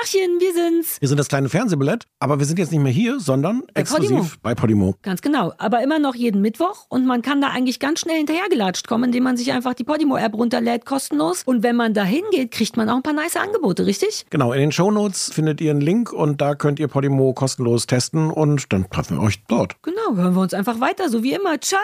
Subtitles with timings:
[0.00, 1.00] Tachchen, wir sind's.
[1.00, 4.10] Wir sind das kleine Fernsehballett, aber wir sind jetzt nicht mehr hier, sondern Bei exklusiv
[4.10, 4.30] Podimo.
[4.42, 4.94] bei Podimo.
[5.02, 5.54] Ganz genau.
[5.56, 6.84] Aber immer noch jeden Mittwoch.
[6.90, 10.34] Und man kann da eigentlich ganz schnell hinterhergelatscht kommen, indem man sich einfach die Podimo-App
[10.34, 11.44] runterlädt, kostenlos.
[11.46, 14.26] Und wenn man da hingeht, kriegt man auch ein paar nice Angebote, richtig?
[14.28, 18.30] Genau, in den Shownotes findet ihr einen Link und da könnt ihr Podimo kostenlos testen
[18.30, 19.80] und dann treffen wir euch dort.
[19.82, 21.58] Genau, hören wir uns einfach weiter, so wie immer.
[21.60, 21.80] Ciao.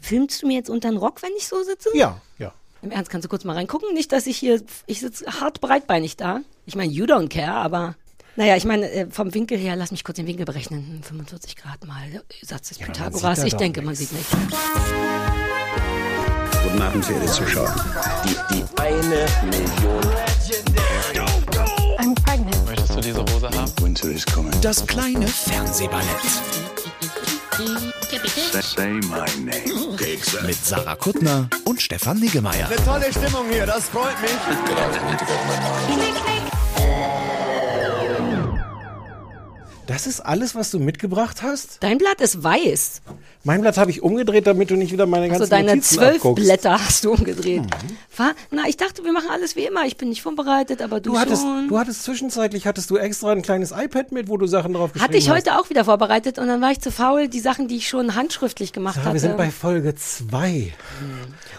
[0.00, 1.88] Filmst du mir jetzt unter den Rock, wenn ich so sitze?
[1.94, 2.52] Ja, ja.
[2.82, 3.92] Im Ernst, kannst du kurz mal reingucken?
[3.94, 6.40] Nicht, dass ich hier, ich sitze hart breitbeinig da.
[6.68, 7.94] Ich meine, you don't care, aber
[8.36, 11.00] naja, ich meine, äh, vom Winkel her, lass mich kurz den Winkel berechnen.
[11.02, 12.02] 45 Grad mal,
[12.42, 13.42] Satz des man Pythagoras.
[13.44, 14.10] Ich denke, man nichts.
[14.10, 14.30] sieht nicht.
[16.62, 17.74] Guten Abend, verehrte Zuschauer.
[18.22, 20.04] Die, die eine Million.
[22.00, 22.66] I'm pregnant.
[22.66, 23.72] Möchtest du diese Hose haben?
[23.80, 24.52] Winter is coming.
[24.60, 26.04] Das kleine Fernsehballett
[28.60, 29.96] Say my name.
[30.46, 32.68] mit Sarah Kuttner und Stefan Niggemeier.
[32.84, 34.30] Tolle Stimmung hier, das freut mich.
[39.86, 41.78] Das ist alles, was du mitgebracht hast?
[41.82, 43.00] Dein Blatt ist weiß.
[43.44, 46.16] Mein Blatt habe ich umgedreht, damit du nicht wieder meine ganzen Also deine Notizen zwölf
[46.16, 46.44] abguckst.
[46.44, 47.62] Blätter hast du umgedreht.
[48.16, 49.84] War, na, ich dachte, wir machen alles wie immer.
[49.86, 51.68] Ich bin nicht vorbereitet, aber du, Du hattest, schon.
[51.68, 55.08] du hattest zwischenzeitlich hattest du extra ein kleines iPad mit, wo du Sachen drauf geschrieben
[55.08, 55.36] Hatte ich hast.
[55.36, 58.14] heute auch wieder vorbereitet und dann war ich zu faul, die Sachen, die ich schon
[58.16, 59.12] handschriftlich gemacht hatte.
[59.12, 60.72] wir sind bei Folge 2.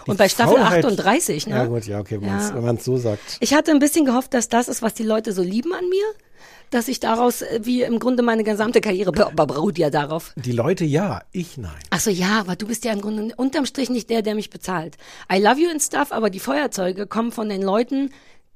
[0.06, 1.54] und bei Staffel 38, ne?
[1.56, 2.54] Ja gut, ja, okay, wenn Ja.
[2.54, 3.38] wenn man es so sagt.
[3.40, 6.04] Ich hatte ein bisschen gehofft, dass das ist, was die Leute so lieben an mir.
[6.70, 10.32] Dass ich daraus, äh, wie im Grunde meine gesamte Karriere be- beruht ja darauf.
[10.36, 11.72] Die Leute ja, ich nein.
[11.90, 14.50] Ach so, ja, aber du bist ja im Grunde unterm Strich nicht der, der mich
[14.50, 14.96] bezahlt.
[15.32, 18.10] I love you and stuff, aber die Feuerzeuge kommen von den Leuten,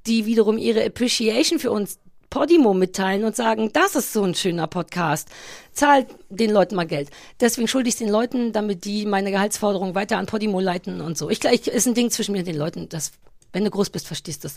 [0.06, 1.98] die wiederum ihre Appreciation für uns
[2.30, 5.28] Podimo mitteilen und sagen, das ist so ein schöner Podcast.
[5.72, 7.10] Zahlt den Leuten mal Geld.
[7.40, 11.30] Deswegen schulde ich den Leuten, damit die meine Gehaltsforderung weiter an Podimo leiten und so.
[11.30, 12.88] Ich glaube, ist ein Ding zwischen mir und den Leuten.
[12.88, 13.12] Das,
[13.54, 14.56] wenn du groß bist, verstehst du es.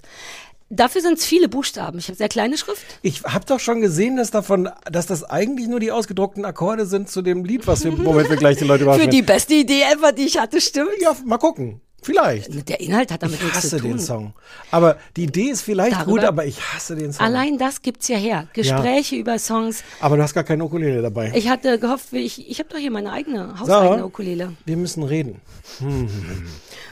[0.69, 1.97] Dafür sind es viele Buchstaben.
[1.97, 2.83] Ich habe sehr kleine Schrift.
[3.01, 7.09] Ich habe doch schon gesehen, dass davon, dass das eigentlich nur die ausgedruckten Akkorde sind
[7.09, 9.11] zu dem Lied, was wir, womit wir gleich die Leute Für überraschen.
[9.11, 10.89] die beste Idee ever, die ich hatte, stimmt.
[10.99, 11.79] ja, mal gucken.
[12.01, 12.69] Vielleicht.
[12.69, 13.89] Der Inhalt hat damit Ich nichts zu hasse tun.
[13.91, 14.33] den Song.
[14.71, 17.25] Aber die Idee ist vielleicht Darüber- gut, aber ich hasse den Song.
[17.25, 18.47] Allein das gibt's ja her.
[18.53, 19.83] Gespräche über Songs.
[19.99, 21.31] Aber du hast gar keine Ukulele dabei.
[21.35, 23.65] Ich hatte gehofft, ich, ich habe doch hier meine eigene, hauseigene
[23.97, 24.03] Sarah?
[24.05, 24.53] Ukulele.
[24.65, 25.41] wir müssen reden.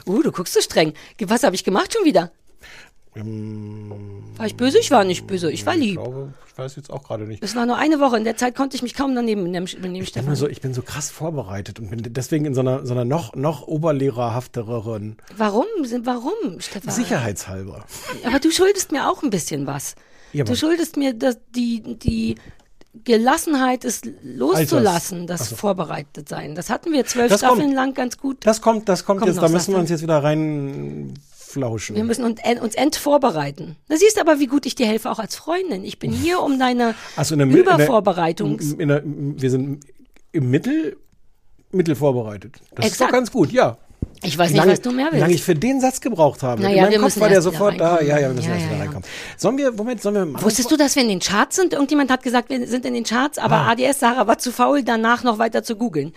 [0.08, 0.94] Uh, du guckst so streng.
[1.22, 2.32] Was habe ich gemacht schon wieder?
[3.16, 4.78] War ich böse?
[4.80, 5.50] Ich war nicht böse.
[5.52, 5.96] Ich war Ich lieb.
[5.96, 7.42] glaube, ich weiß jetzt auch gerade nicht.
[7.42, 8.18] Es war nur eine Woche.
[8.18, 10.36] In der Zeit konnte ich mich kaum daneben nehmen, neben Ich bin, Stefan.
[10.36, 13.34] so, ich bin so krass vorbereitet und bin deswegen in so einer, so einer noch,
[13.36, 15.66] noch oberlehrerhafteren Warum?
[16.04, 16.94] Warum, Stefan?
[16.94, 17.86] Sicherheitshalber.
[18.25, 19.96] Aber du schuldest mir auch ein bisschen was.
[20.34, 22.36] Ja, du schuldest mir das, die, die
[23.06, 26.56] Gelassenheit, es loszulassen, das vorbereitet sein.
[26.56, 27.54] Das hatten wir zwölf Das kommt.
[27.54, 28.38] Staffeln lang ganz gut.
[28.42, 30.22] Das kommt, das kommt, Kommt jetzt, da müssen wir uns jetzt wieder
[31.56, 31.96] reinflauschen.
[31.96, 33.76] Wir müssen uns, uns entvorbereiten.
[33.90, 35.84] Du siehst aber, wie gut ich dir helfe, auch als Freundin.
[35.84, 38.80] Ich bin hier, um deine Also in der Mi- in der-.
[38.80, 39.84] In der, wir sind
[40.32, 40.98] im Mittel,
[41.72, 42.56] mittel vorbereitet.
[42.76, 43.10] Das ist Exakt.
[43.12, 43.78] doch ganz gut, ja.
[44.24, 45.44] Ich weiß nicht, Lange- was du mehr Wie lange ich willst.
[45.46, 46.62] für den Satz gebraucht habe.
[46.62, 48.02] Naja, in meinem wir Kopf war der sofort da.
[48.02, 48.82] Ja, ja, wir müssen Ja, erst wieder ja.
[48.84, 49.04] reinkommen.
[49.38, 51.74] Sollen wir, Moment, sollen wir mal Wusstest du, dass wir in den Charts sind?
[51.74, 53.72] Irgendjemand hat gesagt, wir sind in den Charts, aber Ah.
[53.72, 56.14] ADS Sarah war zu faul, danach noch weiter zu googeln.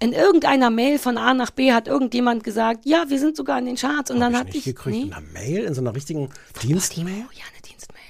[0.00, 3.66] In irgendeiner Mail von A nach B hat irgendjemand gesagt, ja, wir sind sogar in
[3.66, 4.10] den Charts.
[4.10, 4.76] Und dann Hab hatte ich nicht ich.
[4.76, 5.02] gekriegt nee.
[5.04, 6.30] in einer Mail, in so einer richtigen
[6.62, 7.06] Dienstmail?
[7.06, 8.00] Timo, ja, eine Dienstmail.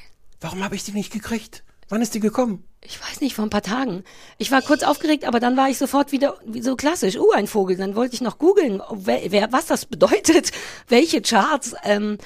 [0.41, 1.65] Warum habe ich die nicht gekriegt?
[1.89, 2.65] Wann ist die gekommen?
[2.83, 4.05] Ich weiß nicht, vor ein paar Tagen.
[4.37, 7.17] Ich war kurz aufgeregt, aber dann war ich sofort wieder wie so klassisch.
[7.17, 7.77] Uh, ein Vogel.
[7.77, 10.53] Dann wollte ich noch googeln, wer, wer, was das bedeutet,
[10.89, 11.75] welche Charts.
[11.85, 12.19] Ähm,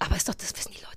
[0.00, 0.91] aber ist doch, das wissen die Leute.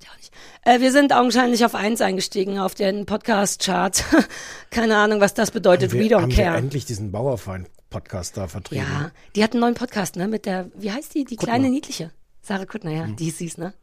[0.67, 4.03] Äh, wir sind augenscheinlich auf eins eingestiegen, auf den Podcast-Chart.
[4.71, 5.93] Keine Ahnung, was das bedeutet.
[5.93, 6.53] wir, We don't haben care.
[6.53, 8.83] wir endlich diesen Bauerfeind-Podcast da vertrieben?
[8.83, 10.27] Ja, die hat einen neuen Podcast, ne?
[10.27, 11.23] Mit der, wie heißt die?
[11.23, 12.09] Die kleine niedliche.
[12.41, 13.05] Sarah Kuttner, ja.
[13.05, 13.75] Die ist süß, ne?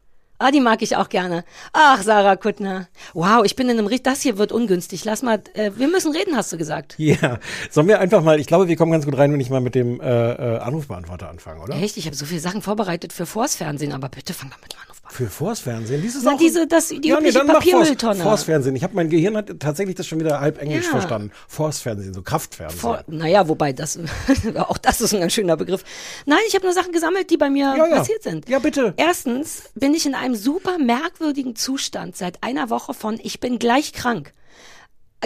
[0.43, 1.45] Ah, die mag ich auch gerne.
[1.73, 2.89] Ach, Sarah Kuttner.
[3.15, 4.07] Wow, ich bin in einem Richt.
[4.07, 5.05] Das hier wird ungünstig.
[5.05, 6.95] Lass mal, äh, wir müssen reden, hast du gesagt.
[6.99, 7.39] Ja,
[7.71, 9.75] sollen wir einfach mal, ich glaube, wir kommen ganz gut rein, wenn ich mal mit
[9.75, 11.75] dem äh, äh, Anrufbeantworter anfange, oder?
[11.77, 14.73] Echt, ich habe so viele Sachen vorbereitet für Vors Fernsehen, aber bitte fang doch mit
[14.73, 15.11] dem Anruf an.
[15.13, 16.01] Für Vors Fernsehen?
[16.01, 18.15] Dieses Na, auch- diese- das- die ja, nee, übliche mach Papiermülltonne.
[18.17, 18.75] Vors, Vors Fernsehen.
[18.77, 20.91] Ich habe mein Gehirn hat tatsächlich das schon wieder halb Englisch Ja.
[20.93, 21.31] verstanden.
[21.49, 22.81] Vors Fernsehen, so Kraftfernsehen.
[22.81, 23.99] Vor, naja, wobei das,
[24.57, 25.85] auch das ist ein ganz schöner Begriff.
[26.25, 27.97] Nein, ich habe nur Sachen gesammelt, die bei mir Ja, ja.
[27.97, 28.49] passiert sind.
[28.49, 28.95] Ja, bitte.
[28.97, 33.93] Erstens bin ich in einem super merkwürdigen Zustand seit einer Woche von ich bin gleich
[33.93, 34.33] krank.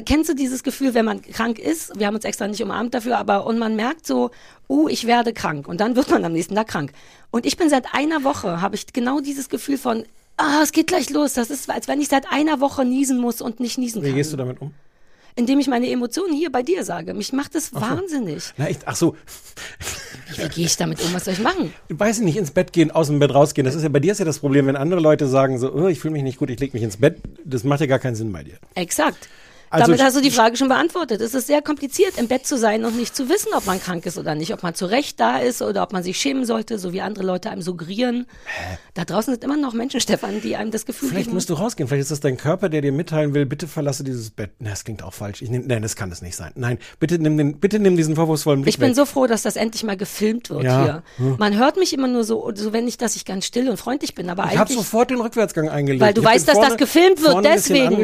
[0.05, 1.99] Kennst du dieses Gefühl, wenn man krank ist?
[1.99, 4.31] Wir haben uns extra nicht umarmt dafür, aber und man merkt so,
[4.69, 6.93] oh, ich werde krank und dann wird man am nächsten Tag krank.
[7.31, 10.05] Und ich bin seit einer Woche habe ich genau dieses Gefühl von
[10.38, 11.32] Ah, es geht gleich los.
[11.32, 14.17] Das ist, als wenn ich seit einer Woche niesen muss und nicht niesen Wie kann.
[14.17, 14.75] gehst du damit um?
[15.35, 17.14] Indem ich meine Emotionen hier bei dir sage.
[17.14, 18.52] Mich macht es wahnsinnig.
[18.56, 19.17] Na, ich, ach so.
[20.38, 21.12] Wie gehe ich damit um?
[21.15, 21.73] Was soll ich machen?
[21.88, 23.65] Weiß ich nicht, ins Bett gehen, aus dem Bett rausgehen.
[23.65, 25.88] Das ist ja bei dir ist ja das Problem, wenn andere Leute sagen so, oh,
[25.88, 27.19] ich fühle mich nicht gut, ich leg mich ins Bett.
[27.44, 28.55] Das macht ja gar keinen Sinn bei dir.
[28.75, 29.29] Exakt.
[29.71, 31.21] Also Damit hast du die Frage schon beantwortet.
[31.21, 34.07] Es ist sehr kompliziert, im Bett zu sein und nicht zu wissen, ob man krank
[34.07, 36.79] ist oder nicht, ob man zu Recht da ist oder ob man sich schämen sollte,
[36.79, 38.27] so wie andere Leute einem suggerieren.
[38.95, 41.35] Da draußen sind immer noch Menschen, Stefan, die einem das Gefühl Vielleicht geben.
[41.35, 41.89] musst du rausgehen.
[41.89, 44.53] Vielleicht ist das dein Körper, der dir mitteilen will, bitte verlasse dieses Bett.
[44.59, 45.43] Na, das klingt auch falsch.
[45.43, 46.53] Ich nehm, nein, das kann es nicht sein.
[46.55, 48.97] Nein, bitte nimm den, bitte nimm diesen vorwurfsvollen Blick Ich bin weg.
[48.97, 51.03] so froh, dass das endlich mal gefilmt wird Ja.
[51.17, 51.27] Hm.
[51.27, 51.37] hier.
[51.39, 54.15] Man hört mich immer nur so, so wenn ich, dass ich ganz still und freundlich
[54.15, 56.03] bin, aber Ich habe sofort den Rückwärtsgang eingelegt.
[56.03, 57.97] Weil du weißt, dass das gefilmt wird, vorne deswegen.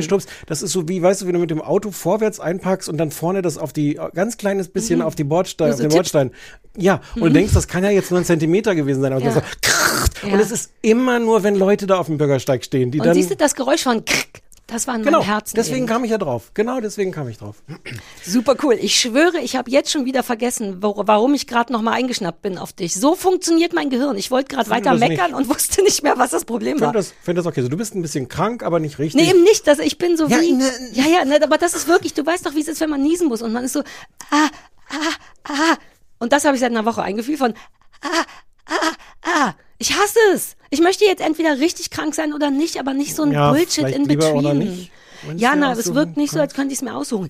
[0.47, 3.11] Das ist so wie, weißt du, wenn du mit dem Auto vorwärts einpackst und dann
[3.11, 5.89] vorne das auf die, ganz kleines bisschen auf die Bordstein, auf den.
[5.91, 6.31] Bordstein.
[6.77, 9.13] Ja, und du denkst, das kann ja jetzt nur ein Zentimeter gewesen sein.
[9.13, 9.33] Aber Ja.
[9.33, 10.11] so, krrrt.
[10.23, 10.33] Ja.
[10.33, 13.15] Und es ist immer nur, wenn Leute da auf dem Bürgersteig stehen, die und dann.
[13.15, 15.55] siehst du das Geräusch von Krick, das war in genau, meinem Herzen.
[15.57, 15.87] deswegen eben.
[15.87, 16.51] kam ich ja drauf.
[16.55, 17.57] Genau deswegen kam ich drauf.
[18.25, 18.75] Super cool.
[18.81, 22.41] Ich schwöre, ich habe jetzt schon wieder vergessen, wor- warum ich gerade noch mal eingeschnappt
[22.43, 22.95] bin auf dich.
[22.95, 24.17] So funktioniert mein Gehirn.
[24.17, 25.09] Ich wollte gerade weiter das nicht.
[25.11, 26.93] meckern und wusste nicht mehr, was das Problem Ich war.
[26.95, 27.63] finde das, das okay.
[27.63, 29.21] So, du bist ein bisschen krank, aber nicht richtig.
[29.21, 29.67] Nee, eben nicht.
[29.67, 30.53] dass ich bin so Ja, wie.
[30.53, 32.91] ne- ja, ja, ne, aber das ist wirklich, du weißt doch, wie es ist, wenn
[32.91, 33.81] man niesen muss und man ist so,
[34.31, 34.49] ah,
[34.91, 34.95] ah,
[35.49, 35.77] ah.
[36.19, 37.03] Und das habe ich seit einer Woche.
[37.03, 37.53] Ein Gefühl von,
[38.03, 38.25] ah,
[38.67, 38.75] ah,
[39.23, 39.55] ah.
[39.83, 40.55] Ich hasse es.
[40.71, 43.89] Ich möchte jetzt entweder richtig krank sein oder nicht, aber nicht so ein Ja, Bullshit
[43.89, 44.89] in between.
[45.37, 46.49] Ja, na, es so wirkt nicht so, krank?
[46.51, 47.29] als könnte ich es mir aussuchen.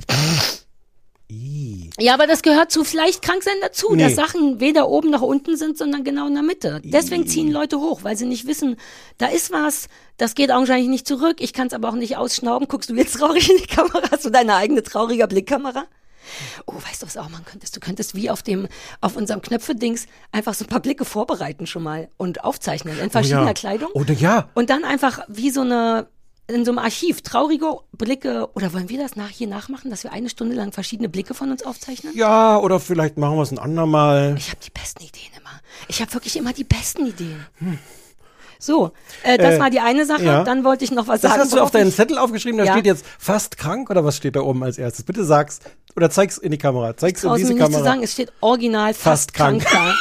[1.98, 4.02] Ja, aber das gehört zu vielleicht krank sein dazu, Nee.
[4.02, 6.82] dass Sachen weder oben noch unten sind, sondern genau in der Mitte.
[6.84, 8.76] Deswegen ziehen Leute hoch, weil sie nicht wissen,
[9.16, 9.88] da ist was,
[10.18, 12.68] das geht augenscheinlich nicht zurück, ich kann es aber auch nicht ausschnauben.
[12.68, 14.02] Guckst du jetzt traurig in die Kamera?
[14.10, 15.86] Hast du deine eigene traurige Blickkamera?
[16.66, 17.74] Oh, weißt du, was auch machen könntest?
[17.76, 18.68] Du könntest wie auf dem,
[19.00, 23.42] auf unserem Knöpfe-Dings einfach so ein paar Blicke vorbereiten schon mal und aufzeichnen in verschiedener
[23.42, 23.54] Oh ja.
[23.54, 23.90] Kleidung.
[23.92, 24.48] Oder ja.
[24.54, 26.06] Und dann einfach wie so eine,
[26.48, 30.12] in so einem Archiv, traurige Blicke, oder wollen wir das nach, hier nachmachen, dass wir
[30.12, 32.14] eine Stunde lang verschiedene Blicke von uns aufzeichnen?
[32.16, 34.34] Ja, oder vielleicht machen wir es ein andermal.
[34.36, 35.60] Ich habe die besten Ideen immer.
[35.88, 37.46] Ich habe wirklich immer die besten Ideen.
[38.64, 38.92] So,
[39.24, 40.22] äh, das Äh, war die eine Sache.
[40.24, 40.44] ja.
[40.44, 41.42] Dann wollte ich noch was Das sagen.
[41.42, 42.72] hast du auf deinen Zettel aufgeschrieben, da Ja.
[42.74, 45.04] steht jetzt fast krank oder was steht da oben als erstes?
[45.04, 45.58] Bitte sag's
[45.96, 46.96] oder zeig's in die Kamera.
[46.96, 47.90] Zeig's in diese mir nicht zu Kamera.
[47.90, 49.64] sagen, es steht original fast, Fast krank.
[49.64, 49.88] krank.
[49.88, 49.94] da.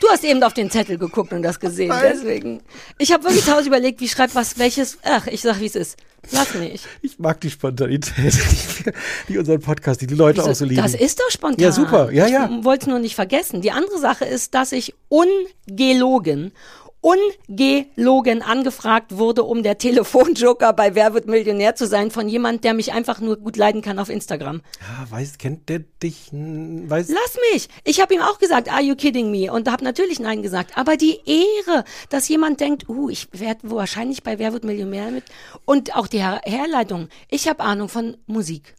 [0.00, 2.62] Du hast eben auf den Zettel geguckt und das gesehen, deswegen.
[2.98, 4.98] Ich habe wirklich tausend überlegt, wie schreibt was, welches.
[5.04, 5.98] Ach, ich sag, wie es ist.
[6.32, 6.82] Lass mich.
[7.02, 8.34] Ich mag die Spontanität,
[8.78, 8.92] die,
[9.28, 10.82] die unseren Podcast, die die Leute auch so lieben.
[10.82, 11.62] Das ist doch spontan.
[11.62, 12.10] Ja, super.
[12.12, 12.48] Ja, ja.
[12.50, 13.60] Ich wollte es nur nicht vergessen.
[13.60, 16.52] Die andere Sache ist, dass ich ungelogen,
[17.00, 22.74] ungelogen angefragt wurde, um der Telefonjoker bei Wer wird Millionär zu sein von jemand, der
[22.74, 24.62] mich einfach nur gut leiden kann auf Instagram.
[24.80, 26.28] ja, weiß, kennt der dich?
[26.30, 27.68] Hm, Weiß, Lass mich.
[27.84, 29.52] Ich habe ihm auch gesagt, are you kidding me?
[29.52, 30.76] Und habe natürlich Nein gesagt.
[30.76, 35.24] Aber die Ehre, dass jemand denkt, uh, ich werde wahrscheinlich bei Wer wird Millionär mit.
[35.64, 37.08] Und auch die Her Herleitung.
[37.28, 38.74] Ich habe Ahnung von Musik.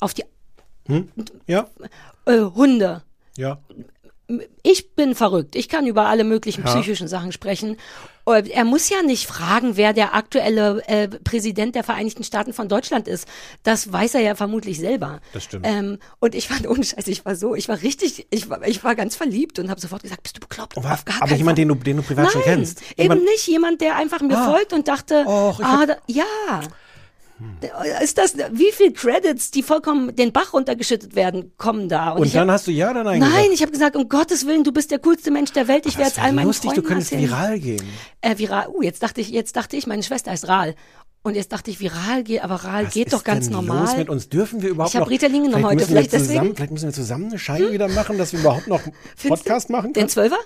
[0.00, 0.24] Auf die
[1.46, 1.68] ja,
[2.26, 3.02] äh, Hunde.
[3.36, 3.60] ja.
[4.62, 5.56] Ich bin verrückt.
[5.56, 6.70] Ich kann über alle möglichen Ja.
[6.72, 7.76] psychischen Sachen sprechen.
[8.26, 12.68] Äh, Er muss ja nicht fragen, wer der aktuelle äh, Präsident der Vereinigten Staaten von
[12.68, 13.26] Deutschland ist.
[13.62, 15.20] Das weiß er ja vermutlich selber.
[15.32, 15.66] Das stimmt.
[15.66, 18.84] Ähm, und ich fand ohne Scheiß, ich war so, ich war richtig, ich war, ich
[18.84, 20.76] war ganz verliebt und habe sofort gesagt, bist du bekloppt?
[20.76, 21.66] Aber, Auf gar aber jemand, Fall.
[21.66, 22.82] den du, den du privat schon Nein, kennst.
[22.92, 24.50] Eben Jemand, nicht jemand, der einfach mir Ah.
[24.52, 26.24] folgt und dachte, Och, ah, da, ja.
[28.02, 32.10] Ist das, wie viel Credits, die vollkommen den Bach runtergeschüttet werden, kommen da?
[32.12, 34.64] und hab- dann hast du ja oder nein Nein, ich habe gesagt, um Gottes Willen,
[34.64, 35.86] du bist der coolste Mensch der Welt.
[35.86, 37.30] Ich werde es all meinen lustig, Freunden du könntest erzählen.
[37.30, 37.82] viral gehen.
[38.20, 38.68] Äh, viral.
[38.68, 40.74] Uh, jetzt dachte ich, jetzt dachte ich, meine Schwester heißt Ral.
[41.22, 43.84] Und jetzt dachte ich, viral geht, aber Ral Was geht ist doch ganz denn normal.
[43.84, 45.10] Los mit uns dürfen wir überhaupt Ich hab noch.
[45.10, 46.28] Ritalin genommen heute, vielleicht deswegen?
[46.32, 49.44] zusammen, vielleicht müssen wir zusammen eine Scheibe wieder machen, dass wir überhaupt noch einen Findest
[49.44, 50.08] Podcast machen Den können.
[50.08, 50.38] Zwölfer?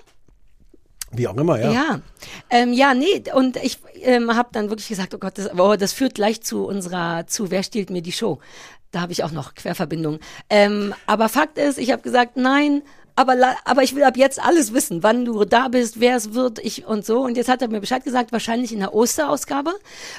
[1.17, 1.71] Wie auch immer, ja.
[1.71, 1.99] Ja.
[2.49, 5.93] Ähm, ja, nee, und ich ähm, habe dann wirklich gesagt, oh Gott, das, oh, das
[5.93, 8.39] führt gleich zu unserer, zu Wer stiehlt mir die Show?
[8.91, 10.19] Da habe ich auch noch Querverbindungen.
[10.49, 12.81] Ähm, aber Fakt ist, ich habe gesagt, nein,
[13.15, 16.59] aber, aber ich will ab jetzt alles wissen, wann du da bist, wer es wird,
[16.59, 17.21] ich und so.
[17.21, 19.73] Und jetzt hat er mir Bescheid gesagt, wahrscheinlich in der Osterausgabe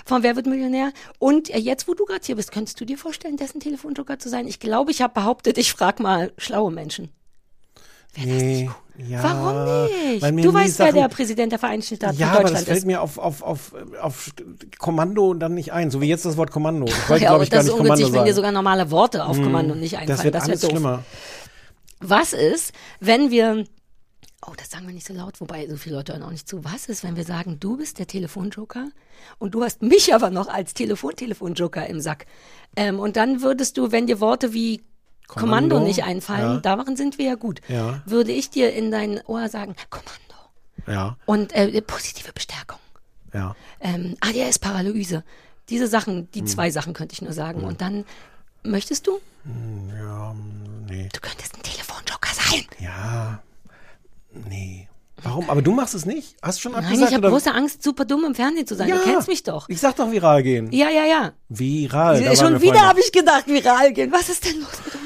[0.06, 0.92] von Wer wird Millionär.
[1.18, 4.30] Und äh, jetzt, wo du gerade hier bist, könntest du dir vorstellen, dessen Telefonjoker zu
[4.30, 4.48] sein?
[4.48, 7.10] Ich glaube, ich habe behauptet, ich frag mal schlaue Menschen.
[8.16, 8.70] Nee,
[9.08, 10.44] ja, Warum nicht?
[10.44, 12.78] Du weißt, wer Sachen- der Präsident der Vereinigten Staaten Ja, von aber das Deutschland fällt
[12.78, 12.86] ist.
[12.86, 14.30] mir auf, auf, auf, auf
[14.78, 15.90] Kommando dann nicht ein.
[15.90, 16.86] So wie jetzt das Wort Kommando.
[16.86, 18.36] Ich wollte, ja, glaube ich, gar das ist nicht Kommando ungünstig, wenn dir sagen.
[18.36, 20.16] sogar normale Worte auf Kommando nicht einfallen.
[20.16, 20.70] Das wird alles doof.
[20.70, 21.04] schlimmer.
[22.00, 23.64] Was ist, wenn wir,
[24.46, 26.64] oh, das sagen wir nicht so laut, wobei so viele Leute hören auch nicht zu.
[26.64, 28.88] Was ist, wenn wir sagen, du bist der Telefonjoker
[29.38, 32.26] und du hast mich aber noch als Telefon-Telefonjoker im Sack?
[32.76, 34.82] Ähm, und dann würdest du, wenn dir Worte wie
[35.26, 36.60] Kommando, Kommando, nicht einfallen, ja.
[36.60, 38.00] darin sind wir ja gut, Ja.
[38.06, 40.20] würde ich dir in dein Ohr sagen, Kommando.
[40.86, 42.78] Ja, Und äh, positive Bestärkung.
[43.34, 43.54] ja.
[43.80, 45.24] ähm, ADS-Paralyse.
[45.68, 46.28] Diese Sachen, Hm.
[46.32, 47.64] die zwei Sachen könnte ich nur sagen.
[47.64, 48.04] Und dann
[48.62, 49.18] möchtest du?
[49.98, 50.34] Ja,
[50.88, 51.08] nee.
[51.12, 52.64] Du könntest ein Telefonjoker sein.
[52.78, 53.42] Ja.
[54.30, 54.88] Nee.
[55.22, 55.48] Warum?
[55.48, 56.36] Aber du machst es nicht?
[56.42, 57.10] Hast du schon Nein, abgesagt?
[57.10, 58.88] ich habe große Angst, super dumm im Fernsehen zu sein.
[58.88, 58.96] ja.
[58.96, 59.68] Du kennst mich doch.
[59.68, 60.70] Ich sag doch viral gehen.
[60.72, 61.32] Ja, ja, ja.
[61.48, 62.22] Viral.
[62.22, 64.12] da Schon wieder habe ich gedacht, viral gehen.
[64.12, 65.02] Was ist denn los mit uns?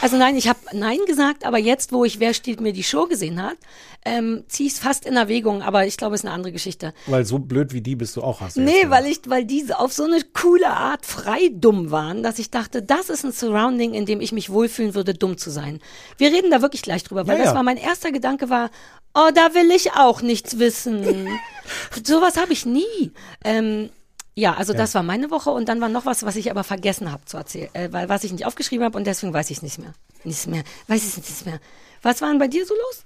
[0.00, 3.06] Also nein, ich habe Nein gesagt, aber jetzt, wo ich Wer stiehlt mir die Show
[3.06, 3.56] gesehen hat,
[4.04, 6.92] ähm, ziehe ich es fast in Erwägung, aber ich glaube, es ist eine andere Geschichte.
[7.06, 9.78] Weil so blöd wie die bist du auch, hast du Nee, weil ich, weil diese
[9.78, 13.94] auf so eine coole Art frei dumm waren, dass ich dachte, das ist ein Surrounding,
[13.94, 15.78] in dem ich mich wohlfühlen würde, dumm zu sein.
[16.18, 17.54] Wir reden da wirklich gleich drüber, weil Ja, das ja.
[17.54, 18.70] war mein erster Gedanke war,
[19.14, 21.28] oh, da will ich auch nichts wissen.
[22.04, 23.12] Sowas habe ich nie.
[23.44, 23.90] Ähm,
[24.34, 27.12] ja, also das war meine Woche und dann war noch was, was ich aber vergessen
[27.12, 29.62] habe zu erzählen, äh, weil was ich nicht aufgeschrieben habe und deswegen weiß ich es
[29.62, 29.92] nicht mehr.
[30.24, 30.64] Nicht mehr.
[30.88, 31.60] Weiß ich nicht mehr.
[32.00, 33.04] Was war denn bei dir so los?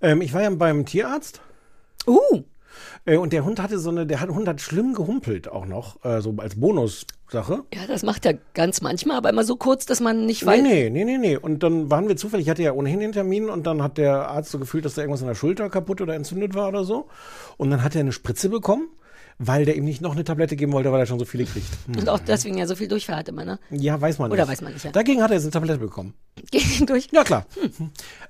[0.00, 1.40] Ähm, ich war ja beim Tierarzt.
[2.06, 2.44] Uh,
[3.16, 6.34] und der Hund hatte so eine, der Hund hat schlimm gehumpelt auch noch, äh, so
[6.38, 7.64] als Bonussache.
[7.74, 10.62] ja, das macht er ganz manchmal, aber immer so kurz, dass man nicht weiß.
[10.62, 11.36] Nee, nee, nee, nee, nee.
[11.36, 14.28] Und dann waren wir zufällig, ich hatte ja ohnehin den Termin und dann hat der
[14.28, 17.08] Arzt so gefühlt, dass da irgendwas in der Schulter kaputt oder entzündet war oder so.
[17.56, 18.88] Und dann hat er eine Spritze bekommen,
[19.42, 21.66] weil der ihm nicht noch eine Tablette geben wollte, weil er schon so viele kriegt.
[21.86, 21.96] Hm.
[21.98, 23.58] Und auch deswegen ja so viel Durchfall hatte man, ne?
[23.70, 24.38] Ja, weiß man nicht.
[24.38, 24.92] Oder weiß man nicht, ja.
[24.92, 26.12] Dagegen hat er jetzt eine Tablette bekommen.
[26.50, 27.08] Gegen durch.
[27.10, 27.46] Ja, klar.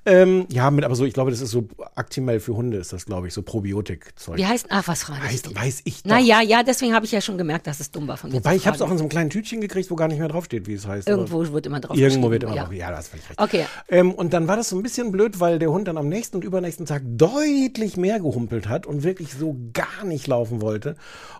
[0.07, 3.07] Ähm, ja, mit, aber so, ich glaube, das ist so Actimel für Hunde, ist das,
[3.07, 4.39] glaube ich, so Probiotik-Zeug.
[4.39, 6.11] Wie heißt, ach, was frage ich Weiß, ich doch.
[6.11, 8.37] Naja, ja, deswegen habe ich ja schon gemerkt, dass es dumm war von mir.
[8.37, 10.29] Wobei, ich habe es auch in so einem kleinen Tütchen gekriegt, wo gar nicht mehr
[10.29, 11.09] draufsteht, wie es heißt.
[11.09, 12.65] Irgendwo wird immer drauf Irgendwo wird immer ja.
[12.65, 12.73] drauf.
[12.73, 13.41] Ja, da hast völlig recht.
[13.41, 13.67] Okay.
[13.89, 16.37] Ähm, und dann war das so ein bisschen blöd, weil der Hund dann am nächsten
[16.37, 20.97] und übernächsten Tag deutlich mehr gehumpelt hat und wirklich so gar nicht laufen wollte.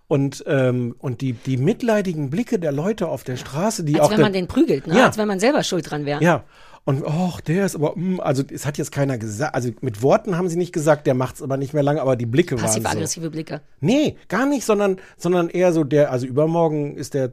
[0.09, 4.11] Und, ähm, und die, die mitleidigen Blicke der Leute auf der Straße, die Als auch.
[4.11, 4.99] wenn der- man den prügelt, ne?
[4.99, 5.07] Ja.
[5.07, 6.23] Als wenn man selber schuld dran wäre.
[6.23, 6.45] ja.
[6.85, 10.39] Und ach, der ist aber, mm, also es hat jetzt keiner gesagt, also mit Worten
[10.39, 12.81] haben sie nicht gesagt, der macht's aber nicht mehr lange, aber die Blicke waren so.
[12.81, 13.61] Passiv-aggressive Blicke.
[13.81, 17.33] Nee, gar nicht, sondern, sondern eher so der, also übermorgen ist der,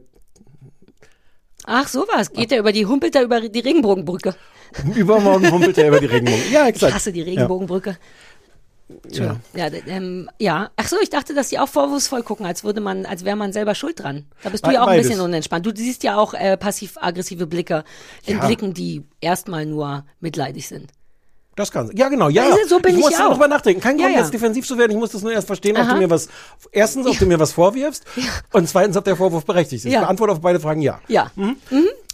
[1.64, 2.32] Ach, sowas.
[2.32, 4.34] Geht er über die, humpelt er über die Regenbogenbrücke.
[4.94, 6.52] übermorgen humpelt er über die Regenbogen.
[6.52, 6.94] Ja, Ich exakt.
[6.94, 7.90] hasse die Regenbogenbrücke.
[7.90, 7.96] Ja.
[9.54, 10.70] Ja, d- ähm, ja.
[10.76, 13.52] Ach so, ich dachte, dass die auch vorwurfsvoll gucken, als würde man, als wäre man
[13.52, 14.24] selber schuld dran.
[14.42, 15.08] Da bist du Be- ja auch ein beides.
[15.08, 15.66] bisschen unentspannt.
[15.66, 17.84] Du siehst ja auch äh, passiv-aggressive Blicke
[18.24, 18.46] in Ja.
[18.46, 20.90] Blicken, die erstmal nur mitleidig sind.
[21.56, 22.44] Das kann Ja, genau, ja.
[22.44, 23.30] Also, so bin ich muss auch.
[23.30, 23.80] darüber nachdenken.
[23.82, 24.22] Kein Ja, Grund, ja.
[24.22, 24.92] jetzt defensiv zu werden.
[24.92, 25.94] Ich muss das nur erst verstehen, ob Aha.
[25.94, 26.28] du mir was,
[26.70, 28.04] erstens, ob du mir was vorwirfst
[28.52, 29.92] und zweitens, ob der Vorwurf berechtigt ist.
[29.92, 30.00] Ja.
[30.00, 31.00] Beantworte auf beide Fragen ja.
[31.08, 31.30] Ja.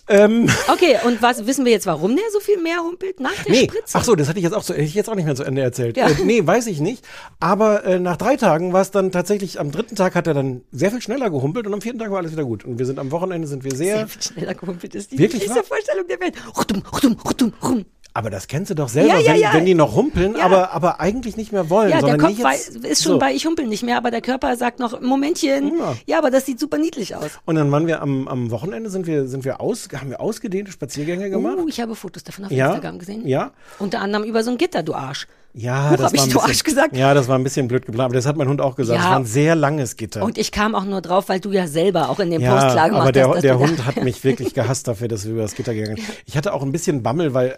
[0.09, 3.53] Ähm, Okay, und was wissen wir jetzt, warum der so viel mehr humpelt nach der
[3.53, 3.99] nee, Spritze?
[3.99, 5.63] ach so, das hatte ich jetzt auch, zu, ich jetzt auch nicht mehr zu Ende
[5.63, 5.97] erzählt.
[5.97, 6.09] Ja.
[6.09, 7.05] Äh, nee, weiß ich nicht.
[7.41, 10.63] Aber äh, nach drei Tagen war es dann tatsächlich, am dritten Tag hat er dann
[10.73, 12.65] sehr viel schneller gehumpelt und am vierten Tag war alles wieder gut.
[12.65, 15.45] Und wir sind am Wochenende, sind wir sehr, Sehr viel schneller gehumpelt ist die Wirklich?
[15.47, 16.35] Vorstellung der Welt.
[16.57, 17.85] Rutum, rutum, rutum, rum.
[18.15, 19.53] Aber das kennst du doch selber, Ja, ja, wenn, ja.
[19.55, 21.91] wenn die noch humpeln, aber, aber eigentlich nicht mehr wollen.
[21.91, 23.19] Ja, der Kopf jetzt, ist schon so.
[23.19, 25.73] bei ich humpel nicht mehr, aber der Körper sagt noch, Momentchen,
[26.07, 26.19] Ja.
[26.19, 27.33] aber das sieht super niedlich aus.
[27.45, 30.71] Und dann waren wir am, am Wochenende, sind wir, sind wir aus, haben wir ausgedehnte
[30.71, 31.59] Spaziergänge gemacht.
[31.59, 33.27] Uh, ich habe Fotos davon auf Instagram gesehen.
[33.27, 33.51] ja.
[33.81, 35.27] Unter anderem über so ein Gitter, du Arsch.
[35.57, 36.97] Ja, Huch, das hab war ich bisschen, Arsch gesagt?
[36.97, 38.99] Ja, das war ein bisschen blöd geplant, aber das hat mein Hund auch gesagt.
[38.99, 39.05] Ja.
[39.05, 40.25] Das war ein sehr langes Gitter.
[40.25, 42.73] Und ich kam auch nur drauf, weil du ja selber auch in dem Post ja,
[42.73, 45.33] klar gemacht aber der, hast, dass der Hund hat mich wirklich gehasst dafür, dass wir
[45.33, 46.09] über das Gitter gegangen sind.
[46.27, 47.57] Ich hatte auch ein bisschen Bammel, weil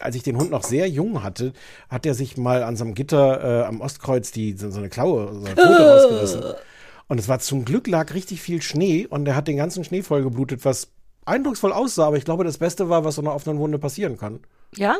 [0.00, 1.52] als ich den Hund noch sehr jung hatte,
[1.88, 4.88] hat er sich mal an so einem Gitter äh, am Ostkreuz die, so, so eine
[4.88, 6.42] Klaue, so eine Pfote rausgerissen.
[7.08, 10.02] Und es war zum Glück lag richtig viel Schnee und er hat den ganzen Schnee
[10.02, 10.92] vollgeblutet, was
[11.24, 14.38] eindrucksvoll aussah, aber ich glaube, das Beste war, was so einer offenen Wunde passieren kann.
[14.76, 14.96] Ja?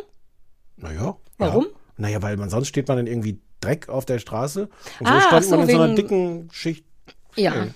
[0.77, 1.17] Naja.
[1.39, 1.65] Warum?
[1.65, 1.71] Ja.
[2.03, 4.63] Naja, weil man sonst steht man in irgendwie Dreck auf der Straße
[4.99, 6.85] und so Ah, stand ach man so, in so einer dicken Schicht.
[7.37, 7.69] Ja.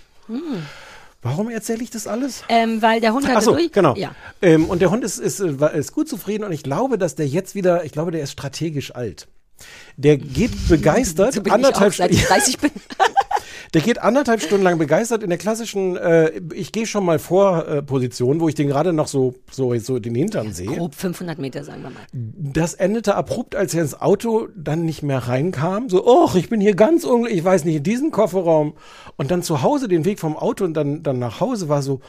[1.22, 2.42] Warum erzähle ich das alles?
[2.48, 3.70] Ähm, weil der Hund hatte so, durch.
[3.70, 3.94] genau.
[3.94, 4.16] Ja.
[4.42, 7.28] Ähm, und der Hund ist, ist, äh, ist gut zufrieden und ich glaube, dass der
[7.28, 9.28] jetzt wieder, ich glaube, der ist strategisch alt.
[9.96, 12.40] Der geht begeistert So anderthalb ich auch, seit ich Stunden.
[12.40, 12.70] 30 bin.
[13.74, 17.66] Der geht anderthalb Stunden lang begeistert in der klassischen, äh, ich gehe schon mal vor
[17.66, 20.66] äh, Position, wo ich den gerade noch so, so, so den Hintern sehe.
[20.66, 22.06] Grob 500 Meter, sagen wir mal.
[22.12, 25.90] Das endete abrupt, als er ins Auto dann nicht mehr reinkam.
[25.90, 28.74] So, oh, ich bin hier ganz unglücklich, ich weiß nicht, in diesen Kofferraum.
[29.16, 32.00] Und dann zu Hause den Weg vom Auto und dann, dann nach Hause war so,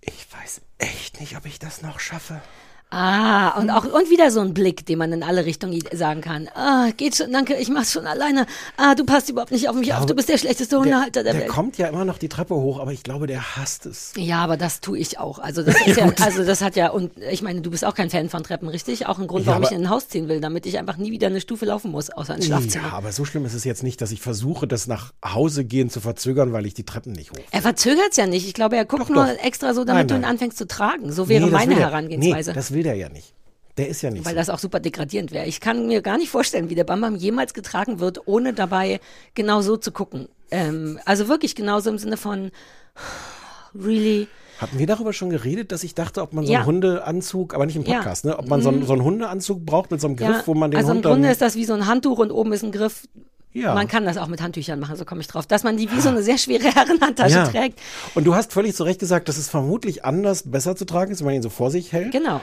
[0.00, 2.42] ich weiß echt nicht, ob ich das noch schaffe.
[2.90, 6.48] Ah, und auch und wieder so ein Blick, den man in alle Richtungen sagen kann.
[6.54, 8.46] Ah, geht schon, danke, ich mach's schon alleine.
[8.76, 11.42] Ah, du passt überhaupt nicht auf mich auf, du bist der schlechteste Hundehalter der, der
[11.42, 11.50] Welt.
[11.50, 14.12] kommt ja immer noch die Treppe hoch, aber ich glaube, der hasst es.
[14.16, 15.40] Ja, aber das tue ich auch.
[15.40, 18.08] Also das ist ja, also das hat ja, und ich meine, du bist auch kein
[18.08, 19.06] Fan von Treppen, richtig?
[19.06, 21.10] Auch ein Grund, Ja, warum ich in ein Haus ziehen will, damit ich einfach nie
[21.10, 22.86] wieder eine Stufe laufen muss, außer ins Schlafzimmer.
[22.88, 25.90] Ja, aber so schlimm ist es jetzt nicht, dass ich versuche, das nach Hause gehen
[25.90, 27.36] zu verzögern, weil ich die Treppen nicht hoch.
[27.50, 28.46] Er verzögert's ja nicht.
[28.46, 29.42] Ich glaube, er guckt Doch, nur doch.
[29.44, 30.30] extra so, damit Nein, du ihn nein.
[30.30, 31.10] anfängst zu tragen.
[31.12, 32.52] So wäre Nee, meine der- Herangehensweise.
[32.52, 33.32] Nee, will der ja nicht.
[33.76, 34.38] Der ist ja nicht weil so.
[34.38, 35.46] das auch super degradierend wäre.
[35.46, 39.00] Ich kann mir gar nicht vorstellen, wie der Bambam jemals getragen wird, ohne dabei
[39.34, 40.28] genau so zu gucken.
[40.50, 42.52] Ähm, also wirklich genauso im Sinne von,
[43.74, 44.28] really,
[44.58, 46.60] Hatten wir darüber schon geredet, dass ich dachte, ob man so Ja.
[46.60, 47.96] einen Hundeanzug, aber nicht im Ja.
[47.96, 48.38] Podcast, ne?
[48.38, 50.70] Ob man so einen, so einen Hundeanzug braucht mit so einem Griff, Ja, wo man
[50.70, 52.72] den also Hund im Grunde ist das wie so ein Handtuch und oben ist ein
[52.72, 53.06] Griff.
[53.52, 53.74] Ja.
[53.74, 55.46] Man kann das auch mit Handtüchern machen, so komme ich drauf.
[55.46, 57.78] Dass man die wie so eine sehr schwere Herrenhandtasche trägt.
[58.14, 61.20] Und du hast völlig zu Recht gesagt, dass es vermutlich anders besser zu tragen ist,
[61.20, 62.12] wenn man ihn so vor sich hält.
[62.12, 62.40] Genau.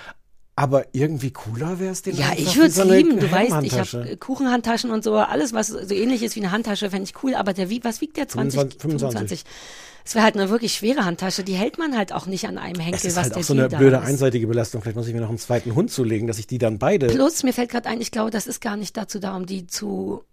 [0.55, 3.19] Aber irgendwie cooler wäre es den Ja, ich würde es so lieben.
[3.19, 6.91] Du weißt, ich habe Kuchenhandtaschen und so, alles, was so ähnlich ist wie eine Handtasche,
[6.91, 7.33] fände ich cool.
[7.33, 8.27] Aber der wie, was wiegt der?
[8.27, 8.79] 20?
[8.79, 8.81] 25.
[8.81, 9.43] 25.
[10.05, 11.43] Es wäre halt eine wirklich schwere Handtasche.
[11.43, 13.53] Die hält man halt auch nicht an einem Henkel, Es ist was halt auch so
[13.53, 14.03] eine blöde ist.
[14.03, 14.81] einseitige Belastung.
[14.81, 17.07] Vielleicht muss ich mir noch einen zweiten Hund zulegen, dass ich die dann beide.
[17.07, 19.65] Plus, mir fällt gerade ein, ich glaube, das ist gar nicht dazu da, um die
[19.65, 20.23] zu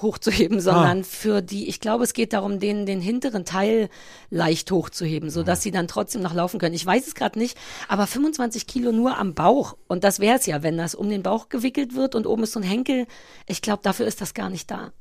[0.00, 1.04] hochzuheben, sondern Ah.
[1.08, 3.88] für die, ich glaube, es geht darum, den, den hinteren Teil
[4.30, 6.74] leicht hochzuheben, so dass sie dann trotzdem noch laufen können.
[6.74, 7.56] Ich weiß es gerade nicht,
[7.88, 11.22] aber 25 Kilo nur am Bauch und das wäre es ja, wenn das um den
[11.22, 13.06] Bauch gewickelt wird und oben ist so ein Henkel.
[13.46, 14.92] Ich glaube, dafür ist das gar nicht da.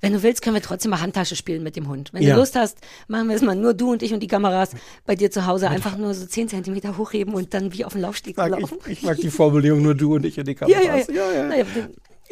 [0.00, 2.12] Wenn du willst, können wir trotzdem mal Handtasche spielen mit dem Hund.
[2.12, 2.34] Wenn Ja.
[2.34, 4.70] du Lust hast, machen wir es mal nur du und ich und die Kameras
[5.06, 8.02] bei dir zu Hause einfach nur so 10 Zentimeter hochheben und dann wie auf dem
[8.02, 8.76] Laufsteg mag, laufen.
[8.86, 11.06] ich, ich mag die Formulierung nur du und ich und die Ja, Kameras.
[11.06, 11.44] ja, ja.
[11.46, 11.64] Naja,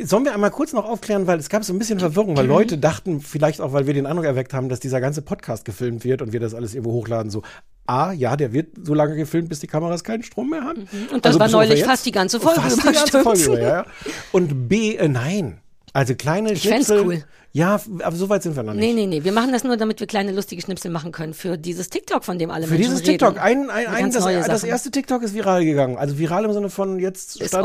[0.02, 2.36] Sollen wir einmal kurz noch aufklären, weil es gab so ein bisschen Verwirrung, Mhm.
[2.36, 5.64] weil Leute dachten, vielleicht auch, weil wir den Eindruck erweckt haben, dass dieser ganze Podcast
[5.64, 7.42] gefilmt wird und wir das alles irgendwo hochladen, so,
[7.86, 10.88] A, ja, der wird so lange gefilmt, bis die Kameras keinen Strom mehr haben.
[10.90, 11.14] Mhm.
[11.14, 13.22] Und das war bis ungefähr neulich fast die ganze Folge Fast über, die ganze?
[13.22, 13.86] Folge über, ja.
[14.32, 15.60] Und B, äh, nein.
[15.92, 17.00] Also kleine Ich Schnipsel.
[17.06, 17.24] cool.
[17.52, 18.84] Ja, aber so weit sind wir noch nicht.
[18.84, 19.24] Nee, nee, nee.
[19.24, 22.38] Wir machen das nur, damit wir kleine lustige Schnipsel machen können für dieses TikTok, von
[22.38, 23.18] dem alle Für Menschen dieses reden.
[23.18, 25.96] TikTok, ein, ein, ein das, das erste TikTok ist viral gegangen.
[25.96, 27.62] Also viral im Sinne von jetzt ist stand-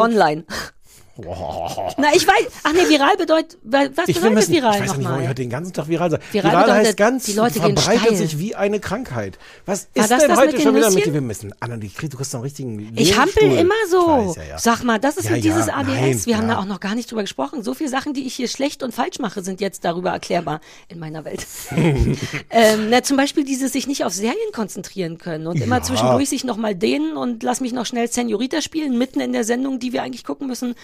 [1.97, 2.47] Na, ich weiß.
[2.63, 5.27] Ach nee, viral bedeutet, was Ich bedeutet wissen, viral ich weiß nicht, warum ich nochmal?
[5.27, 6.19] heute den ganzen Tag viral sein.
[6.31, 9.37] Viral Viral, bedeutet, heißt ganz, die Leute verbreitet sich wie eine Krankheit.
[9.65, 11.13] Was War ist denn heute schon wieder mit dir?
[11.13, 14.07] Wir müssen, Anna, du kriegst, du kriegst einen richtigen Ich hampel immer so.
[14.07, 14.57] Weiß, ja, ja.
[14.57, 15.87] Sag mal, das ist Ja, mit dieses ADS.
[15.87, 17.63] nein, wir haben da auch noch gar nicht drüber gesprochen.
[17.63, 20.99] So viele Sachen, die ich hier schlecht und falsch mache, sind jetzt darüber erklärbar in
[20.99, 21.45] meiner Welt.
[22.49, 26.43] ähm, na, zum Beispiel dieses sich nicht auf Serien konzentrieren können und immer zwischendurch sich
[26.43, 29.93] noch mal dehnen und lass mich noch schnell Senorita spielen, mitten in der Sendung, die
[29.93, 30.75] wir eigentlich gucken müssen.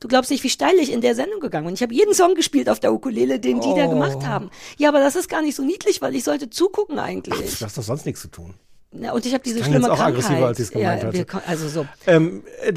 [0.00, 1.74] Du glaubst nicht, wie steil ich in der Sendung gegangen bin.
[1.74, 3.90] Ich habe jeden Song gespielt auf der Ukulele, den die da Oh.
[3.90, 4.50] gemacht haben.
[4.76, 7.58] Ja, aber das ist gar nicht so niedlich, weil ich sollte zugucken eigentlich.
[7.58, 8.54] Du hast doch sonst nichts zu tun.
[8.92, 10.24] Na, und ich habe diese schlimme jetzt auch Krankheit.
[10.24, 11.18] aggressiver, als ich's gemeint ja, hatte.
[11.18, 11.86] wir, also so.
[12.06, 12.72] Ähm, äh, äh,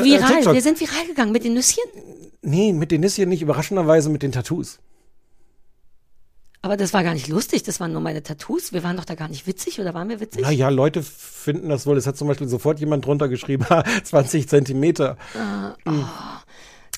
[0.00, 0.54] äh, Viral, TikTok.
[0.54, 1.84] wir sind viral gegangen mit den Nüsschen.
[2.42, 4.78] Nee, mit den Nüsschen nicht, überraschenderweise mit den Tattoos.
[6.60, 8.72] Aber das war gar nicht lustig, das waren nur meine Tattoos.
[8.72, 10.42] Wir waren doch da gar nicht witzig oder waren wir witzig?
[10.42, 11.96] Naja, Leute finden das wohl.
[11.96, 13.64] Es hat zum Beispiel sofort jemand drunter geschrieben,
[14.04, 15.16] 20 Zentimeter.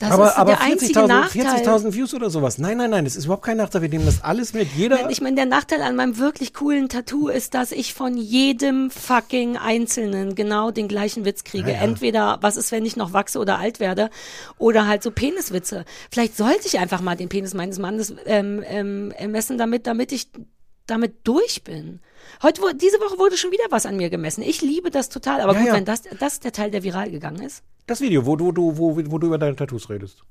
[0.00, 1.42] Das aber aber der einzige 40.000 Nachteil.
[1.44, 2.56] 40.000 Views oder sowas.
[2.56, 3.82] Nein, nein, nein, das ist überhaupt kein Nachteil.
[3.82, 4.68] Wir nehmen das alles mit.
[4.74, 5.10] Jeder.
[5.10, 9.58] Ich meine, der Nachteil an meinem wirklich coolen Tattoo ist, dass ich von jedem fucking
[9.58, 11.72] Einzelnen genau den gleichen Witz kriege.
[11.72, 11.82] Ja, ja.
[11.82, 14.08] Entweder, was ist, wenn ich noch wachse oder alt werde,
[14.56, 15.84] oder halt so Peniswitze.
[16.10, 20.28] Vielleicht sollte ich einfach mal den Penis meines Mannes ähm, ähm, messen, damit, damit ich
[20.90, 22.00] damit durch bin.
[22.42, 24.42] Heute, wo- diese Woche wurde schon wieder was an mir gemessen.
[24.42, 25.40] Ich liebe das total.
[25.40, 25.74] Aber Ja, gut, ja.
[25.74, 27.62] wenn das, das ist der Teil, der viral gegangen ist.
[27.87, 30.22] Das Video, wo du, du, wo, wo du über deine Tattoos redest.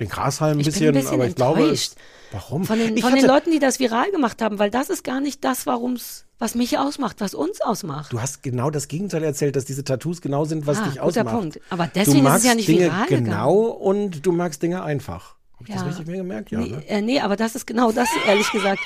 [0.00, 1.62] Den Grashalm ein Ich bisschen, ein bisschen aber ich glaube.
[1.70, 1.96] Es,
[2.30, 2.64] warum?
[2.64, 5.20] Von den, von hatte, den Leuten, die das viral gemacht haben, weil das ist gar
[5.20, 8.12] nicht das, warum's, was mich ausmacht, was uns ausmacht.
[8.12, 11.04] Du hast genau das Gegenteil erzählt, dass diese Tattoos genau sind, was Ah, dich guter
[11.22, 11.34] ausmacht.
[11.34, 11.60] Punkt.
[11.70, 13.24] Aber du deswegen ist magst es ja nicht Dinge viral gegangen.
[13.24, 15.34] genau und du magst Dinge einfach.
[15.58, 15.80] Hab ich Ja.
[15.80, 16.50] das richtig mir gemerkt?
[16.52, 16.88] Ja, Nee, ne?
[16.88, 18.80] äh, nee, aber das ist genau das, ehrlich gesagt.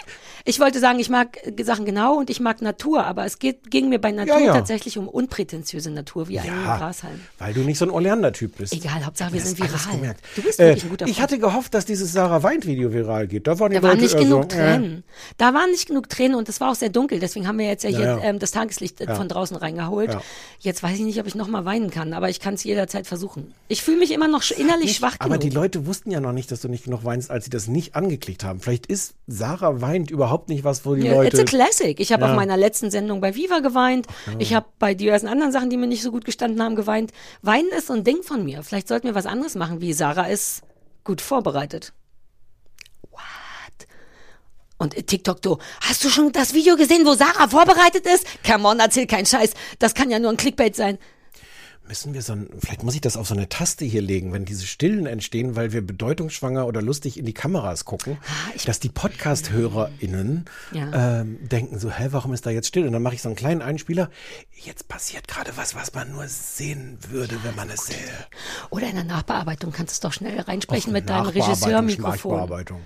[0.44, 3.70] Ich wollte sagen, ich mag äh, Sachen genau und ich mag Natur, aber es geht,
[3.70, 4.52] ging mir bei Natur Ja, ja.
[4.54, 7.20] tatsächlich um unprätentiöse Natur, wie ein Grashalm.
[7.38, 8.72] weil du nicht so ein Oleander-Typ bist.
[8.72, 9.96] Egal, Hauptsache wir sind viral.
[9.96, 10.20] gemerkt.
[10.34, 11.22] Du bist Äh, wirklich ein guter Ich Freund.
[11.22, 13.46] hatte gehofft, dass dieses Sarah Weint-Video viral geht.
[13.46, 15.04] Da waren Da waren nicht genug so, äh, Tränen.
[15.36, 17.20] Da waren nicht genug Tränen und es war auch sehr dunkel.
[17.20, 18.20] Deswegen haben wir jetzt ja, hier.
[18.22, 20.16] Ähm, das Tageslicht äh, von draußen reingeholt.
[20.58, 23.06] Jetzt weiß ich nicht, ob ich noch mal weinen kann, aber ich kann es jederzeit
[23.06, 23.52] versuchen.
[23.68, 25.40] Ich fühle mich immer noch innerlich Nicht, schwach aber genug.
[25.42, 27.94] die Leute wussten ja noch nicht, dass du nicht genug weinst, als sie das nicht
[27.94, 28.60] angeklickt haben.
[28.60, 31.42] Vielleicht ist Sarah weint überhaupt nicht was, wo die Ja, It's Leute.
[31.42, 32.00] a classic.
[32.00, 32.30] Ich habe Ja.
[32.30, 34.06] auf meiner letzten Sendung bei Viva geweint.
[34.38, 37.12] Ich habe bei diversen anderen Sachen, die mir nicht so gut gestanden haben, geweint.
[37.42, 38.62] Weinen ist so ein Ding von mir.
[38.62, 40.62] Vielleicht sollten wir was anderes machen, wie Sarah ist
[41.04, 41.92] gut vorbereitet.
[43.10, 43.20] What?
[44.78, 48.26] Und TikTok, du, hast du schon das Video gesehen, wo Sarah vorbereitet ist?
[48.44, 49.52] Come on, erzähl keinen Scheiß.
[49.78, 50.98] Das kann ja nur ein Clickbait sein.
[51.88, 54.44] Müssen wir so ein, vielleicht muss ich das auf so eine Taste hier legen, wenn
[54.44, 58.18] diese Stillen entstehen, weil wir bedeutungsschwanger oder lustig in die Kameras gucken,
[58.64, 61.20] dass die Podcast-HörerInnen Ja.
[61.20, 62.86] ähm, denken so, hä, warum ist da jetzt still?
[62.86, 64.10] Und dann mache ich so einen kleinen Einspieler.
[64.54, 67.96] Jetzt passiert gerade was, was man nur sehen würde, wenn man es sähe.
[68.70, 72.12] Oder in der Nachbearbeitung kannst du es doch schnell reinsprechen Och, mit deinem Nachbearbeitung, Regisseurmikrofon.
[72.12, 72.80] Schleichbearbeitung.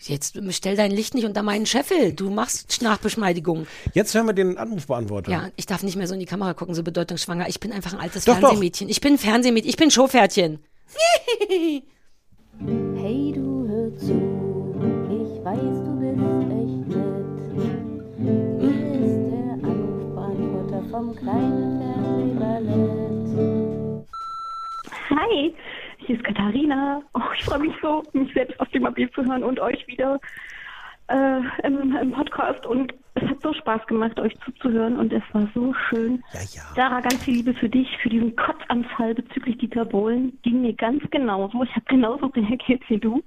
[0.00, 2.12] Jetzt stell dein Licht nicht unter meinen Scheffel.
[2.12, 3.66] Du machst Nachbeschneidigung.
[3.94, 5.28] Jetzt hören wir den Anrufbeantworter.
[5.30, 7.48] Ja, ich darf nicht mehr so in die Kamera gucken, so bedeutungsschwanger.
[7.48, 8.40] Ich bin einfach ein altes Doch, doch.
[8.50, 8.88] Fernsehmädchen.
[8.88, 9.68] Ich bin Fernsehmädchen.
[9.68, 10.60] Ich bin Showpferdchen.
[12.60, 14.14] Hey, du hör zu,
[15.08, 16.18] ich weiß, du bist
[16.58, 17.38] echt nett.
[18.58, 23.28] Hier ist der Anruf vom kleinen Fernsehballett.
[25.10, 25.54] Hi,
[26.08, 27.02] hier ist Katharina.
[27.12, 30.18] Oh, ich freue mich so, mich selbst auf dem Mobil zu hören und euch wieder
[31.08, 32.64] äh, im, im Podcast.
[32.64, 36.24] Und es hat so Spaß gemacht, euch zuzuhören und es war so schön.
[36.32, 36.62] Ja, ja.
[36.74, 40.38] Sarah, ganz viel Liebe für dich, für diesen Kotzanfall bezüglich Dieter Bohlen.
[40.42, 41.62] Ging mir ganz genauso.
[41.62, 43.22] Ich habe genauso reagiert wie du.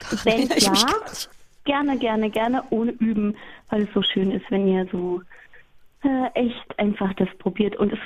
[0.24, 1.30] Wenn ich mich ja,
[1.64, 3.36] gerne, gerne, gerne, ohne üben,
[3.68, 5.20] weil es so schön ist, wenn ihr so
[6.02, 7.76] äh, echt einfach das probiert.
[7.76, 7.98] Und es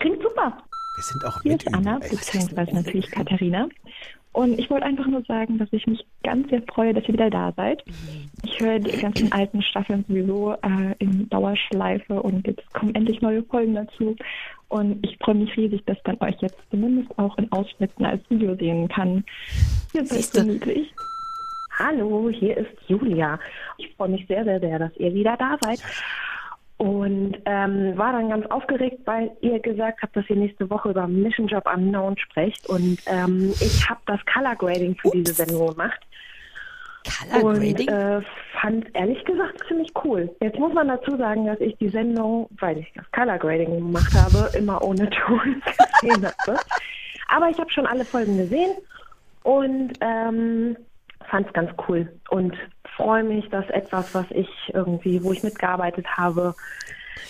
[0.00, 0.64] klingt super.
[0.94, 3.68] Wir sind auch Hier mit ist Anna, beziehungsweise natürlich Katharina.
[4.32, 7.28] Und ich wollte einfach nur sagen, dass ich mich ganz sehr freue, dass ihr wieder
[7.28, 7.84] da seid.
[8.44, 13.42] Ich höre die ganzen alten Staffeln sowieso äh, in Dauerschleife und jetzt kommen endlich neue
[13.42, 14.16] Folgen dazu.
[14.68, 18.54] Und ich freue mich riesig, dass man euch jetzt zumindest auch in Ausschnitten als Video
[18.56, 19.22] sehen kann.
[19.92, 20.44] Ihr seid so Siehste.
[20.44, 20.90] niedlich.
[21.78, 23.38] Hallo, hier ist Julia.
[23.76, 25.82] Ich freue mich sehr, sehr, sehr, dass ihr wieder da seid.
[26.82, 31.06] Und ähm, war dann ganz aufgeregt, weil ihr gesagt habt, dass ihr nächste Woche über
[31.06, 32.68] Mission Job Unknown sprecht.
[32.68, 36.00] Und ähm, ich habe das Color Grading für diese Sendung gemacht.
[37.30, 37.86] Color Und Grading?
[37.88, 38.20] äh,
[38.60, 40.28] fand ehrlich gesagt ziemlich cool.
[40.40, 44.12] Jetzt muss man dazu sagen, dass ich die Sendung, weil ich das Color Grading gemacht
[44.14, 45.62] habe, immer ohne Ton
[46.00, 46.58] gesehen habe.
[47.28, 48.72] Aber ich habe schon alle Folgen gesehen
[49.44, 50.76] und ähm,
[51.30, 52.56] fand es ganz cool und
[52.96, 56.54] freue mich, dass etwas, was ich irgendwie, wo ich mitgearbeitet habe,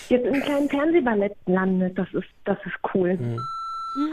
[0.09, 1.97] jetzt im kleinen Fernsehballett landet.
[1.97, 3.17] Das ist, das ist cool.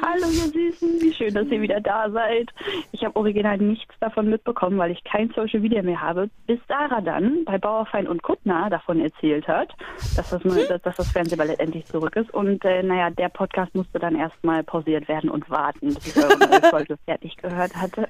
[0.02, 2.50] Hallo ihr Süßen, wie schön, dass ihr wieder da seid.
[2.92, 7.00] Ich habe original nichts davon mitbekommen, weil ich kein Social Media mehr habe, bis Sarah
[7.00, 9.72] dann bei Bauerfein und Kuttner davon erzählt hat,
[10.16, 12.32] dass das, mal, dass, dass das Fernsehballett endlich zurück ist.
[12.34, 16.60] Und äh, naja, der Podcast musste dann erstmal pausiert werden und warten, bis ich eure
[16.68, 18.06] Folge fertig gehört hatte.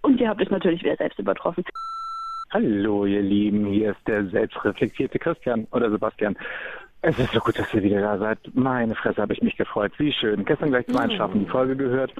[0.00, 1.64] Und ihr habt es natürlich wieder selbst übertroffen.
[2.52, 6.36] Hallo, ihr Lieben, hier ist der selbstreflektierte Christian oder Sebastian.
[7.00, 8.38] Es ist so gut, dass ihr wieder da seid.
[8.54, 9.92] Meine Fresse, habe ich mich gefreut.
[9.98, 10.44] Wie schön.
[10.44, 12.12] Gestern gleich zum Einschlafen die Folge gehört.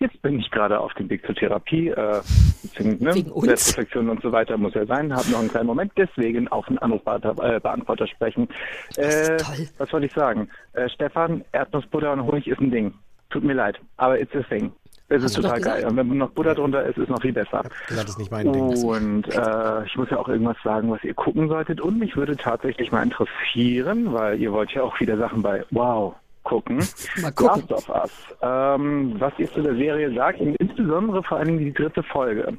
[0.00, 1.90] Jetzt bin ich gerade auf dem Weg zur Therapie.
[1.90, 2.20] Äh,
[2.64, 3.12] deswegen, ne?
[3.12, 5.14] Selbstreflexion und so weiter muss ja sein.
[5.14, 5.92] Hab noch einen kleinen Moment.
[5.96, 8.48] Deswegen auf den Anrufbeantworter äh, Beantworter sprechen.
[8.96, 9.38] Äh,
[9.78, 10.48] was soll ich sagen?
[10.72, 12.92] Äh, Stefan, Erdnussbutter und Honig ist ein Ding.
[13.30, 14.72] Tut mir leid, aber it's a thing.
[15.08, 15.86] Es ist total geil.
[15.86, 17.62] Und wenn noch Butter drunter ist, ist es noch viel besser.
[17.86, 18.84] gesagt, das ist nicht mein Ding.
[18.84, 21.80] Und äh, ich muss ja auch irgendwas sagen, was ihr gucken solltet.
[21.80, 26.16] Und mich würde tatsächlich mal interessieren, weil ihr wollt ja auch wieder Sachen bei Wow
[26.42, 26.78] gucken.
[27.22, 27.64] Mal gucken.
[27.68, 28.10] Last of Us.
[28.40, 32.56] Ähm, was ihr zu der Serie sagt, und insbesondere vor allen Dingen die dritte Folge.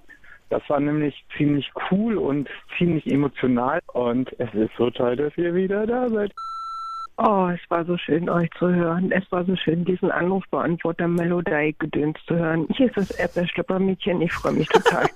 [0.50, 3.80] Das war nämlich ziemlich cool und ziemlich emotional.
[3.94, 6.32] Und es ist so toll, dass ihr wieder da seid.
[7.18, 9.12] Oh, es war so schön, euch zu hören.
[9.12, 12.68] Es war so schön, diesen Anrufbeantworter Melodie-Gedöns zu hören.
[12.76, 14.22] Hier ist das Erdbeerschlüppermädchen.
[14.22, 15.10] Ich freue mich total.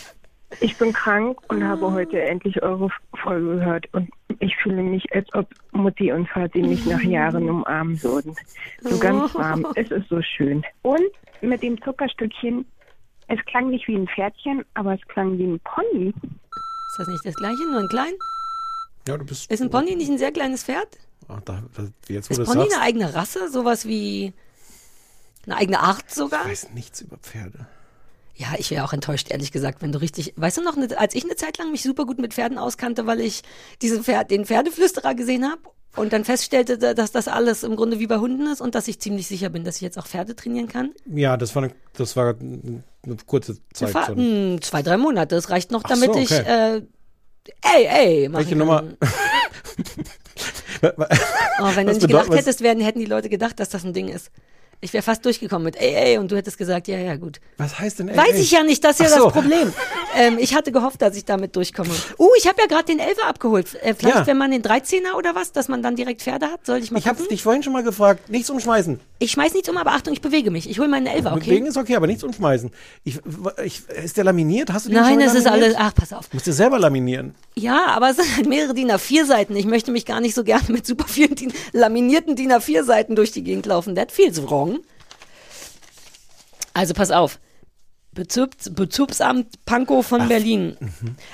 [0.60, 2.88] ich bin krank und habe heute endlich eure
[3.22, 8.02] Folge gehört und ich fühle mich, als ob Mutti und Vati mich nach Jahren umarmen
[8.02, 8.34] würden.
[8.80, 9.66] So ganz warm.
[9.74, 10.64] Es ist so schön.
[10.80, 11.10] Und
[11.42, 12.64] mit dem Zuckerstückchen,
[13.28, 16.08] es klang nicht wie ein Pferdchen, aber es klang wie ein Pony.
[16.08, 18.14] Ist das nicht das gleiche, nur ein klein?
[19.06, 19.50] Ja, du bist.
[19.50, 20.88] Ist ein Pony nicht ein sehr kleines Pferd?
[21.28, 23.50] Ach, da, da, jetzt, Ist Pony sagst, eine eigene Rasse?
[23.50, 24.32] Sowas wie
[25.46, 26.42] eine eigene Art sogar?
[26.44, 27.66] ich weiß nichts über Pferde.
[28.34, 30.32] Ja, ich wäre auch enttäuscht, ehrlich gesagt, wenn du richtig.
[30.36, 33.06] Weißt du noch, ne- als ich eine Zeit lang mich super gut mit Pferden auskannte,
[33.06, 33.42] weil ich
[33.82, 35.60] diesen Pferd, den Pferdeflüsterer gesehen habe
[35.96, 38.88] und dann feststellte, da- dass das alles im Grunde wie bei Hunden ist und dass
[38.88, 40.92] ich ziemlich sicher bin, dass ich jetzt auch Pferde trainieren kann.
[41.06, 42.82] Ja, das war eine, das war eine
[43.26, 43.92] kurze Zeit.
[43.92, 44.16] So.
[44.16, 45.34] hm, zwei, drei Monate.
[45.34, 46.76] Das reicht noch, Ach damit so, ich okay.
[46.76, 46.82] äh,
[47.76, 48.56] ey, ey, machen Welche.
[48.56, 48.84] Nummer?
[51.60, 54.08] Oh, wenn du nicht was- hättest, werden, hätten die Leute gedacht, dass das ein Ding
[54.08, 54.30] ist.
[54.84, 57.40] Ich wäre fast durchgekommen mit ey, ey, und du hättest gesagt, ja, ja, gut.
[57.56, 59.24] Was heißt denn Weiß ey, ich ja nicht, das ist ja so.
[59.26, 59.72] das Problem.
[60.16, 61.90] ähm, ich hatte gehofft, dass ich damit durchkomme.
[62.18, 63.74] Uh, ich habe ja gerade den Elfer abgeholt.
[63.82, 64.26] Äh, vielleicht, Ja.
[64.26, 66.98] wenn man den 13er oder was, dass man dann direkt Pferde hat, soll ich mal
[66.98, 68.28] Ich habe dich vorhin schon mal gefragt.
[68.28, 69.00] Nichts umschmeißen.
[69.18, 70.68] Ich schmeiß nichts um, aber Achtung, ich bewege mich.
[70.68, 71.46] Ich hole meinen Elfer, okay?
[71.50, 72.70] Bewegen ist okay, aber nichts umschmeißen.
[73.04, 73.20] Ich,
[73.64, 74.72] ich, ist der laminiert?
[74.72, 75.74] Hast du den Nein, schon das ist alles.
[75.78, 76.32] Ach, pass auf.
[76.32, 77.34] Musst du selber laminieren.
[77.54, 79.54] Ja, aber es sind halt mehrere DIN A4 Seiten.
[79.56, 83.14] Ich möchte mich gar nicht so gerne mit super vielen DIN, laminierten DIN A4 Seiten
[83.16, 83.94] durch die Gegend laufen.
[83.94, 84.71] That feels wrong.
[86.74, 87.38] Also pass auf.
[88.14, 90.76] Bezirks, Bezirksamt Pankow von Berlin.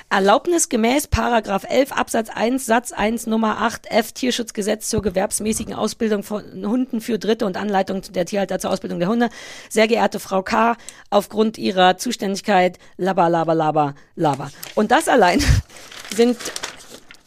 [0.09, 6.41] Erlaubnisgemäß Paragraph 11 Absatz 1 Satz 1 Nummer 8 F Tierschutzgesetz zur gewerbsmäßigen Ausbildung von
[6.65, 9.29] Hunden für Dritte und Anleitung der Tierhalter zur Ausbildung der Hunde.
[9.69, 10.77] Sehr geehrte Frau K.,
[11.09, 14.49] aufgrund ihrer Zuständigkeit laba laba laba laba.
[14.75, 15.43] Und das allein
[16.15, 16.37] sind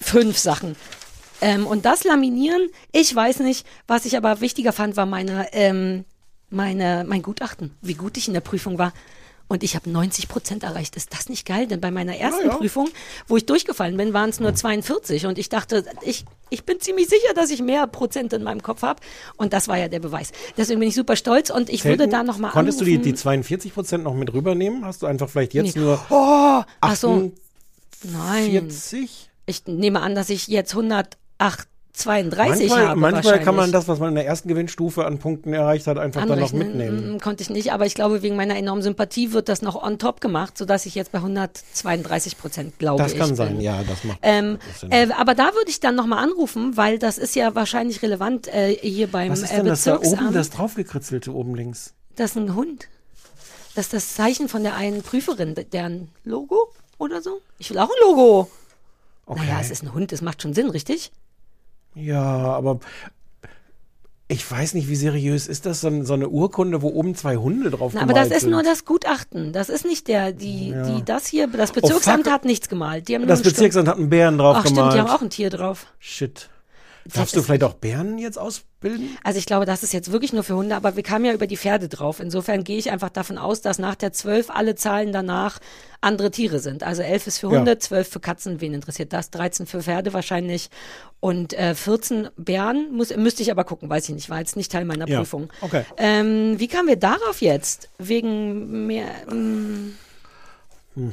[0.00, 0.76] fünf Sachen.
[1.42, 6.06] Ähm, und das Laminieren, ich weiß nicht, was ich aber wichtiger fand, war meine, ähm,
[6.52, 8.92] meine, mein Gutachten, wie gut ich in der Prüfung war.
[9.48, 10.96] Und ich habe 90 Prozent erreicht.
[10.96, 11.66] Ist das nicht geil?
[11.66, 12.56] Denn bei meiner ersten Ja, ja.
[12.56, 12.88] Prüfung,
[13.28, 15.26] wo ich durchgefallen bin, waren es nur 42.
[15.26, 18.80] Und ich dachte, ich, ich bin ziemlich sicher, dass ich mehr Prozent in meinem Kopf
[18.80, 19.00] habe.
[19.36, 20.32] Und das war ja der Beweis.
[20.56, 23.16] Deswegen bin ich super stolz und ich würde da nochmal Konntest du die, die anrufen.
[23.16, 24.86] 42 Prozent noch mit rübernehmen?
[24.86, 25.82] Hast du einfach vielleicht jetzt Nee.
[25.82, 27.32] nur Oh, ach so.
[28.04, 28.56] Nein.
[28.56, 29.28] 48?
[29.44, 33.00] Ich nehme an, dass ich jetzt 108, 32 Manchmal, habe.
[33.00, 36.24] manchmal kann man das, was man in der ersten Gewinnstufe an Punkten erreicht hat, einfach
[36.26, 37.16] dann noch mitnehmen.
[37.16, 39.98] Mm, Konnte ich nicht, aber ich glaube, wegen meiner enormen Sympathie wird das noch on
[39.98, 43.60] top gemacht, sodass ich jetzt bei 132 Prozent glaube Das kann sein, bin.
[43.60, 47.18] ja, das macht Ähm, das äh, aber da würde ich dann nochmal anrufen, weil das
[47.18, 50.48] ist ja wahrscheinlich relevant äh, hier beim Was ist äh, denn das da oben, das
[50.50, 51.92] draufgekritzelte oben links?
[52.16, 52.88] das ist ein Hund.
[53.74, 57.40] Das ist das Zeichen von der einen Prüferin, deren Logo oder so.
[57.58, 58.50] Ich will auch ein Logo.
[59.26, 59.40] Okay.
[59.46, 61.10] Naja, es ist ein Hund, es macht schon Sinn, richtig?
[61.94, 62.80] Ja, aber
[64.28, 67.36] ich weiß nicht, wie seriös ist das, so, ein- so eine Urkunde, wo oben zwei
[67.36, 68.66] Hunde drauf Na, aber das ist nur sind?
[68.70, 69.52] das Gutachten.
[69.52, 70.82] Das ist nicht der, die, Ja.
[70.90, 72.32] die, das hier, das Bezirksamt fuck.
[72.32, 73.08] hat nichts gemalt.
[73.08, 74.94] Die haben nur Das Bezirksamt hat einen Bären drauf Ach stimmt, gemalt.
[74.94, 75.86] die haben auch ein Tier drauf.
[75.98, 76.48] Shit.
[77.12, 79.16] Darfst du vielleicht auch Bären jetzt ausbilden?
[79.24, 81.46] Also ich glaube, das ist jetzt wirklich nur für Hunde, aber wir kamen ja über
[81.46, 82.20] die Pferde drauf.
[82.20, 85.58] Insofern gehe ich einfach davon aus, dass nach der 12 alle Zahlen danach
[86.00, 86.82] andere Tiere sind.
[86.82, 87.58] Also 11 ist für Ja.
[87.58, 89.30] Hunde, 12 für Katzen, wen interessiert das?
[89.30, 90.68] 13 für Pferde wahrscheinlich
[91.20, 94.70] und äh, 14 Bären, muss, müsste ich aber gucken, weiß ich nicht, war jetzt nicht
[94.72, 95.48] Teil meiner Ja, Prüfung.
[95.60, 95.84] okay.
[95.96, 97.88] Ähm, wie kamen wir darauf jetzt?
[97.98, 99.06] Wegen mehr...
[100.94, 101.08] mm.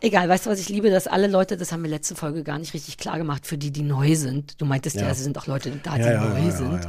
[0.00, 2.58] Egal, weißt du, was ich liebe, dass alle Leute, das haben wir letzte Folge gar
[2.58, 4.60] nicht richtig klar gemacht, für die, die neu sind.
[4.60, 5.10] Du meintest ja, Ja.
[5.10, 6.86] es sind auch Leute da, die Ja, neu sind.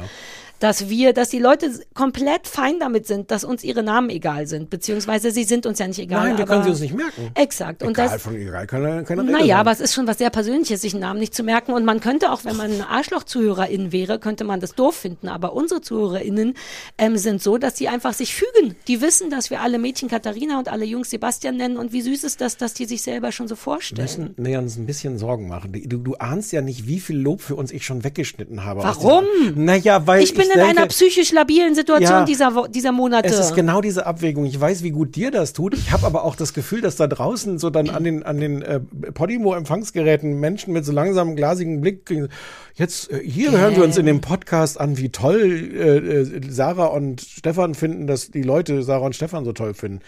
[0.64, 4.70] Dass wir, dass die Leute komplett fein damit sind, dass uns ihre Namen egal sind,
[4.70, 6.28] beziehungsweise sie sind uns ja nicht egal.
[6.28, 7.30] Nein, wir können sie uns nicht merken.
[7.34, 7.82] Exakt.
[7.82, 9.56] Und Egal, das, von egal, keine, keine naja, sein.
[9.56, 11.72] aber es ist schon was sehr Persönliches, sich einen Namen nicht zu merken.
[11.74, 15.28] Und man könnte auch, wenn man ein Arschloch-ZuhörerIn wäre, könnte man das doof finden.
[15.28, 16.54] Aber unsere ZuhörerInnen
[16.96, 18.74] ähm, sind so, dass die einfach sich fügen.
[18.88, 21.76] Die wissen, dass wir alle Mädchen Katharina und alle Jungs Sebastian nennen.
[21.76, 24.02] Und wie süß ist das, dass die sich selber schon so Wir vorstellen.
[24.02, 25.72] müssen nee, uns ein bisschen Sorgen machen.
[25.84, 28.82] Du, du ahnst ja nicht, wie viel Lob für uns ich schon weggeschnitten habe.
[28.82, 29.24] Warum?
[29.56, 32.24] Naja, weil Ich bin in denke, einer psychisch labilen Situation Ja.
[32.24, 33.28] dieser, dieser Monate.
[33.28, 34.44] Es ist genau diese Abwägung.
[34.46, 35.74] Ich weiß, wie gut dir das tut.
[35.74, 38.62] Ich habe aber auch das Gefühl, dass da draußen so dann an den, an den
[38.62, 42.28] äh, Podimo-Empfangsgeräten Menschen mit so langsamem, glasigen Blick kriegen.
[42.74, 46.86] Jetzt, äh, hier hören wir uns in dem Podcast an, wie toll äh, äh, Sarah
[46.86, 50.00] und Stefan finden, dass die Leute Sarah und Stefan so toll finden.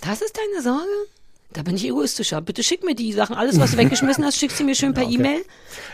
[0.00, 0.88] Das ist deine Sorge?
[1.52, 2.40] Da bin ich egoistischer.
[2.40, 3.36] Bitte schick mir die Sachen.
[3.36, 5.14] Alles, was du weggeschmissen hast, schickst du mir schön per okay.
[5.14, 5.44] E-Mail.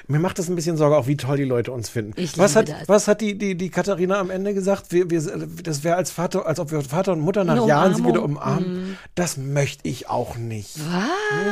[0.06, 2.12] Mir macht das ein bisschen Sorge, auch wie toll die Leute uns finden.
[2.16, 2.88] Ich was hat, das.
[2.88, 4.92] was hat die, die, die Katharina am Ende gesagt?
[4.92, 5.20] Wir, wir,
[5.62, 8.96] das wäre als Vater, als ob wir Vater und Mutter nach Jahren sie wieder umarmen.
[9.14, 10.76] Das möchte ich auch nicht.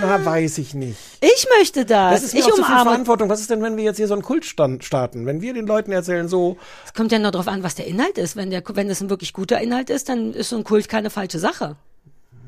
[0.01, 0.99] Na, weiß ich nicht.
[1.21, 2.15] Ich möchte das.
[2.15, 2.91] Das ist mir ich auch zu viel umarme.
[2.91, 3.29] Verantwortung.
[3.29, 5.27] Was ist denn, wenn wir jetzt hier so einen Kult starten?
[5.27, 8.19] Wenn wir den Leuten erzählen, so, Es kommt ja nur darauf an, was der Inhalt
[8.19, 8.37] ist.
[8.37, 11.11] Wenn, der, wenn es ein wirklich guter Inhalt ist, dann ist so ein Kult keine
[11.11, 11.77] falsche Sache.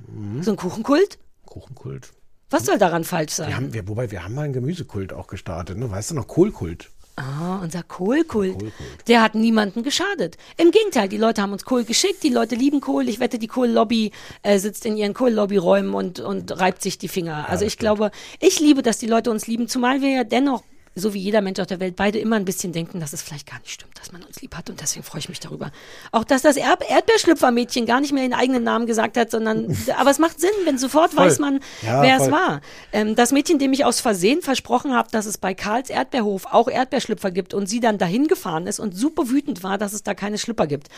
[0.08, 0.42] Mhm.
[0.42, 1.18] So ein Kuchenkult?
[1.48, 2.12] Kuchenkult.
[2.50, 3.48] Was soll daran falsch sein?
[3.48, 5.90] Wir haben, wir, wobei, wir haben mal einen Gemüsekult auch gestartet, ne?
[5.90, 6.90] Weißt du noch, Kohlkult.
[7.16, 8.72] Ah, unser Kohlkult.
[9.08, 10.36] Der hat niemanden geschadet.
[10.56, 13.08] Im Gegenteil, die Leute haben uns Kohl geschickt, die Leute lieben Kohl.
[13.08, 14.12] Ich wette, die Kohllobby
[14.44, 17.48] äh, sitzt in ihren Kohllobbyräumen und, und reibt sich die Finger.
[17.48, 20.62] Also ich glaube, ich liebe, dass die Leute uns lieben, zumal wir ja dennoch,
[20.98, 23.48] so wie jeder Mensch auf der Welt, beide immer ein bisschen denken, dass es vielleicht
[23.48, 24.70] gar nicht stimmt, dass man uns lieb hat.
[24.70, 25.70] Und deswegen freue ich mich darüber.
[26.12, 30.10] Auch, dass das Erb Erdbeerschlüpfermädchen gar nicht mehr den eigenen Namen gesagt hat, sondern, aber
[30.10, 31.26] es macht Sinn, wenn sofort Voll.
[31.26, 32.32] weiß man, Ja, wer es voll.
[32.32, 32.60] war.
[32.92, 36.68] Ähm, das Mädchen, dem ich aus Versehen versprochen habe, dass es bei Karls Erdbeerhof auch
[36.68, 40.14] Erdbeerschlüpfer gibt und sie dann dahin gefahren ist und super wütend war, dass es da
[40.14, 40.88] keine Schlüpper gibt.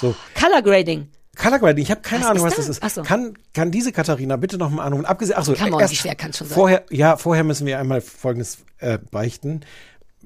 [0.00, 0.14] So.
[0.38, 1.08] Color Grading.
[1.40, 2.66] Color Grading, ich habe keine Was Ahnung, was das?
[2.66, 2.82] das ist.
[2.82, 3.02] Ach so.
[3.02, 5.06] Kann, kann diese Katharina bitte noch mal anrufen?
[5.06, 6.54] Abgesehen, ach so, Come on, erst wie schwer kann's schon sein?
[6.54, 9.60] Vorher, ja, vorher müssen wir einmal Folgendes äh, beichten.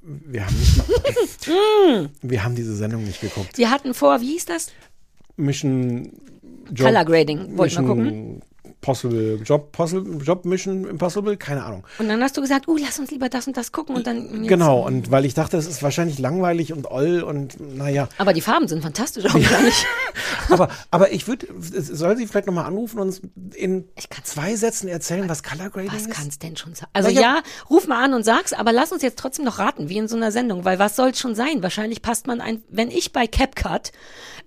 [0.03, 3.57] Wir haben nicht mal, wir haben diese Sendung nicht geguckt.
[3.57, 4.73] Wir hatten vor, wie hieß das?
[5.37, 6.13] Mission
[6.71, 7.57] Job, Color Grading.
[7.57, 8.43] Wollt ihr mal Mission
[8.85, 11.87] Possible, Job, Possible, Job Mission Impossible, keine Ahnung.
[11.99, 14.43] Und dann hast du gesagt, uh, lass uns lieber das und das gucken und dann.
[14.43, 18.09] jetzt- Genau, und weil ich dachte, das ist wahrscheinlich langweilig und oll und naja.
[18.19, 19.87] Aber die Farben sind fantastisch, auch gar nicht.
[20.51, 23.23] Aber, aber ich würde, soll sie vielleicht nochmal anrufen und uns
[23.55, 23.89] in
[24.25, 26.11] zwei Sätzen erzählen, was Color Grading Was ist?
[26.11, 26.87] kann's denn schon sein?
[26.93, 27.21] Also Na ja.
[27.37, 30.07] ja, ruf mal an und sag's, aber lass uns jetzt trotzdem noch raten, wie in
[30.07, 31.63] so einer Sendung, weil was soll's schon sein?
[31.63, 33.93] Wahrscheinlich passt man ein, wenn ich bei CapCut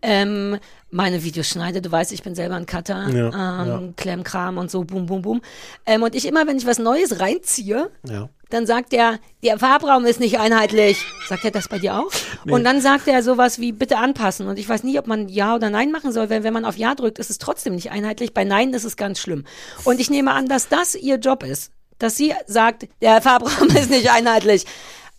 [0.03, 3.81] ähm, meine Videos schneide, du weißt, ich bin selber ein Cutter, Ja, ähm, ja.
[3.97, 5.41] Klemmkram und so, boom, boom, boom.
[5.85, 8.29] Ähm, und ich immer, wenn ich was Neues reinziehe, Ja.
[8.49, 10.97] dann sagt er, der Farbraum ist nicht einheitlich.
[11.27, 12.09] Sagt er das bei dir auch?
[12.45, 14.47] Und dann sagt er sowas wie, bitte anpassen.
[14.47, 16.77] Und ich weiß nie, ob man Ja oder Nein machen soll, weil wenn man auf
[16.77, 18.33] Ja drückt, ist es trotzdem nicht einheitlich.
[18.33, 19.43] Bei Nein ist es ganz schlimm.
[19.83, 21.71] Und ich nehme an, dass das ihr Job ist.
[21.99, 24.65] Dass sie sagt, der Farbraum ist nicht einheitlich.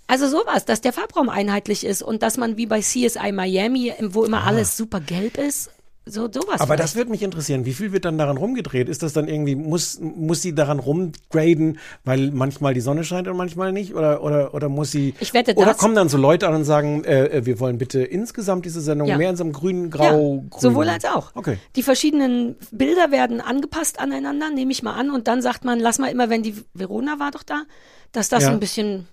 [0.09, 4.25] Also sowas, dass der Farbraum einheitlich ist und dass man wie bei CSI Miami, wo
[4.25, 5.71] immer alles super gelb ist,
[6.11, 6.55] so sowas.
[6.61, 6.81] Aber vielleicht.
[6.81, 7.67] das würde mich interessieren.
[7.67, 8.89] Wie viel wird dann daran rumgedreht?
[8.89, 13.37] Ist das dann irgendwie, muss, muss sie daran rumgraden, weil manchmal die Sonne scheint und
[13.37, 13.95] manchmal nicht?
[13.95, 15.13] Oder, oder, oder muss sie.
[15.21, 18.01] Ich wette, Oder kommen dann so Leute an und sagen, äh, äh, wir wollen bitte
[18.03, 19.19] insgesamt diese Sendung Ja.
[19.19, 20.61] mehr in so einem grünen, grau, ja, grün.
[20.61, 21.33] sowohl als auch.
[21.35, 21.59] Okay.
[21.77, 25.11] Die verschiedenen Bilder werden angepasst aneinander, nehme ich mal an.
[25.11, 27.65] Und dann sagt man, lass mal immer, wenn die Verona war doch da,
[28.13, 28.51] dass das Ja.
[28.53, 29.07] ein bisschen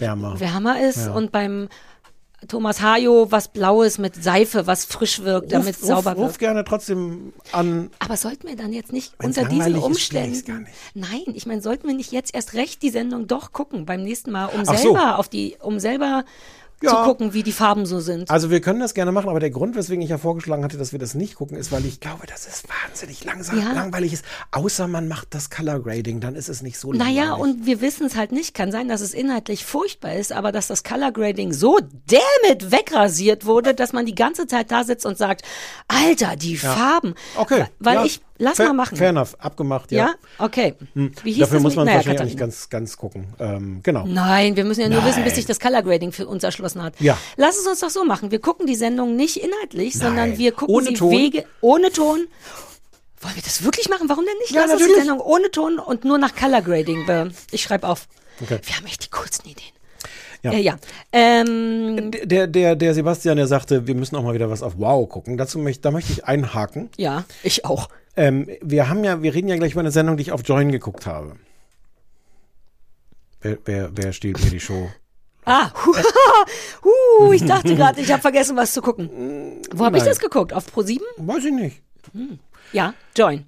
[0.00, 0.40] Wärmer.
[0.40, 1.06] wärmer ist.
[1.06, 1.12] Ja.
[1.12, 1.68] Und beim
[2.48, 6.28] Thomas Hajo was Blaues mit Seife, was frisch wirkt, damit es sauber ruf, wird.
[6.30, 7.90] ruf gerne trotzdem an.
[7.98, 10.66] Aber sollten wir dann jetzt nicht Wenn's unter diesen Umständen.
[10.94, 14.30] Nein, ich meine, sollten wir nicht jetzt erst recht die Sendung doch gucken beim nächsten
[14.30, 14.82] Mal, um Ach so.
[14.82, 16.24] selber auf die, um selber
[16.82, 16.90] Ja.
[16.90, 18.30] zu gucken, wie die Farben so sind.
[18.30, 20.92] Also wir können das gerne machen, aber der Grund, weswegen ich ja vorgeschlagen hatte, dass
[20.92, 23.72] wir das nicht gucken, ist, weil ich glaube, dass es wahnsinnig langsam Ja.
[23.72, 24.24] langweilig ist.
[24.50, 27.42] Außer man macht das Color Grading, dann ist es nicht so Naja, langweilig.
[27.56, 28.54] und wir wissen es halt nicht.
[28.54, 33.44] Kann sein, dass es inhaltlich furchtbar ist, aber dass das Color Grading so damit wegrasiert
[33.44, 35.42] wurde, dass man die ganze Zeit da sitzt und sagt,
[35.88, 37.14] Alter, die Farben.
[37.36, 37.66] Okay.
[37.78, 38.04] Weil ja.
[38.04, 38.96] ich, lass fair, mal machen.
[38.96, 40.06] Fair enough, abgemacht, ja.
[40.06, 40.14] Ja?
[40.44, 40.74] Okay.
[40.94, 41.12] Hm.
[41.22, 42.40] Wie hieß Dafür muss man naja, wahrscheinlich Katharina.
[42.40, 43.26] ganz, ganz gucken.
[43.38, 44.04] Ähm, genau.
[44.06, 45.34] Nein, wir müssen ja nur wissen, bis Nein.
[45.36, 47.00] sich das Color Grading für uns erschlossen hat.
[47.00, 47.16] Ja.
[47.36, 48.30] Lass es uns doch so machen.
[48.32, 50.38] Wir gucken die Sendung nicht inhaltlich, sondern Nein.
[50.38, 51.10] wir gucken Ohne sie Ton?
[51.12, 52.26] Wege ohne Ton.
[53.22, 54.08] Wollen wir das wirklich machen?
[54.08, 54.50] Warum denn nicht?
[54.52, 55.04] Ja, Lass uns die natürlich.
[55.06, 57.04] Sendung ohne Ton und nur nach Color Grading.
[57.06, 58.08] be- Ich schreibe auf.
[58.42, 58.58] Okay.
[58.64, 59.68] Wir haben echt die coolsten Ideen.
[60.42, 60.52] Ja.
[60.52, 60.76] Äh, ja.
[61.12, 65.06] Ähm, Der, der, der Sebastian, der sagte, wir müssen auch mal wieder was auf Wow
[65.06, 65.36] gucken.
[65.36, 66.88] Dazu möchte, da möchte ich einhaken.
[66.96, 67.88] ja, ich auch.
[68.20, 70.70] Ähm, wir haben ja, wir reden ja gleich über eine Sendung, die ich auf Join
[70.70, 71.36] geguckt habe.
[73.40, 74.90] Wer, wer, wer stiehlt mir die Show?
[75.46, 75.94] Ah, hu,
[76.84, 79.62] hu, ich dachte gerade, ich habe vergessen, was zu gucken.
[79.72, 80.52] Wo habe ich das geguckt?
[80.52, 81.00] Auf Pro7?
[81.16, 81.82] Weiß ich nicht.
[82.72, 83.46] Ja, Join.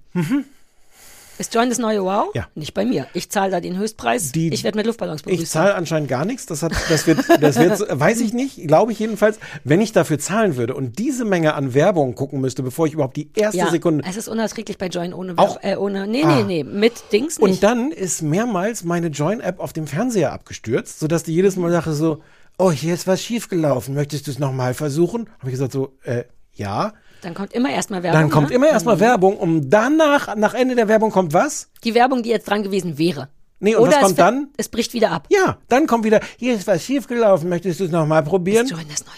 [1.42, 2.26] Ist Join das neue Wow?
[2.26, 2.30] Mhm.
[2.34, 2.46] Ja.
[2.54, 3.08] Nicht bei mir.
[3.14, 4.30] Ich zahle da den Höchstpreis.
[4.30, 5.42] Die- ich werde mit Luftballons begrüßt.
[5.42, 6.46] Ich zahle anscheinend gar nichts.
[6.46, 9.40] Das hat, das wird, das wird, weiß ich nicht, glaube ich jedenfalls.
[9.64, 13.16] Wenn ich dafür zahlen würde und diese Menge an Werbung gucken müsste, bevor ich überhaupt
[13.16, 14.04] die erste ja, Sekunde.
[14.08, 16.36] es ist unerträglich bei Join ohne Auch- Werb- äh, ohne nee, Ah.
[16.36, 17.42] nee, nee, mit Dings nicht.
[17.42, 21.92] Und dann ist mehrmals meine Join-App auf dem Fernseher abgestürzt, sodass die jedes Mal dachte
[21.92, 22.22] so,
[22.58, 25.28] oh, hier ist was schiefgelaufen, möchtest du es nochmal versuchen?
[25.40, 26.22] Habe ich gesagt so, äh,
[26.54, 26.92] ja.
[27.22, 28.20] Dann kommt immer erstmal Werbung.
[28.20, 28.56] Dann kommt ne?
[28.56, 31.70] immer erstmal Werbung, um danach, nach Ende der Werbung kommt was?
[31.84, 33.28] die Werbung, die jetzt dran gewesen wäre.
[33.60, 34.48] Nee, und Oder was kommt dann?
[34.56, 35.28] Es bricht wieder ab.
[35.30, 38.66] Ja, dann kommt wieder, hier ist was schiefgelaufen, möchtest du es nochmal probieren?
[38.66, 39.14] Join das neue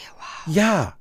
[0.46, 0.54] Wow.
[0.54, 0.94] Ja.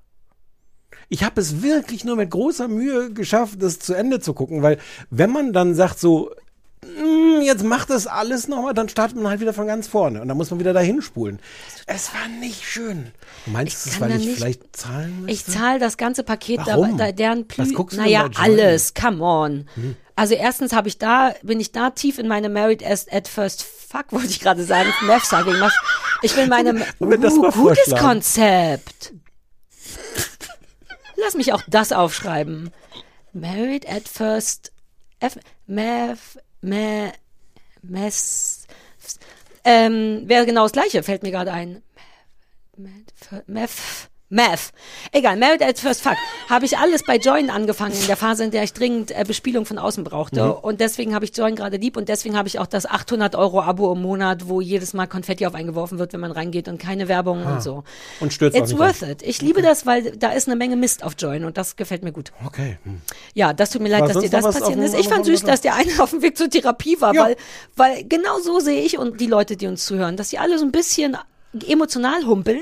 [1.09, 4.77] Ich habe es wirklich nur mit großer Mühe geschafft, das zu Ende zu gucken, weil
[5.09, 6.31] wenn man dann sagt so, "Mm,
[7.41, 10.37] jetzt macht das alles nochmal, dann startet man halt wieder von ganz vorne und dann
[10.37, 11.39] muss man wieder dahin spulen.
[11.85, 13.11] Es war nicht schön.
[13.45, 15.51] Du meinst Ich es, weil ich nicht- vielleicht zahlen Ich müsste?
[15.59, 16.97] zahle das ganze Paket Warum?
[16.97, 19.67] da, da deren Plü Was guckst du Naja, alles, come on.
[20.15, 23.63] Also erstens habe ich da, bin ich da tief in meine Married as at First
[23.63, 25.53] Fuck, wollte ich gerade sagen, Meth sagen.
[26.21, 27.95] Ich, ich will meine uh, gutes?
[27.99, 29.13] Konzept.
[31.15, 32.71] Lass mich auch das aufschreiben.
[33.33, 34.71] Married at First
[35.19, 37.13] F Meth Meth
[37.83, 38.67] Meth
[39.65, 41.83] ähm, wäre genau das gleiche, fällt mir gerade ein.
[43.45, 44.71] Meth, Meth.
[45.11, 46.17] Egal, Married at First Fuck.
[46.49, 49.65] Habe ich alles bei Join angefangen in der Phase, in der ich dringend äh, Bespielung
[49.65, 50.43] von außen brauchte.
[50.43, 50.51] Mhm.
[50.53, 53.61] Und deswegen habe ich Join gerade lieb und deswegen habe ich auch das 800 Euro
[53.61, 57.07] Abo im Monat, wo jedes Mal Konfetti auf eingeworfen wird, wenn man reingeht und keine
[57.07, 57.83] Werbung und so.
[58.19, 59.21] Und stürzt auch It's nicht worth it.
[59.21, 62.11] Ich liebe das, weil da ist eine Menge Mist auf Join und das gefällt mir
[62.11, 62.31] gut.
[62.43, 62.79] Okay.
[62.83, 63.01] Hm.
[63.35, 64.95] Ja, das tut mir leid, War dass dir das passiert ist.
[64.95, 67.25] Ich fand süß, dass der eine auf dem Weg zur Therapie war, Ja.
[67.25, 67.35] weil,
[67.75, 70.65] weil genau so sehe ich und die Leute, die uns zuhören, dass sie alle so
[70.65, 71.17] ein bisschen
[71.67, 72.61] emotional humpeln.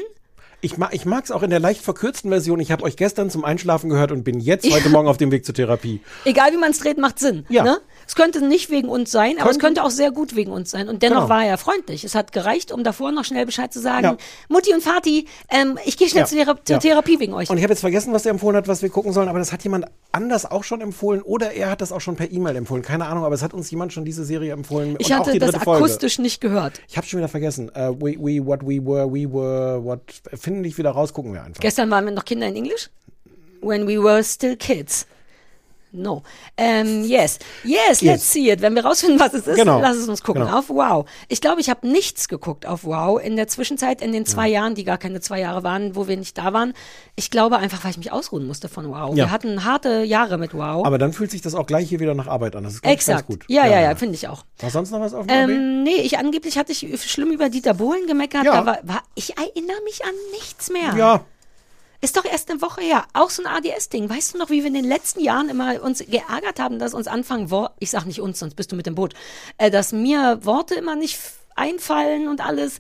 [0.64, 2.60] Ich, ma ich mag es auch in der leicht verkürzten Version.
[2.60, 5.44] Ich habe euch gestern zum Einschlafen gehört und bin jetzt heute Morgen auf dem Weg
[5.44, 6.02] zur Therapie.
[6.24, 7.46] Egal wie man es dreht, macht Sinn.
[7.50, 7.64] Ja.
[7.64, 7.80] Ne?
[8.12, 10.90] Es könnte nicht wegen uns sein, aber es Könnte- auch sehr gut wegen uns sein.
[10.90, 11.30] Und dennoch Genau.
[11.30, 12.04] war er freundlich.
[12.04, 14.18] Es hat gereicht, um davor noch schnell Bescheid zu sagen, Ja.
[14.50, 16.28] Mutti und Vati, ähm, ich gehe schnell Ja.
[16.28, 16.80] zur, Thera zur Ja.
[16.82, 17.50] Therapie wegen euch.
[17.50, 19.54] Und ich habe jetzt vergessen, was er empfohlen hat, was wir gucken sollen, aber das
[19.54, 22.84] hat jemand anders auch schon empfohlen oder er hat das auch schon per E-Mail empfohlen.
[22.84, 24.98] Keine Ahnung, aber es hat uns jemand schon diese Serie empfohlen.
[25.00, 25.86] ich und auch hatte die das dritte Folge.
[25.86, 26.82] akustisch nicht gehört.
[26.90, 27.74] Ich habe schon wieder vergessen.
[27.74, 30.02] Äh, we, we, what we were, we were, what.
[30.38, 31.62] Finden dich wieder raus, gucken wir einfach.
[31.62, 32.90] Gestern waren wir noch Kinder in Englisch.
[33.62, 35.08] When we were still kids.
[35.94, 36.24] No.
[36.58, 37.40] Ähm, yes.
[37.64, 38.32] Yes, let's Yes.
[38.32, 38.62] see it.
[38.62, 39.80] Wenn wir rausfinden, was es ist, Genau.
[39.82, 40.44] lass es uns gucken.
[40.44, 40.58] Genau.
[40.60, 41.06] Auf Wow.
[41.28, 44.74] Ich glaube, ich habe nichts geguckt auf Wow in der Zwischenzeit, in den zwei Jahren,
[44.76, 46.74] die gar keine zwei Jahre waren, wo wir nicht da waren.
[47.16, 49.10] Ich glaube einfach, weil ich mich ausruhen musste von Wow.
[49.10, 49.16] Ja.
[49.26, 50.86] Wir hatten harte Jahre mit Wow.
[50.86, 52.64] Aber dann fühlt sich das auch gleich hier wieder nach Arbeit an.
[52.64, 53.18] Das ist ganz, Exakt.
[53.20, 53.44] ganz gut.
[53.48, 54.46] Ja, ja, ja, finde ich auch.
[54.60, 55.50] War sonst noch was auf dem?
[55.50, 58.46] Ähm, nee, ich angeblich hatte ich schlimm über Dieter Bohlen gemeckert.
[58.46, 58.66] Ja.
[58.66, 60.96] War, war, ich erinnere mich an nichts mehr.
[60.98, 61.26] Ja,
[62.04, 63.06] Ist doch erst eine Woche her.
[63.14, 64.10] Auch so ein ADS-Ding.
[64.10, 67.08] Weißt du noch, wie wir in den letzten Jahren immer uns geärgert haben, dass uns
[67.08, 69.14] anfangen, ich sag nicht uns, sonst bist du mit dem Boot,
[69.60, 71.20] äh, dass mir Worte immer nicht
[71.56, 72.80] einfallen und alles.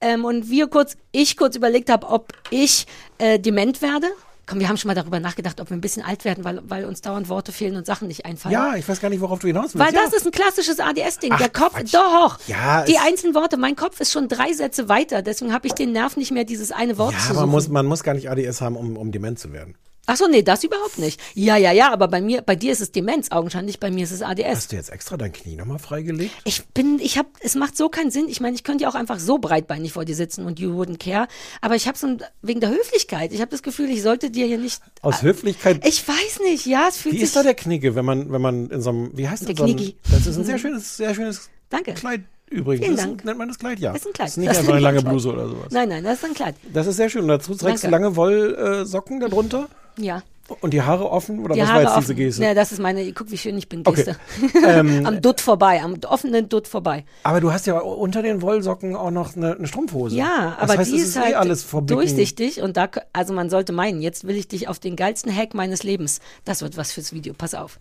[0.00, 2.86] Ähm, und wir kurz, ich kurz überlegt habe, ob ich
[3.18, 4.06] äh, dement werde.
[4.50, 6.84] Komm, wir haben schon mal darüber nachgedacht, ob wir ein bisschen alt werden, weil, weil
[6.84, 8.52] uns dauernd Worte fehlen und Sachen nicht einfallen.
[8.52, 9.78] Ja, ich weiß gar nicht, worauf du hinaus willst.
[9.78, 10.00] Weil ja.
[10.02, 11.36] das ist ein klassisches ADS-Ding.
[11.38, 11.94] Der Kopf, Quatsch.
[11.94, 12.40] doch.
[12.48, 13.56] Ja, die einzelnen Worte.
[13.56, 15.22] Mein Kopf ist schon drei Sätze weiter.
[15.22, 17.50] Deswegen habe ich den Nerv nicht mehr, dieses eine Wort ja, zu man suchen.
[17.50, 19.76] muss, man muss gar nicht ADS haben, um, um dement zu werden.
[20.12, 21.20] Ach so, nee, das überhaupt nicht.
[21.34, 24.10] Ja, ja, ja, aber bei mir, bei dir ist es Demenz augenscheinlich, bei mir ist
[24.10, 24.44] es ADS.
[24.44, 26.34] Hast du jetzt extra dein Knie nochmal freigelegt?
[26.42, 28.26] Ich bin, ich hab, es macht so keinen Sinn.
[28.28, 30.98] Ich meine, ich könnte ja auch einfach so breitbeinig vor dir sitzen und you wouldn't
[30.98, 31.28] care.
[31.60, 33.32] Aber ich habe so ein, wegen der Höflichkeit.
[33.32, 34.82] Ich habe das Gefühl, ich sollte dir hier nicht.
[35.00, 35.86] Aus Höflichkeit.
[35.86, 36.66] Ich weiß nicht.
[36.66, 37.28] Ja, es fühlt Wie sich.
[37.28, 39.46] ist da der Knigge, wenn man, wenn man in so einem, wie heißt das?
[39.46, 39.96] Der so Kniggi.
[40.10, 41.94] Das ist ein sehr schönes, sehr schönes Danke.
[41.94, 42.84] Kleid übrigens.
[42.84, 43.24] Vielen das ist, Dank.
[43.24, 43.92] Nennt man das Kleid, ja.
[43.92, 44.26] Das ist ein Kleid.
[44.26, 45.12] Das ist nicht Das einfach eine ist lange ein Kleid.
[45.12, 45.66] Bluse oder sowas.
[45.70, 46.56] Nein, nein, das ist ein Kleid.
[46.72, 47.22] Das ist sehr schön.
[47.22, 48.04] Und dazu trägst du Danke.
[48.06, 49.68] lange Wollsocken darunter
[49.98, 50.22] Ja.
[50.62, 52.16] und die Haare offen oder Die was Haare war jetzt diese offen.
[52.16, 52.42] Geste?
[52.44, 54.04] Ja, das ist meine, guck, wie schön ich bin, Okay.
[54.04, 54.16] Geste.
[54.66, 57.04] Ähm, am Dutt vorbei, am offenen Dutt vorbei.
[57.22, 60.16] Aber du hast ja unter den Wollsocken auch noch eine, eine Strumpfhose.
[60.16, 61.94] Ja, das aber heißt, die es ist eh halt alles verbinden.
[61.94, 65.54] durchsichtig und da, also man sollte meinen, jetzt will ich dich auf den geilsten Hack
[65.54, 66.20] meines Lebens.
[66.44, 67.78] Das wird was fürs Video, pass auf.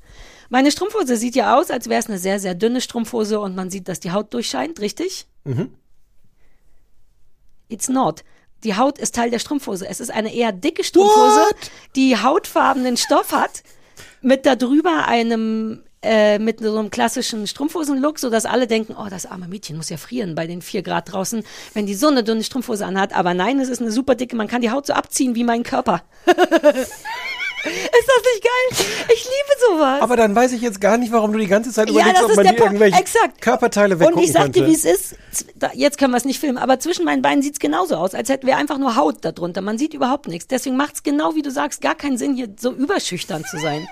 [0.50, 3.70] Meine Strumpfhose sieht ja aus, als wäre es eine sehr, sehr dünne Strumpfhose und man
[3.70, 5.26] sieht, dass die Haut durchscheint, richtig?
[5.44, 5.70] Mhm.
[7.68, 8.24] It's not.
[8.64, 9.88] Die Haut ist Teil der Strumpfhose.
[9.88, 11.46] Es ist eine eher dicke Strumpfhose,
[11.96, 13.64] die hautfarbenen Stoff hat,
[14.22, 19.50] mit darüber einem äh, mit so einem klassischen Strumpfhosen-Look, sodass alle denken, oh, das arme
[19.50, 21.44] Mädchen muss ja frieren bei den vier Grad draußen,
[21.74, 23.14] wenn die so eine dünne Strumpfhose anhat.
[23.14, 25.64] Aber nein, es ist eine super dicke, man kann die Haut so abziehen wie mein
[25.64, 26.04] Körper.
[27.66, 28.86] ist das nicht geil?
[29.14, 30.02] Ich liebe sowas.
[30.02, 32.30] Aber dann weiß ich jetzt gar nicht, warum du die ganze Zeit Ja, überlegst, das
[32.32, 33.42] ob man dir irgendwelche Exakt.
[33.42, 34.60] Körperteile Und weggucken ich sag könnte.
[34.62, 35.16] dir, wie es ist.
[35.74, 38.48] Jetzt können wir es nicht filmen, aber zwischen meinen Beinen sieht's genauso aus, als hätten
[38.48, 39.62] wir einfach nur Haut darunter.
[39.62, 40.48] Man sieht überhaupt nichts.
[40.48, 43.88] Deswegen macht's genau wie du sagst, gar keinen Sinn, hier so überschüchtern zu sein.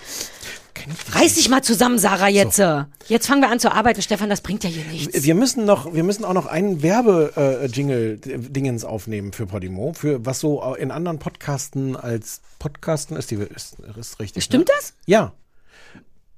[1.12, 2.62] Reiß dich mal zusammen, Sarah, jetzt.
[3.08, 5.24] Jetzt fangen wir an zu arbeiten, Stefan, das bringt ja hier nichts.
[5.24, 10.64] Wir müssen noch, wir müssen auch noch einen Werbe-Jingle-Dingens aufnehmen für Podimo, für was so
[10.76, 14.44] in anderen Podcasten als Podcasten ist, die ist, ist richtig.
[14.44, 14.74] Stimmt ne?
[14.78, 14.94] das?
[15.06, 15.34] Ja.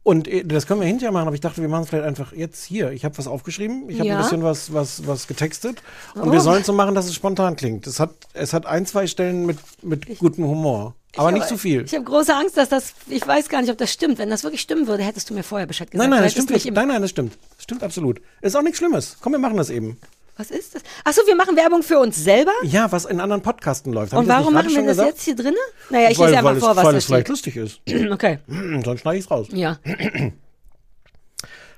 [0.03, 2.33] Und äh, das können wir hinterher machen, aber ich dachte, wir machen es vielleicht einfach
[2.33, 2.91] jetzt hier.
[2.91, 4.17] Ich habe was aufgeschrieben, ich habe Ja.
[4.17, 5.81] ein bisschen was, was, was getextet
[6.15, 6.31] und Oh.
[6.31, 7.85] wir sollen es so machen, dass es spontan klingt.
[7.85, 11.57] Es hat, es hat ein, zwei Stellen mit, mit gutem Humor, aber Ich nicht zu
[11.57, 11.83] viel.
[11.85, 14.17] Ich habe große Angst, dass das, ich weiß gar nicht, ob das stimmt.
[14.19, 15.99] Wenn das wirklich stimmen würde, hättest du mir vorher Bescheid gesagt.
[16.09, 16.71] Nein, nein, das stimmt nicht.
[16.71, 17.37] Nein, nein, das stimmt.
[17.55, 18.21] Das stimmt absolut.
[18.41, 19.17] Ist auch nichts Schlimmes.
[19.21, 19.97] Komm, wir machen das eben.
[20.37, 20.83] Was ist das?
[21.03, 22.53] Achso, wir machen Werbung für uns selber?
[22.63, 24.13] Ja, was in anderen Podcasten läuft.
[24.13, 25.57] Hab Und warum machen wir das schon jetzt hier drinnen?
[25.89, 27.29] Naja, ich weil, lese einfach weil es, vor, was weil da es vielleicht steht.
[27.29, 27.81] lustig ist.
[28.13, 28.39] Okay,
[28.85, 29.47] Sonst schneide ich es raus.
[29.51, 29.77] ja.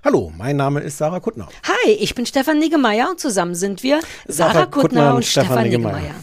[0.03, 1.47] Hallo, mein Name ist Sarah Kuttner.
[1.63, 6.15] Hi, ich bin Stefan Niggemeier und zusammen sind wir Sarah, Kuttner, und Stefan Niggemeier.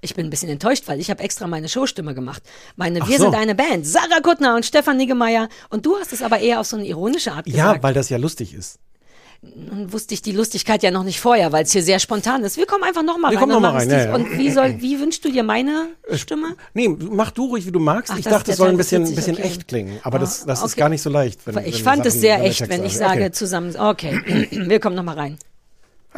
[0.00, 2.42] Ich bin ein bisschen enttäuscht, weil ich habe extra meine Showstimme gemacht.
[2.76, 3.24] Meine Ach Wir so.
[3.24, 5.48] sind eine Band, Sarah Kuttner und Stefan Niggemeier.
[5.70, 7.82] Und du hast es aber eher auf so eine ironische Art Ja, gesagt.
[7.82, 8.78] weil das ja lustig ist.
[9.40, 12.56] Nun wusste ich die Lustigkeit ja noch nicht vorher, weil es hier sehr spontan ist.
[12.56, 13.42] Wir kommen einfach nochmal Wir rein.
[13.48, 14.14] kommen und noch mal machen's rein, ja, ja.
[14.16, 16.56] Und wie soll, wie wünschst du dir meine Stimme?
[16.74, 18.10] Nee, mach du ruhig, wie du magst.
[18.12, 19.44] Ach, ich das dachte, ist es soll ein bisschen, das ist bisschen okay.
[19.46, 20.00] echt klingen.
[20.02, 20.80] Aber das, das ist okay.
[20.80, 21.46] gar nicht so leicht.
[21.46, 23.30] Wenn, Ich wenn fand Sachen- es sehr echt, wenn ich sage Okay.
[23.30, 23.76] zusammen.
[23.78, 25.38] Okay, wir kommen nochmal rein.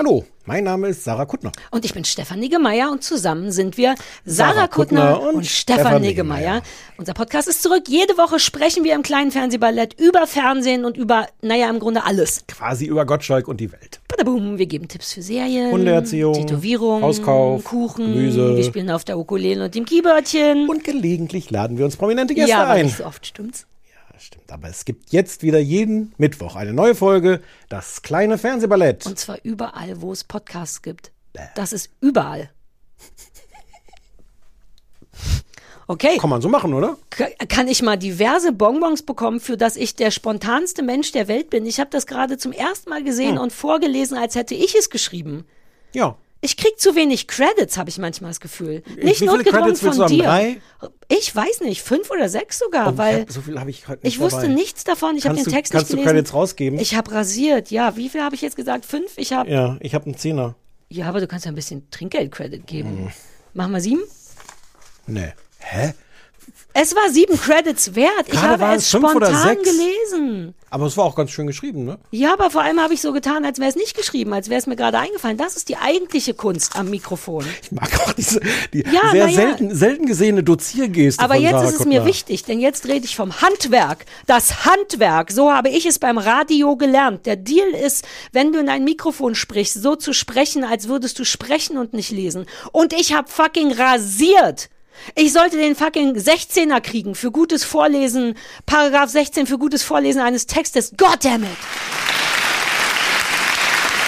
[0.03, 1.53] Hallo, mein Name ist Sarah Kuttner.
[1.71, 5.47] Und ich bin Stefan Niggemeier und zusammen sind wir Sarah, Sarah Kuttner, Kuttner und, und
[5.47, 6.55] Stefan Stefan Niggemeier.
[6.55, 6.63] Niggemeier.
[6.97, 7.83] Unser Podcast ist zurück.
[7.87, 12.47] Jede Woche sprechen wir im kleinen Fernsehballett über Fernsehen und über, naja, im Grunde alles.
[12.49, 14.01] Quasi über Gottschalk und die Welt.
[14.09, 18.57] Badabum, wir geben Tipps für Serien, Hundeerziehung, Tätowierung, Hauskauf, Kuchen, Gemüse.
[18.57, 20.67] wir spielen auf der Ukulele und dem Keyboardchen.
[20.67, 22.87] Und gelegentlich laden wir uns prominente Gäste ja, ein.
[22.87, 23.67] nicht so oft, stimmt's?
[24.21, 27.41] Stimmt, aber es gibt jetzt wieder jeden Mittwoch eine neue Folge,
[27.71, 29.07] das kleine Fernsehballett.
[29.07, 31.11] Und zwar überall, wo es Podcasts gibt.
[31.55, 32.51] Das ist überall.
[35.87, 36.19] Okay.
[36.19, 36.99] Kann man so machen, oder?
[37.49, 41.67] Kann ich mal diverse Bonbons bekommen, für das ich der spontanste Mensch der Welt bin.
[41.67, 43.43] Ich habe das gerade zum ersten Mal gesehen Hm.
[43.43, 45.47] und vorgelesen, als hätte ich es geschrieben.
[45.93, 46.17] Ja.
[46.43, 48.83] Ich krieg zu wenig Credits, habe ich manchmal das Gefühl.
[48.87, 50.23] Nicht Wie viele notgedrungen Credits von dir.
[50.25, 50.61] Drei?
[51.13, 53.89] Ich weiß nicht, fünf oder sechs sogar, Oh, ich weil hab, so viel habe ich
[53.89, 54.55] heute nicht ich wusste dabei.
[54.55, 55.17] nichts davon.
[55.17, 56.15] Ich habe Kannst den du- Text kannst nicht du gelesen.
[56.17, 56.79] Credits rausgeben?
[56.79, 57.97] Ich habe rasiert, ja.
[57.97, 58.87] Wie viel habe ich jetzt gesagt?
[58.87, 59.13] Fünf?
[59.17, 59.51] Ich habe.
[59.51, 59.67] Ja.
[59.67, 60.55] Ja, ich habe einen Zehner.
[61.05, 62.89] aber du kannst ja ein bisschen Trinkgeld-Credit geben.
[62.99, 63.09] Hm.
[63.55, 64.03] Machen wir sieben?
[65.07, 65.33] Nee.
[65.59, 65.93] Hä?
[66.73, 68.11] Es war sieben Credits wert.
[68.27, 70.55] Ich Gerade habe waren es spontan gelesen.
[70.73, 71.99] Aber es war auch ganz schön geschrieben, ne?
[72.13, 74.61] Ja, aber vor allem habe ich so getan, als wäre es nicht geschrieben, als wäre
[74.61, 75.37] es mir gerade eingefallen.
[75.37, 77.45] Das ist die eigentliche Kunst am Mikrofon.
[77.63, 78.41] Ich mag auch diese
[78.73, 79.35] die Ja, sehr ja.
[79.35, 82.01] selten, selten gesehene Doziergeste Aber jetzt Sarah ist es Kuttner.
[82.01, 84.05] mir wichtig, denn jetzt rede ich vom Handwerk.
[84.27, 87.27] Das Handwerk, so habe ich es beim Radio gelernt.
[87.27, 91.25] Der Deal ist, wenn du in ein Mikrofon sprichst, so zu sprechen, als würdest du
[91.25, 92.47] sprechen und nicht lesen.
[92.71, 94.69] Und ich habe fucking rasiert.
[95.15, 98.37] Ich sollte den fucking 16er kriegen für gutes Vorlesen,
[98.67, 100.93] Paragraph 16 für gutes Vorlesen eines Textes.
[100.97, 101.49] Goddammit!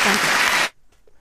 [0.05, 0.26] Danke.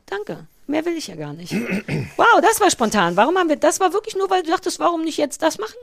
[0.06, 0.48] Danke.
[0.68, 1.54] Mehr will ich ja gar nicht.
[2.18, 3.18] Wow, das war spontan.
[3.18, 5.76] Warum haben wir, das war wirklich nur, weil du dachtest, warum nicht jetzt das machen?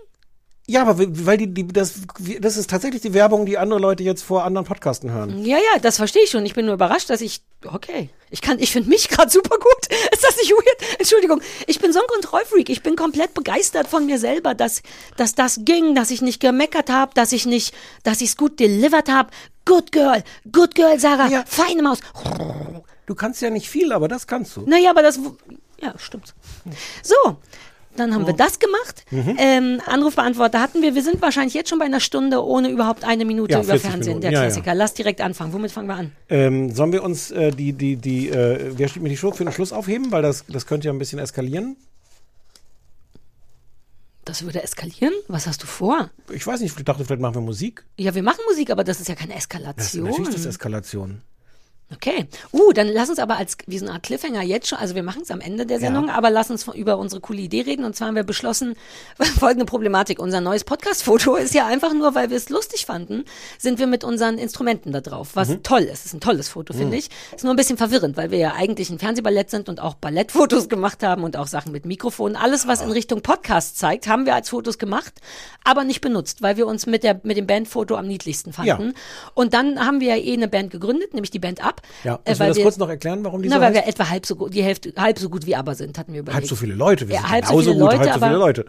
[0.70, 1.94] Ja, aber weil die, die das,
[2.40, 5.42] das ist tatsächlich die Werbung, die andere Leute jetzt vor anderen Podcasten hören.
[5.42, 6.44] Ja, ja, das verstehe ich schon.
[6.44, 9.86] Ich bin nur überrascht, dass ich, okay, ich kann, ich finde mich gerade super gut.
[10.12, 10.98] Ist das nicht weird?
[11.00, 12.68] Entschuldigung, ich bin so ein Kontrollfreak.
[12.68, 14.82] Ich bin komplett begeistert von mir selber, dass,
[15.16, 18.60] dass das ging, dass ich nicht gemeckert habe, dass ich nicht, dass ich es gut
[18.60, 19.30] delivered habe.
[19.64, 21.44] Good girl, good girl, Sarah, Ja.
[21.46, 22.00] feine Maus.
[23.06, 24.62] Du kannst ja nicht viel, aber das kannst du.
[24.66, 25.18] Naja, aber das,
[25.80, 26.34] ja, stimmt.
[27.02, 27.38] So,
[27.98, 29.04] dann haben wir das gemacht.
[29.10, 29.36] Mhm.
[29.38, 30.94] Ähm, Anrufbeantworter hatten wir.
[30.94, 33.90] Wir sind wahrscheinlich jetzt schon bei einer Stunde ohne überhaupt eine Minute Ja, über 40
[33.90, 34.08] Fernsehen.
[34.08, 34.20] Minuten.
[34.22, 34.44] Der Ja, ja.
[34.46, 34.74] Klassiker.
[34.74, 35.52] Lass direkt anfangen.
[35.52, 36.12] Womit fangen wir an?
[36.28, 39.44] Ähm, sollen wir uns äh, die, die, die, äh, wer steht mir die Show für
[39.44, 40.10] den Schluss aufheben?
[40.12, 41.76] Weil das, das könnte ja ein bisschen eskalieren.
[44.24, 45.14] Das würde eskalieren?
[45.28, 46.10] Was hast du vor?
[46.30, 47.84] Ich weiß nicht, ich dachte, vielleicht machen wir Musik.
[47.96, 50.04] Ja, wir machen Musik, aber das ist ja keine Das, Eskalation.
[50.04, 51.22] natürlich ist das Eskalation.
[51.90, 52.28] Okay.
[52.52, 55.02] Uh, dann lass uns aber als wie so eine Art Cliffhanger jetzt schon, also wir
[55.02, 57.84] machen es am Ende der Sendung, aber lass uns über unsere coole Idee reden.
[57.84, 58.74] Und zwar haben wir beschlossen,
[59.38, 60.18] folgende Problematik.
[60.18, 63.24] Unser neues Podcast-Foto ist ja einfach nur, weil wir es lustig fanden,
[63.58, 65.30] sind wir mit unseren Instrumenten da drauf.
[65.34, 66.04] Was toll ist.
[66.04, 67.08] Ist ein tolles Foto, finde ich.
[67.34, 70.68] Ist nur ein bisschen verwirrend, weil wir ja eigentlich ein Fernsehballett sind und auch Ballettfotos
[70.68, 72.36] gemacht haben und auch Sachen mit Mikrofon.
[72.36, 75.14] Alles, was in Richtung Podcast zeigt, haben wir als Fotos gemacht,
[75.64, 78.88] aber nicht benutzt, weil wir uns mit der, mit dem Bandfoto am niedlichsten fanden.
[78.88, 78.92] Ja.
[79.34, 81.77] Und dann haben wir ja eh eine Band gegründet, nämlich die Band Ab.
[82.04, 83.86] Ja, Äh, müssen wir weil das kurz noch erklären, warum die Na, so weil heißt?
[83.86, 86.20] wir etwa halb so gut, die Hälfte, halb so gut wie aber sind, hatten wir
[86.20, 86.36] überlegt.
[86.42, 87.08] Halb so viele Leute.
[87.08, 88.64] Wir Ja, sind halb so genauso viele gut, Leute, halb so viele aber- Leute.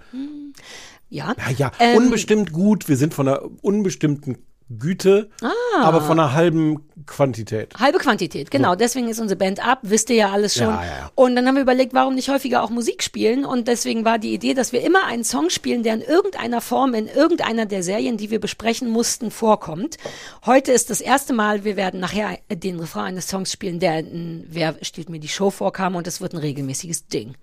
[1.11, 1.35] Ja.
[1.37, 2.87] Ja, ja, Ähm, unbestimmt gut.
[2.87, 4.37] Wir sind von einer unbestimmten
[4.77, 5.81] Güte, Ah.
[5.83, 7.73] aber von einer halben Quantität.
[7.79, 8.75] Halbe Quantität, genau.
[8.75, 10.67] Deswegen ist unsere Band ab, wisst ihr ja alles schon.
[10.67, 11.11] Ja, ja, ja.
[11.15, 13.45] Und dann haben wir überlegt, warum nicht häufiger auch Musik spielen.
[13.45, 16.93] Und deswegen war die Idee, dass wir immer einen Song spielen, der in irgendeiner Form
[16.93, 19.97] in irgendeiner der Serien, die wir besprechen mussten, vorkommt.
[20.45, 24.45] Heute ist das erste Mal, wir werden nachher den Refrain eines Songs spielen, der in
[24.49, 27.33] Wer stiehlt mir die Show vorkam und es wird ein regelmäßiges Ding.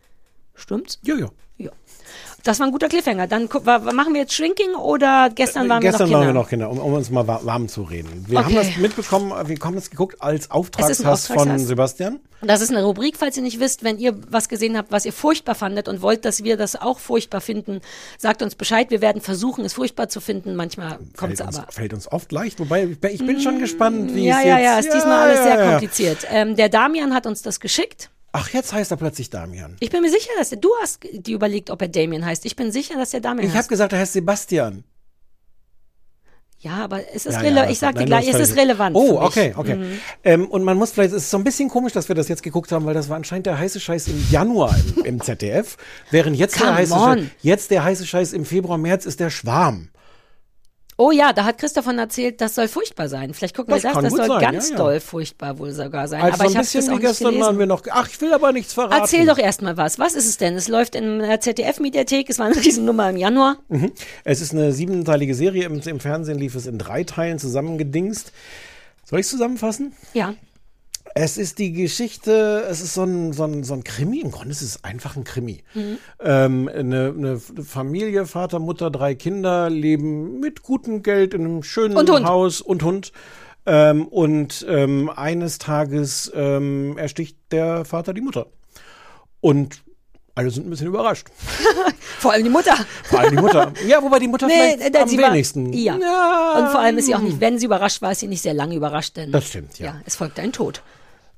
[0.55, 1.01] Stimmt's?
[1.03, 1.31] Ja, ja.
[2.37, 2.43] Ja.
[2.45, 3.27] Das war ein guter Cliffhanger.
[3.27, 3.49] Dann
[3.93, 6.35] machen wir jetzt Shrinking oder gestern waren Gestern wir noch waren Kinder?
[6.35, 8.25] wir noch Kinder, um, um uns mal wa- warm zu reden.
[8.29, 8.69] Wir haben Okay.
[8.73, 11.59] das mitbekommen, wir haben das geguckt als Auftragshass von.
[11.59, 12.21] Sebastian.
[12.43, 15.13] Das ist eine Rubrik, falls ihr nicht wisst, wenn ihr was gesehen habt, was ihr
[15.13, 17.81] furchtbar fandet und wollt, dass wir das auch furchtbar finden,
[18.19, 18.91] sagt uns Bescheid.
[18.91, 20.55] Wir werden versuchen, es furchtbar zu finden.
[20.55, 21.67] Manchmal kommt es aber.
[21.71, 24.65] fällt uns oft leicht, wobei ich bin- schon gespannt, wie Ja, es ja, jetzt...
[24.65, 25.71] ja, ist diesmal alles ja, sehr ja, ja.
[25.71, 26.19] kompliziert.
[26.31, 28.11] Ähm, der Damian hat uns das geschickt.
[28.39, 29.77] Ach, jetzt heißt er plötzlich Damian.
[29.81, 32.45] Ich bin mir sicher, dass er, du hast die überlegt, ob er Damien heißt.
[32.45, 33.69] Ich bin sicher, dass er Damian Ich habe heißt.
[33.71, 34.85] gesagt, er heißt Sebastian.
[36.59, 38.59] Ja, aber es ist Ja, ja, ich sag dir gleich, es ist ich.
[38.59, 38.95] relevant.
[38.97, 39.77] Oh, okay, okay.
[39.77, 39.99] Mhm.
[40.25, 42.43] Ähm, und man muss vielleicht, es ist so ein bisschen komisch, dass wir das jetzt
[42.43, 45.77] geguckt haben, weil das war anscheinend der heiße Scheiß im Januar im, im ZDF,
[46.11, 47.19] während jetzt Come der heiße on.
[47.19, 49.89] Scheiß, jetzt der heiße Scheiß im Februar, März ist der Schwarm.
[50.99, 53.35] Oh ja, da hat Christoph von erzählt, das soll furchtbar sein.
[53.35, 54.83] Vielleicht gucken Das wir das, das soll sein, ganz ja, ja.
[54.83, 56.23] doll furchtbar wohl sogar sein.
[56.23, 58.19] Also aber so ich ein das bisschen auch wie gestern waren wir noch, ach, ich
[58.23, 59.03] will aber nichts verraten.
[59.03, 59.99] Erzähl doch erstmal was.
[59.99, 60.55] Was ist es denn?
[60.55, 62.31] Es läuft in der ZDF-Mediathek.
[62.31, 63.59] Es war eine Riesennummer im Januar.
[63.69, 63.93] Mhm.
[64.25, 68.33] Es ist eine siebenteilige Serie, im, im Fernsehen lief es in drei Teilen zusammengedingst.
[69.05, 69.93] Soll ich zusammenfassen?
[70.15, 70.35] Ja.
[71.15, 74.51] Es ist die Geschichte, es ist so ein, so ein, so ein Krimi, im Grunde
[74.51, 75.63] ist es einfach ein Krimi.
[75.75, 75.99] Mhm.
[76.21, 81.97] Ähm, eine, eine Familie, Vater, Mutter, drei Kinder leben mit gutem Geld in einem schönen
[81.97, 82.11] Und.
[82.27, 83.13] Haus und Hund.
[83.65, 88.47] Ähm, und ähm, eines Tages ähm, ersticht der Vater die Mutter.
[89.41, 89.83] Und
[90.35, 91.29] alle sind ein bisschen überrascht.
[92.19, 92.75] Vor allem die Mutter.
[93.05, 93.73] Vor allem die Mutter.
[93.87, 95.73] Ja, wobei die Mutter vielleicht äh, am sie war- wenigsten.
[95.73, 95.95] Ja.
[95.95, 98.55] Und vor allem ist sie auch nicht, wenn sie überrascht war, ist sie nicht sehr
[98.55, 99.87] lange überrascht, denn Das stimmt, ja.
[99.87, 100.83] ja, es folgt ein Tod.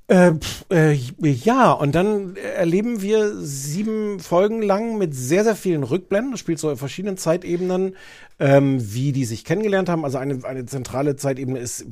[0.09, 0.33] Äh,
[0.71, 6.31] äh, ja, und dann erleben wir sieben Folgen lang mit sehr, sehr vielen Rückblenden.
[6.31, 7.95] Das spielt so in verschiedenen Zeitebenen,
[8.41, 10.07] ähm, wie die sich kennengelernt haben.
[10.07, 11.85] Also eine, eine zentrale Zeitebene ist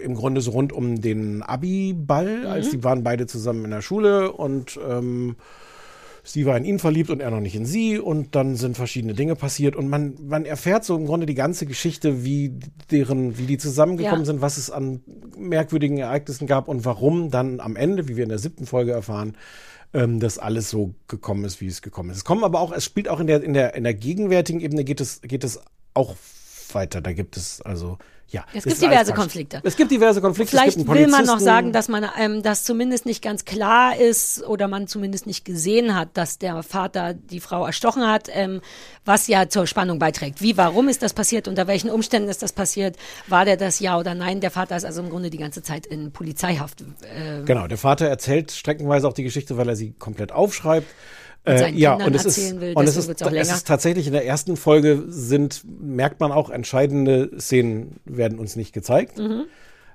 [0.00, 4.30] im Grunde so rund um den Abi-Ball, als die waren beide zusammen in der Schule
[4.30, 5.34] und ähm,
[6.22, 9.14] sie war in ihn verliebt und er noch nicht in sie und dann sind verschiedene
[9.14, 12.52] Dinge passiert und man, man erfährt so im Grunde die ganze Geschichte, wie
[12.90, 14.26] deren, wie die zusammengekommen Ja.
[14.26, 15.00] sind, was es an
[15.36, 19.36] merkwürdigen Ereignissen gab und warum dann am Ende, wie wir in der siebten Folge erfahren,
[19.92, 22.18] ähm, das alles so gekommen ist, wie es gekommen ist.
[22.18, 24.84] Es kommen aber auch, es spielt auch in der, in der, in der gegenwärtigen Ebene
[24.84, 25.60] geht es, geht es
[25.94, 26.14] auch
[26.74, 27.00] weiter.
[27.00, 27.98] Da gibt es also,
[28.28, 28.44] ja.
[28.54, 29.12] Es gibt diverse.
[29.12, 29.60] Konflikte.
[29.64, 30.50] Es gibt diverse Konflikte.
[30.50, 33.44] Vielleicht es gibt einen will man noch sagen, dass man ähm, das zumindest nicht ganz
[33.44, 38.28] klar ist oder man zumindest nicht gesehen hat, dass der Vater die Frau erstochen hat,
[38.32, 38.60] ähm,
[39.04, 40.40] was ja zur Spannung beiträgt.
[40.40, 41.48] Wie, warum ist das passiert?
[41.48, 42.96] Unter welchen Umständen ist das passiert?
[43.26, 44.40] War der das ja oder nein?
[44.40, 46.82] Der Vater ist also im Grunde die ganze Zeit in Polizeihaft.
[46.82, 50.86] Äh, Genau, der Vater erzählt streckenweise auch die Geschichte, weil er sie komplett aufschreibt.
[51.46, 54.26] Äh, ja, Kindern und es ist, will, und es ist, es ist tatsächlich in der
[54.26, 59.18] ersten Folge sind, merkt man auch, entscheidende Szenen werden uns nicht gezeigt.
[59.18, 59.44] Mhm.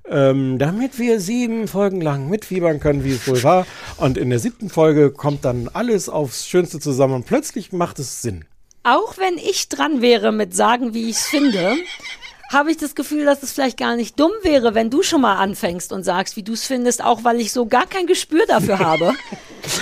[0.10, 3.68] ähm, damit wir sieben Folgen lang mitfiebern können, wie es wohl war.
[3.98, 8.22] Und in der siebten Folge kommt dann alles aufs Schönste zusammen und plötzlich macht es
[8.22, 8.46] Sinn.
[8.84, 11.74] Auch wenn ich dran wäre mit sagen, wie ich es finde,
[12.52, 15.36] habe ich das Gefühl, dass es vielleicht gar nicht dumm wäre, wenn du schon mal
[15.38, 18.78] anfängst und sagst, wie du es findest, auch weil ich so gar kein Gespür dafür
[18.92, 19.14] habe.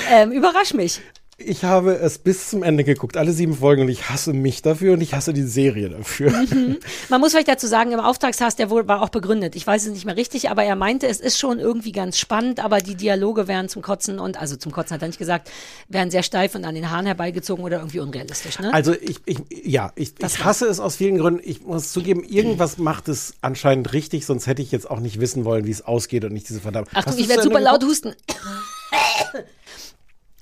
[0.10, 1.02] ähm, überrasch mich.
[1.46, 4.94] Ich habe es bis zum Ende geguckt, alle sieben Folgen, und ich hasse mich dafür
[4.94, 6.32] und ich hasse die Serie dafür.
[6.32, 6.78] Mhm.
[7.10, 9.56] Man muss vielleicht dazu sagen, im Auftragshass, der wohl war auch begründet.
[9.56, 12.64] Ich weiß es nicht mehr richtig, aber er meinte, es ist schon irgendwie ganz spannend,
[12.64, 15.50] aber die Dialoge wären zum Kotzen und, also zum Kotzen hat er nicht gesagt,
[15.88, 18.74] wären sehr steif und an den Haaren herbeigezogen oder irgendwie unrealistisch, ne?
[18.74, 21.42] Also ich, ich ja, ich, ich hasse es aus vielen Gründen.
[21.44, 25.46] Ich muss zugeben, irgendwas macht es anscheinend richtig, sonst hätte ich jetzt auch nicht wissen
[25.46, 26.90] wollen, wie es ausgeht und nicht diese verdammt.
[26.94, 28.14] Achtung, ich werde super laut husten.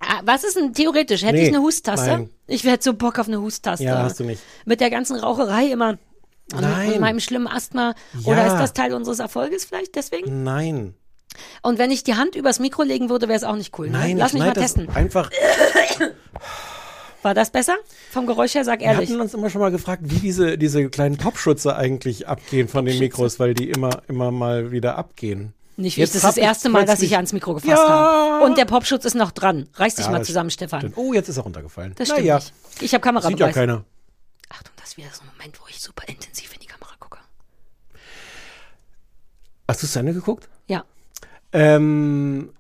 [0.02, 1.22] Ah, Was ist denn theoretisch?
[1.24, 2.08] Hätte Nee, ich eine Husttaste?
[2.08, 2.30] nein.
[2.48, 3.86] Ich hätte so Bock auf eine Husttaste.
[3.86, 4.42] Ja, hast du nicht.
[4.66, 5.98] Mit der ganzen Raucherei immer.
[6.54, 7.00] Und, Nein.
[7.00, 7.94] meinem schlimmen Asthma.
[8.20, 8.32] Ja.
[8.34, 10.44] Oder ist das Teil unseres Erfolges vielleicht deswegen?
[10.44, 10.96] Nein.
[11.62, 13.88] Und wenn ich die Hand übers Mikro legen würde, wäre es auch nicht cool.
[13.90, 13.98] Ne?
[14.00, 14.90] Nein, Lass ich mich mal testen.
[14.90, 15.30] Einfach.
[17.22, 17.76] War das besser?
[18.12, 19.10] Vom Geräusch her, sag Wir ehrlich.
[19.12, 22.98] hatten uns immer schon mal gefragt, wie diese, diese kleinen Popschutze eigentlich abgehen von den
[22.98, 25.54] Mikros, weil die immer, immer mal wieder abgehen.
[25.78, 27.88] Nicht wie Jetzt das ist das erste Mal, dass ich ans Mikro gefasst Ja.
[27.88, 28.46] habe.
[28.46, 29.68] Und der Popschutz ist noch dran.
[29.76, 30.82] Reiß dich Ja, mal zusammen, Stefan.
[30.82, 30.98] stimmt.
[30.98, 31.94] Oh, jetzt ist er runtergefallen.
[31.96, 32.54] Das stimmt naja, nicht.
[32.82, 33.84] Ich habe Kamera sieht ja keiner.
[34.50, 37.18] Achtung, das ist wieder so ein Moment, wo ich super intensiv in die Kamera gucke.
[39.68, 40.50] Hast du zu Ende geguckt?
[40.68, 40.84] Ja.
[41.54, 42.54] Ähm,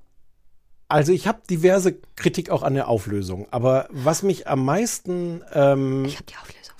[0.88, 6.05] also ich habe diverse Kritik auch an der Auflösung, aber was mich am meisten ähm,
[6.05, 6.76] Ich habe die Auflösung.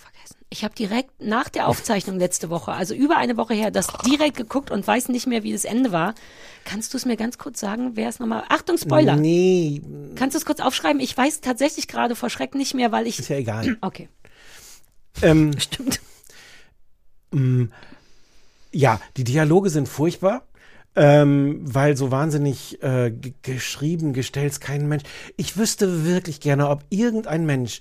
[0.54, 4.36] Ich habe direkt nach der Aufzeichnung letzte Woche, also über eine Woche her, das direkt
[4.36, 6.14] geguckt und weiß nicht mehr, wie das Ende war.
[6.66, 7.92] Kannst du es mir ganz kurz sagen?
[7.96, 8.44] Wer ist nochmal?
[8.50, 9.16] Achtung, Spoiler.
[9.16, 9.82] Nee,
[10.16, 11.00] Kannst du es kurz aufschreiben?
[11.00, 13.18] Ich weiß tatsächlich gerade vor Schreck nicht mehr, weil ich.
[13.18, 13.78] ist ja egal.
[13.82, 14.10] Okay,
[15.22, 16.00] ähm, stimmt.
[18.72, 20.46] ja, die Dialoge sind furchtbar.
[20.94, 25.04] Ähm, weil so wahnsinnig äh, geschrieben, gestellt kein Mensch.
[25.38, 27.80] Ich wüsste wirklich gerne, ob irgendein Mensch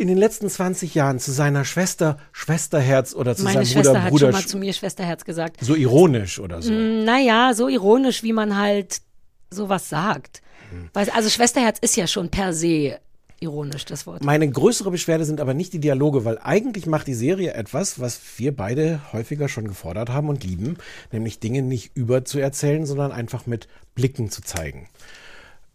[0.00, 4.02] in den letzten 20 Jahren zu seiner Schwester Schwesterherz oder zu Meine seinem Schwester Bruder
[4.02, 5.58] hat Bruder schon mal zu mir Schwesterherz gesagt.
[5.60, 6.72] so ironisch oder so.
[6.72, 9.02] Naja, so ironisch, wie man halt
[9.50, 10.40] sowas sagt.
[10.70, 10.88] Hm.
[10.94, 12.98] Weil, also Schwesterherz ist ja schon per se
[13.40, 14.24] ironisch, das Wort.
[14.24, 18.20] Meine größere Beschwerde sind aber nicht die Dialoge, weil eigentlich macht die Serie etwas, was
[18.36, 20.78] wir beide häufiger schon gefordert haben und lieben,
[21.12, 24.88] nämlich Dinge nicht überzuerzählen, sondern einfach mit Blicken zu zeigen.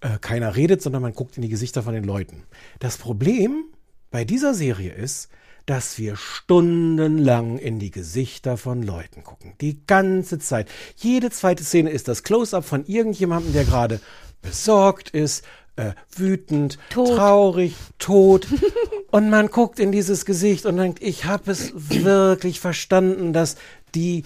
[0.02, 2.44] Äh, keiner redet, sondern man guckt in die Gesichter von den Leuten.
[2.80, 3.66] Das Problem
[4.12, 5.30] bei dieser Serie ist,
[5.66, 9.54] dass wir stundenlang in die Gesichter von Leuten gucken.
[9.62, 10.70] Die ganze Zeit.
[10.96, 14.00] Jede zweite Szene ist das Close-up von irgendjemandem, der gerade
[14.42, 15.44] besorgt ist,
[15.76, 17.18] äh, wütend, Tot.
[17.18, 18.48] traurig, tot.
[19.12, 23.56] und man guckt in dieses Gesicht und denkt, ich habe es wirklich verstanden, dass
[23.96, 24.24] die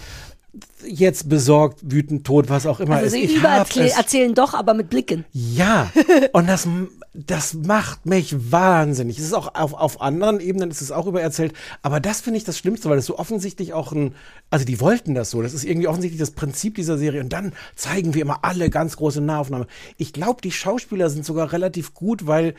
[0.86, 3.12] jetzt besorgt, wütend, tot, was auch immer Also ist.
[3.14, 5.26] sie Ich über hab es erzählen doch, aber mit Blicken.
[5.32, 5.92] ja,
[6.34, 6.68] und das,
[7.14, 9.20] das macht mich wahnsinnig.
[9.20, 12.44] Es ist auch auf, auf anderen Ebenen ist es auch übererzählt, aber das finde ich
[12.46, 14.16] das Schlimmste, weil das so offensichtlich auch ein,
[14.50, 17.54] also die wollten das so, das ist irgendwie offensichtlich das Prinzip dieser Serie und dann
[17.76, 19.68] zeigen wir immer alle ganz große Nahaufnahmen.
[19.98, 22.56] Ich glaube, die Schauspieler sind sogar relativ gut, weil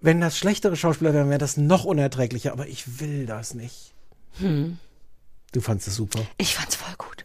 [0.00, 3.92] wenn das schlechtere Schauspieler wären, wäre das noch unerträglicher, aber ich will das nicht.
[4.38, 6.20] Du fandst es super.
[6.36, 7.23] Ich fand's voll gut.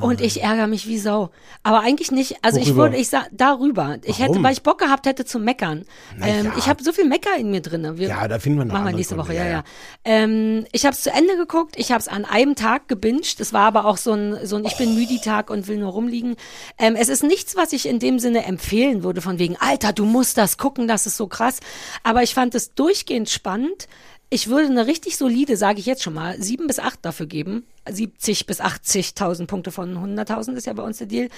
[0.00, 1.30] Und ich ärgere mich wie Sau.
[1.62, 2.36] Aber eigentlich nicht.
[2.42, 2.82] Also ich Worüber?
[2.84, 3.98] würde, ich sag darüber.
[4.04, 4.44] Ich hätte, Warum?
[4.44, 5.84] weil ich Bock gehabt hätte zu meckern.
[6.22, 6.52] Ähm, ja.
[6.56, 7.98] ich habe so viel Mecker in mir drin.
[7.98, 9.64] Wir Ja, da finden wir noch Machen wir nächste Woche, ja, ja, ja.
[10.04, 11.74] Ähm, ich habe es zu Ende geguckt.
[11.76, 13.40] Ich habe es an einem Tag gebinged.
[13.40, 15.92] Es war aber auch so ein, so ein Ich bin müde Tag und will nur
[15.92, 16.36] rumliegen.
[16.78, 20.04] Ähm, es ist nichts, was ich in dem Sinne empfehlen würde, von wegen, Alter, du
[20.04, 21.60] musst das gucken, das ist so krass.
[22.02, 23.88] Aber ich fand es durchgehend spannend.
[24.32, 27.66] Ich würde eine richtig solide, sage ich jetzt schon mal, sieben bis acht dafür geben.
[27.88, 31.28] 70 bis 80.000 Punkte von 100.000 ist ja bei uns der Deal.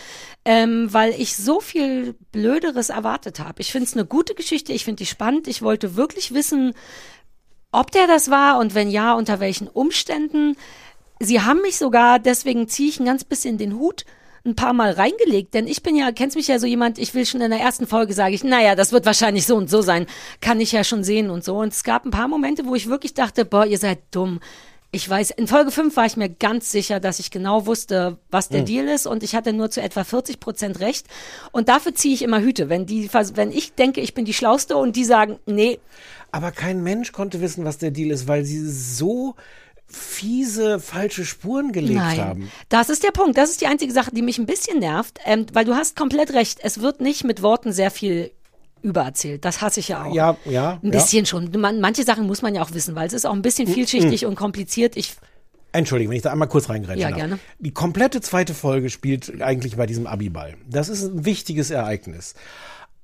[0.44, 3.62] Ähm, weil ich so viel Blöderes erwartet habe.
[3.62, 5.48] Ich finde es eine gute Geschichte, ich finde die spannend.
[5.48, 6.74] Ich wollte wirklich wissen,
[7.70, 10.56] ob der das war und wenn ja, unter welchen Umständen.
[11.18, 14.04] Sie haben mich sogar, deswegen ziehe ich ein ganz bisschen den Hut,
[14.44, 17.26] ein paar Mal reingelegt, denn ich bin ja, kennst mich ja so jemand, ich will
[17.26, 20.06] schon in der ersten Folge sage ich, naja, das wird wahrscheinlich so und so sein,
[20.40, 21.56] kann ich ja schon sehen und so.
[21.56, 24.40] Und es gab ein paar Momente, wo ich wirklich dachte, boah, ihr seid dumm.
[24.94, 28.50] Ich weiß, in Folge 5 war ich mir ganz sicher, dass ich genau wusste, was
[28.50, 31.06] der Deal ist und ich hatte nur zu etwa 40 Prozent recht.
[31.50, 34.76] Und dafür ziehe ich immer Hüte, wenn die, wenn ich denke, ich bin die Schlauste
[34.76, 35.78] und die sagen, nee,
[36.30, 39.34] Aber kein Mensch konnte wissen, was der Deal ist, weil sie so
[39.92, 42.52] fiese, falsche Spuren gelegt Nein, haben.
[42.68, 43.36] das ist der Punkt.
[43.38, 46.32] Das ist die einzige Sache, die mich ein bisschen nervt, ähm, weil du hast komplett
[46.32, 46.58] recht.
[46.62, 48.30] Es wird nicht mit Worten sehr viel
[48.82, 49.44] übererzählt.
[49.44, 50.14] Das hasse ich ja auch.
[50.14, 50.80] Ja, ja.
[50.82, 51.50] Ein bisschen schon.
[51.56, 54.26] Man, manche Sachen muss man ja auch wissen, weil es ist auch ein bisschen vielschichtig
[54.26, 54.96] und kompliziert.
[54.96, 55.14] Ich
[55.74, 57.18] Entschuldigung, wenn ich da einmal kurz reingreifen Ja, darf.
[57.18, 57.38] gerne.
[57.58, 60.56] Die komplette zweite Folge spielt eigentlich bei diesem Abiball.
[60.68, 62.34] Das ist ein wichtiges Ereignis.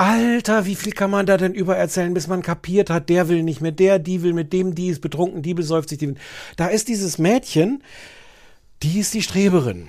[0.01, 3.61] Alter, wie viel kann man da denn übererzählen, bis man kapiert hat, der will nicht
[3.61, 6.15] mit der, die will mit dem, die ist betrunken, die besäuft sich, die.
[6.57, 7.83] Da ist dieses Mädchen,
[8.85, 9.89] die ist die Streberin.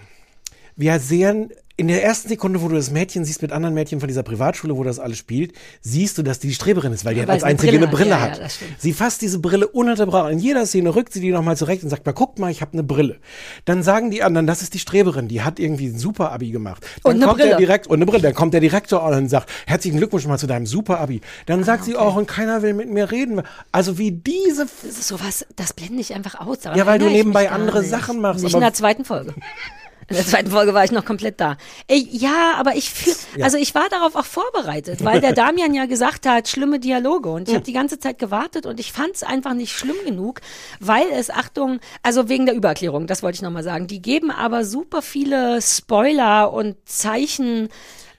[0.80, 4.08] Wir sehen in der ersten Sekunde, wo du das Mädchen siehst mit anderen Mädchen von
[4.08, 5.52] dieser Privatschule, wo das alles spielt,
[5.82, 7.88] siehst du, dass die die Streberin ist, weil die Ja, weil als eine einzige Brille
[7.88, 8.38] eine Brille hat.
[8.38, 8.62] Ja, hat.
[8.62, 8.68] ja.
[8.78, 10.32] Sie fasst diese Brille ununterbrochen.
[10.32, 12.74] In jeder Szene rückt sie die nochmal zurecht und sagt mal, guck mal, ich habe
[12.74, 13.18] eine Brille.
[13.66, 16.86] Dann sagen die anderen, das ist die Streberin, die hat irgendwie ein super Abi gemacht.
[17.04, 17.58] Dann Und eine kommt der Brille.
[17.58, 18.24] direkt und eine Brille.
[18.24, 21.20] Dann kommt der Direktor an und sagt, herzlichen Glückwunsch mal zu deinem super Abi.
[21.46, 23.42] Dann sagt sie auch, und keiner will mit mir reden.
[23.74, 26.60] Also wie diese Das ist sowas, das blende ich einfach aus.
[26.64, 27.90] Ja, weil du nebenbei andere nicht.
[27.90, 29.34] Sachen machst, Nicht in der zweiten Folge.
[30.10, 31.58] In der zweiten Folge war ich noch komplett da.
[31.90, 33.46] Ja, aber ich fühl, Ja.
[33.46, 37.44] also ich war darauf auch vorbereitet, weil der Damian ja gesagt hat, schlimme Dialoge und
[37.44, 37.56] ich Hm.
[37.56, 40.42] habe die ganze Zeit gewartet und ich fand es einfach nicht schlimm genug,
[40.80, 44.66] weil es, Achtung, also wegen der Übererklärung, das wollte ich nochmal sagen, die geben aber
[44.66, 47.70] super viele Spoiler und Zeichen,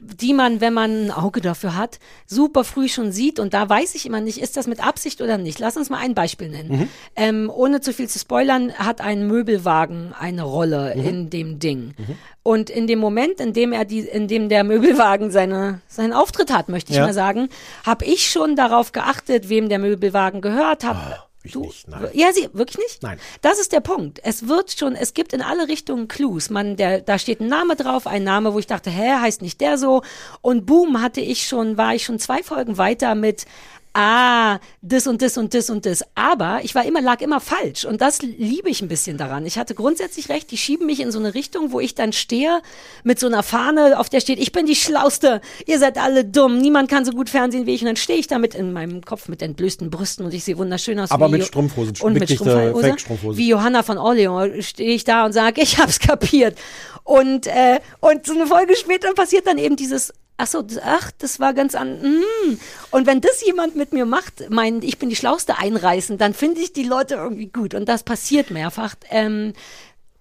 [0.03, 3.39] die man, wenn man ein Auge dafür hat, super früh schon sieht.
[3.39, 5.59] Und da weiß ich immer nicht, ist das mit Absicht oder nicht.
[5.59, 6.71] Lass uns mal ein Beispiel nennen.
[6.81, 6.89] Mhm.
[7.17, 11.05] Ähm, ohne zu viel zu spoilern, hat ein Möbelwagen eine Rolle Mhm.
[11.05, 11.95] in dem Ding.
[12.43, 16.53] Und in dem Moment, in dem er die, in dem der Möbelwagen seine, seinen Auftritt
[16.53, 17.05] hat, möchte ich Ja.
[17.05, 17.49] mal sagen,
[17.85, 20.85] habe ich schon darauf geachtet, wem der Möbelwagen gehört.
[20.85, 22.09] Hab, Ah, ich nicht, nein.
[22.13, 23.03] ja, sie, wirklich nicht?
[23.03, 23.19] Nein.
[23.41, 24.21] Das ist der Punkt.
[24.23, 26.51] Es wird schon, es gibt in alle Richtungen Clues.
[26.51, 29.61] Man, der, da steht ein Name drauf, ein Name, wo ich dachte, hä, heißt nicht
[29.61, 30.03] der so?
[30.43, 33.47] Und boom, hatte ich schon, war ich schon zwei Folgen weiter mit,
[33.95, 36.05] ah, das und das und das und das.
[36.15, 37.85] Aber ich war immer, lag immer falsch.
[37.85, 39.47] Und das liebe ich ein bisschen daran.
[39.47, 42.61] Ich hatte grundsätzlich recht, die schieben mich in so eine Richtung, wo ich dann stehe
[43.05, 46.59] mit so einer Fahne, auf der steht, ich bin die Schlauste, ihr seid alle dumm,
[46.59, 47.83] niemand kann so gut Fernsehen wie ich.
[47.83, 50.59] Und dann stehe ich da mit in meinem Kopf mit entblößten Brüsten und ich sehe
[50.59, 51.11] wunderschön aus.
[51.11, 53.37] Aber mit Strumpfhosen, Und mit wirklich der Strumpfhose.
[53.37, 56.57] Wie Johanna von Orleans stehe ich da und sage, ich hab's kapiert.
[57.05, 61.39] Und, äh, und so eine Folge später passiert dann eben dieses, ach so, ach, das
[61.39, 62.59] war ganz an, mm.
[62.91, 66.61] Und wenn das jemand mit mir macht, mein, ich bin die Schlauste einreißen, dann finde
[66.61, 67.75] ich die Leute irgendwie gut.
[67.75, 68.95] Und das passiert mehrfach.
[69.11, 69.53] Ähm,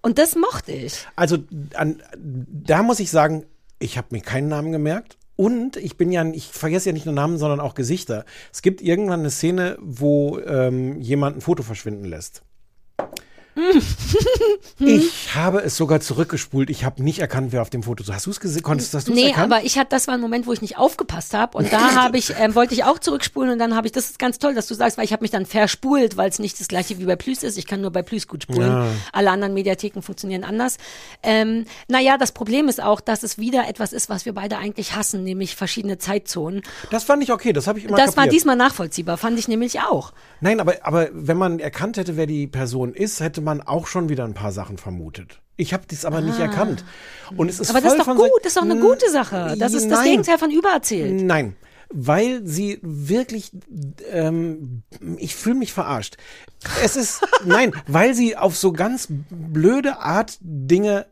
[0.02, 1.06] und das mochte ich.
[1.16, 1.38] Also
[1.74, 3.46] an, da muss ich sagen,
[3.78, 5.16] ich habe mir keinen Namen gemerkt.
[5.36, 8.26] Und ich bin ja, ich vergesse ja nicht nur Namen, sondern auch Gesichter.
[8.52, 12.42] Es gibt irgendwann eine Szene, wo ähm, jemand ein Foto verschwinden lässt.
[14.78, 16.70] Ich habe es sogar zurückgespult.
[16.70, 18.12] Ich habe nicht erkannt, wer auf dem Foto ist.
[18.12, 18.62] Hast du es gesehen?
[18.62, 19.52] Konntest hast du es Nee, erkannt?
[19.52, 22.16] aber ich hatte, das war ein Moment, wo ich nicht aufgepasst habe und da habe
[22.18, 24.66] ich, ähm, wollte ich auch zurückspulen und dann habe ich, das ist ganz toll, dass
[24.66, 27.16] du sagst, weil ich habe mich dann verspult, weil es nicht das gleiche wie bei
[27.16, 27.58] Plüs ist.
[27.58, 28.70] Ich kann nur bei Plüs gut spulen.
[28.70, 28.86] Ja.
[29.12, 30.78] Alle anderen Mediatheken funktionieren anders.
[31.22, 34.94] Ähm, naja, das Problem ist auch, dass es wieder etwas ist, was wir beide eigentlich
[34.96, 36.62] hassen, nämlich verschiedene Zeitzonen.
[36.90, 38.34] Das fand ich okay, das habe ich immer Das war kapiert.
[38.34, 40.12] diesmal nachvollziehbar, fand ich nämlich auch.
[40.40, 44.08] Nein, aber, aber wenn man erkannt hätte, wer die Person ist, hätte man auch schon
[44.08, 45.40] wieder ein paar Sachen vermutet.
[45.56, 46.44] Ich habe das aber nicht Ah.
[46.44, 46.84] erkannt.
[47.36, 49.56] Und es ist Aber das ist doch gut, das ist doch eine gute Sache.
[49.58, 50.08] Das ist das Nein.
[50.08, 51.22] Gegenteil von übererzählt.
[51.22, 51.54] Nein,
[51.90, 53.52] weil sie wirklich,
[54.10, 54.82] ähm,
[55.18, 56.16] ich fühle mich verarscht.
[56.82, 61.06] Es ist, nein, weil sie auf so ganz blöde Art Dinge,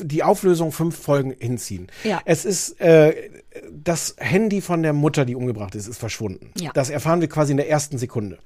[0.00, 1.88] die Auflösung fünf Folgen hinziehen.
[2.02, 2.20] Ja.
[2.24, 3.30] Es ist, äh,
[3.72, 6.50] das Handy von der Mutter, die umgebracht ist, ist verschwunden.
[6.58, 6.70] Ja.
[6.74, 8.38] Das erfahren wir quasi in der ersten Sekunde.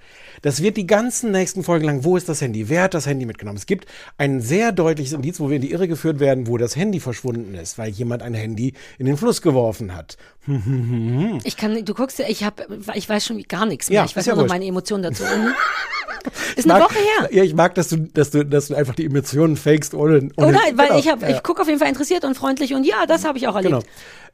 [0.43, 2.69] Das wird die ganzen nächsten Folgen lang, wo ist das Handy?
[2.69, 3.57] Wer hat das Handy mitgenommen?
[3.59, 3.87] Es gibt
[4.19, 7.55] ein sehr deutliches Indiz, wo wir in die Irre geführt werden, wo das Handy verschwunden
[7.55, 10.17] ist, weil jemand ein Handy in den Fluss geworfen hat.
[11.45, 14.01] Ich kann, du guckst ja, ich habe, ich weiß schon gar nichts mehr.
[14.01, 15.25] Ja, ich weiß ja nur meine Emotionen dazu.
[16.23, 16.29] Mhm.
[16.57, 17.29] ist eine mag- Woche her.
[17.33, 20.29] Ja, ich mag, dass du, dass du, dass du einfach die Emotionen fakest ohne.
[20.37, 20.59] ohne Oder?
[20.75, 21.37] Weil genau, ich habe, ja.
[21.37, 23.73] ich gucke auf jeden Fall interessiert und freundlich und ja, das habe ich auch erlebt.
[23.73, 23.85] Genau.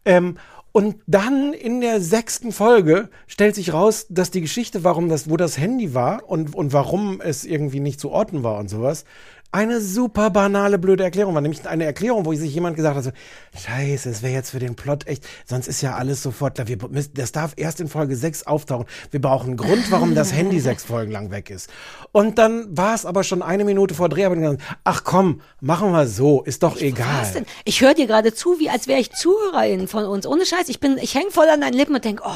[0.04, 0.36] Ähm,
[0.76, 5.38] und dann in der sechsten Folge stellt sich raus, dass die Geschichte, warum das, wo
[5.38, 9.06] das Handy war und, und warum es irgendwie nicht zu orten war und sowas,
[9.52, 11.40] eine super banale, blöde Erklärung war.
[11.40, 13.10] Nämlich eine Erklärung, wo sich jemand gesagt hat, so,
[13.58, 16.68] scheiße, es wäre jetzt für den Plot echt, sonst ist ja alles sofort klar.
[16.68, 18.86] Wir müssen, das darf erst in Folge 6 auftauchen.
[19.10, 21.70] Wir brauchen einen Grund, warum das Handy sechs Folgen lang weg ist.
[22.12, 24.38] Und dann war es aber schon eine Minute vor Dreharbeit.
[24.38, 27.06] und gesagt, Ach komm, machen wir so, ist doch egal.
[27.20, 27.46] Was denn?
[27.64, 30.26] Ich höre dir gerade zu, wie als wäre ich Zuhörerin von uns.
[30.26, 32.28] Ohne Scheiß, ich bin, ich hänge voll an deinen Lippen und denke, oh,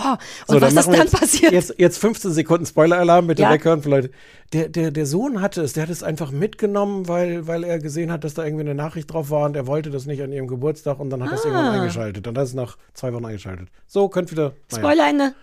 [0.47, 1.53] und So, was ist machen wir dann jetzt, passiert?
[1.53, 3.51] Jetzt, jetzt 15 Sekunden Spoiler-Alarm, bitte Ja.
[3.51, 4.11] weghören für Leute.
[4.53, 8.11] Der, der, der Sohn hatte es, der hat es einfach mitgenommen, weil, weil er gesehen
[8.11, 10.49] hat, dass da irgendwie eine Nachricht drauf war und er wollte das nicht an ihrem
[10.49, 11.73] Geburtstag und dann hat er es irgendwann Ah.
[11.81, 12.27] eingeschaltet.
[12.27, 13.69] Dann hat es nach zwei Wochen eingeschaltet.
[13.87, 14.55] So, könnt wieder.
[14.73, 14.83] naja.
[14.83, 15.35] Spoiler-Ende.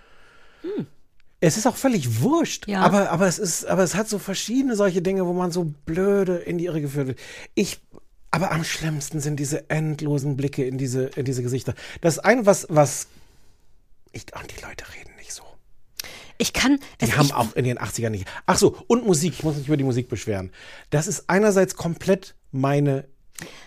[1.39, 2.81] Es ist auch völlig wurscht, Ja.
[2.81, 6.35] aber, aber, es ist, aber es hat so verschiedene solche Dinge, wo man so blöde
[6.37, 7.19] in die Irre geführt wird.
[7.53, 7.79] Ich,
[8.31, 11.75] aber am schlimmsten sind diese endlosen Blicke in diese, in diese Gesichter.
[12.01, 13.07] Das eine, was, was,
[14.11, 15.11] ich, und die Leute reden.
[16.37, 16.79] Ich kann.
[17.01, 18.27] Die es, haben ich, auch in den 80ern nicht.
[18.45, 19.33] Ach so, und Musik.
[19.33, 20.51] Ich muss mich über die Musik beschweren.
[20.89, 23.05] Das ist einerseits komplett meine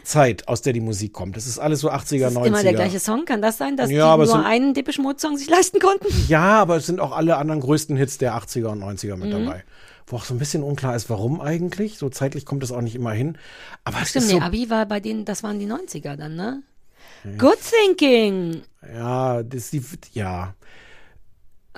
[0.03, 1.37] Zeit, aus der die Musik kommt.
[1.37, 2.47] Das ist alles so 80er, ist 90er.
[2.47, 3.25] immer der gleiche Song.
[3.25, 6.07] Kann das sein, dass Ja, die nur sind- einen Depeche Mode Song sich leisten konnten?
[6.29, 9.45] Ja, aber es sind auch alle anderen größten Hits der 80er und 90er mit Mhm.
[9.45, 9.65] dabei.
[10.09, 11.99] Wo auch so ein bisschen unklar ist, warum eigentlich.
[11.99, 13.39] So zeitlich kommt es auch nicht immer hin.
[13.85, 16.63] Aber es Stimmt, nee, so, Abi war bei denen, das waren die 90er dann, ne?
[17.39, 18.63] Good thinking.
[18.95, 19.83] ja, das ist die,
[20.19, 20.55] ja.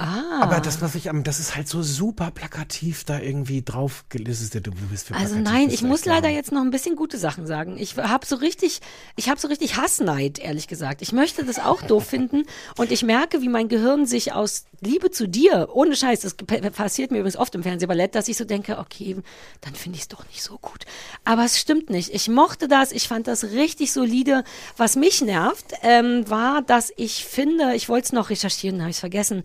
[0.03, 0.41] Ah.
[0.43, 4.67] Aber das, was ich am, das ist halt so super plakativ da irgendwie drauf gelistet.
[4.67, 7.77] Du bist für Also nein, ich muss leider jetzt noch ein bisschen gute Sachen sagen.
[7.79, 8.81] Ich habe so richtig,
[9.15, 11.03] ich habe so richtig Hassneid, ehrlich gesagt.
[11.03, 12.43] Ich möchte das auch doof finden
[12.77, 17.13] und ich merke, wie mein Gehirn sich aus Liebe zu dir, ohne Scheiß, das passiert
[17.13, 19.17] mir übrigens oft im Fernsehballett, dass ich so denke, okay,
[19.61, 20.85] dann finde ich es doch nicht so gut.
[21.23, 22.13] Aber es stimmt nicht.
[22.13, 24.43] Ich mochte das, ich fand das richtig solide.
[24.77, 28.97] Was mich nervt, ähm, war, dass ich finde, ich wollte es noch recherchieren, habe ich
[28.97, 29.45] vergessen.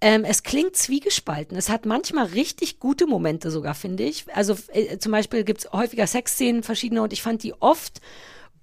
[0.00, 1.56] Ähm, es klingt zwiegespalten.
[1.56, 4.26] Es hat manchmal richtig gute Momente sogar, finde ich.
[4.34, 8.00] Also äh, zum Beispiel gibt es häufiger Sexszenen, verschiedene, und ich fand die oft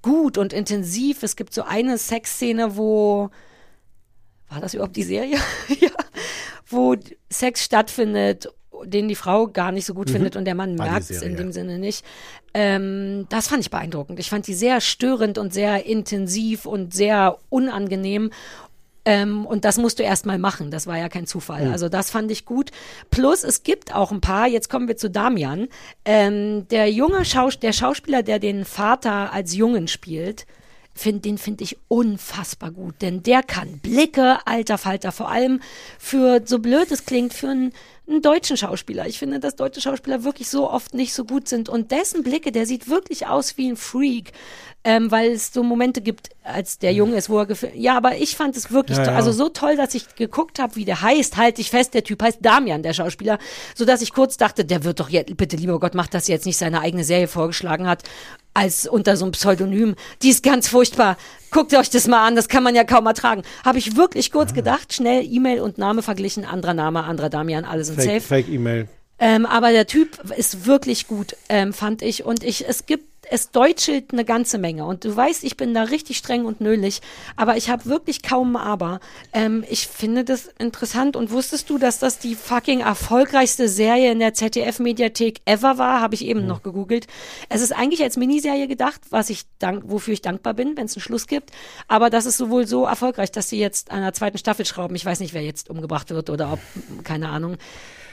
[0.03, 1.23] gut und intensiv.
[1.23, 3.29] Es gibt so eine Sexszene, wo
[4.49, 5.37] war das überhaupt die Serie?
[5.79, 5.89] ja.
[6.67, 6.95] Wo
[7.31, 8.47] Sex stattfindet,
[8.85, 10.13] den die Frau gar nicht so gut Mhm.
[10.13, 11.51] findet und der Mann merkt es in dem.
[11.51, 12.05] Sinne nicht.
[12.53, 14.19] Ähm, das fand ich beeindruckend.
[14.19, 18.29] Ich fand die sehr störend und sehr intensiv und sehr unangenehm.
[19.05, 20.71] Ähm, und das musst du erst mal machen.
[20.71, 21.65] Das war ja kein Zufall.
[21.65, 21.71] Mhm.
[21.71, 22.71] Also das fand ich gut.
[23.11, 24.47] Plus es gibt auch ein paar.
[24.47, 25.67] Jetzt kommen wir zu Damian.
[26.05, 30.45] Ähm, der junge Schaus der Schauspieler, der den Vater als Jungen spielt,
[30.95, 33.01] find, den finde ich unfassbar gut.
[33.01, 35.59] Denn der kann Blicke, alter Falter, vor allem
[35.99, 37.73] für, so blöd es klingt, für einen,
[38.07, 39.07] einen deutschen Schauspieler.
[39.07, 41.69] Ich finde, dass deutsche Schauspieler wirklich so oft nicht so gut sind.
[41.69, 44.33] Und dessen Blicke, der sieht wirklich aus wie ein Freak.
[44.85, 47.77] Ähm, weil es so Momente gibt, als der Junge ist, wo er gefilmt.
[47.77, 49.15] Ja, aber ich fand es wirklich, Ja, ja.
[49.15, 51.37] also so toll, dass ich geguckt habe, wie der heißt.
[51.37, 53.39] Halte ich fest, der Typ heißt Damian, der Schauspieler,
[53.75, 56.45] so dass ich kurz dachte, der wird doch jetzt, bitte lieber Gott, macht das jetzt
[56.45, 58.03] nicht seine eigene Serie vorgeschlagen hat,
[58.53, 59.95] als unter so einem Pseudonym.
[60.21, 61.15] Die ist ganz furchtbar.
[61.53, 63.43] Guckt euch das mal an, das kann man ja kaum ertragen.
[63.63, 67.83] Habe ich wirklich kurz gedacht, schnell E-Mail und Name verglichen, anderer Name, anderer Damian, alle
[67.83, 68.21] sind Fake, safe.
[68.21, 68.87] Fake E-Mail.
[69.19, 72.25] Ähm, aber der Typ ist wirklich gut, ähm, fand ich.
[72.25, 74.85] Und ich, es gibt, es deutschelt eine ganze Menge.
[74.85, 77.01] Und du weißt, ich bin da richtig streng und nölig.
[77.35, 78.99] Aber ich habe wirklich kaum ein Aber.
[79.33, 81.15] Ähm, ich finde das interessant.
[81.15, 85.99] Und wusstest du, dass das die fucking erfolgreichste Serie in der ZDF-Mediathek ever war?
[85.99, 87.07] Habe ich eben noch gegoogelt.
[87.49, 90.95] Es ist eigentlich als Miniserie gedacht, was ich dank, wofür ich dankbar bin, wenn es
[90.95, 91.49] einen Schluss gibt.
[91.87, 94.95] Aber das ist sowohl so erfolgreich, dass sie jetzt an einer zweiten Staffel schrauben.
[94.95, 96.59] Ich weiß nicht, wer jetzt umgebracht wird oder ob,
[97.03, 97.57] keine Ahnung.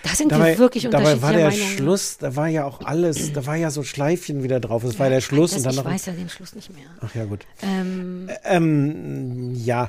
[0.02, 1.66] Da sind wir wirklich dabei unterschiedlicher war der Meinung.
[1.76, 4.82] Schluss, da war ja auch alles, da war ja so Schleifchen wieder drauf.
[4.84, 6.86] Es war der Schluss das, und dann ich weiß ja den Schluss nicht mehr.
[7.00, 7.40] Ach ja, gut.
[7.62, 9.88] Ähm, Ähm, ja.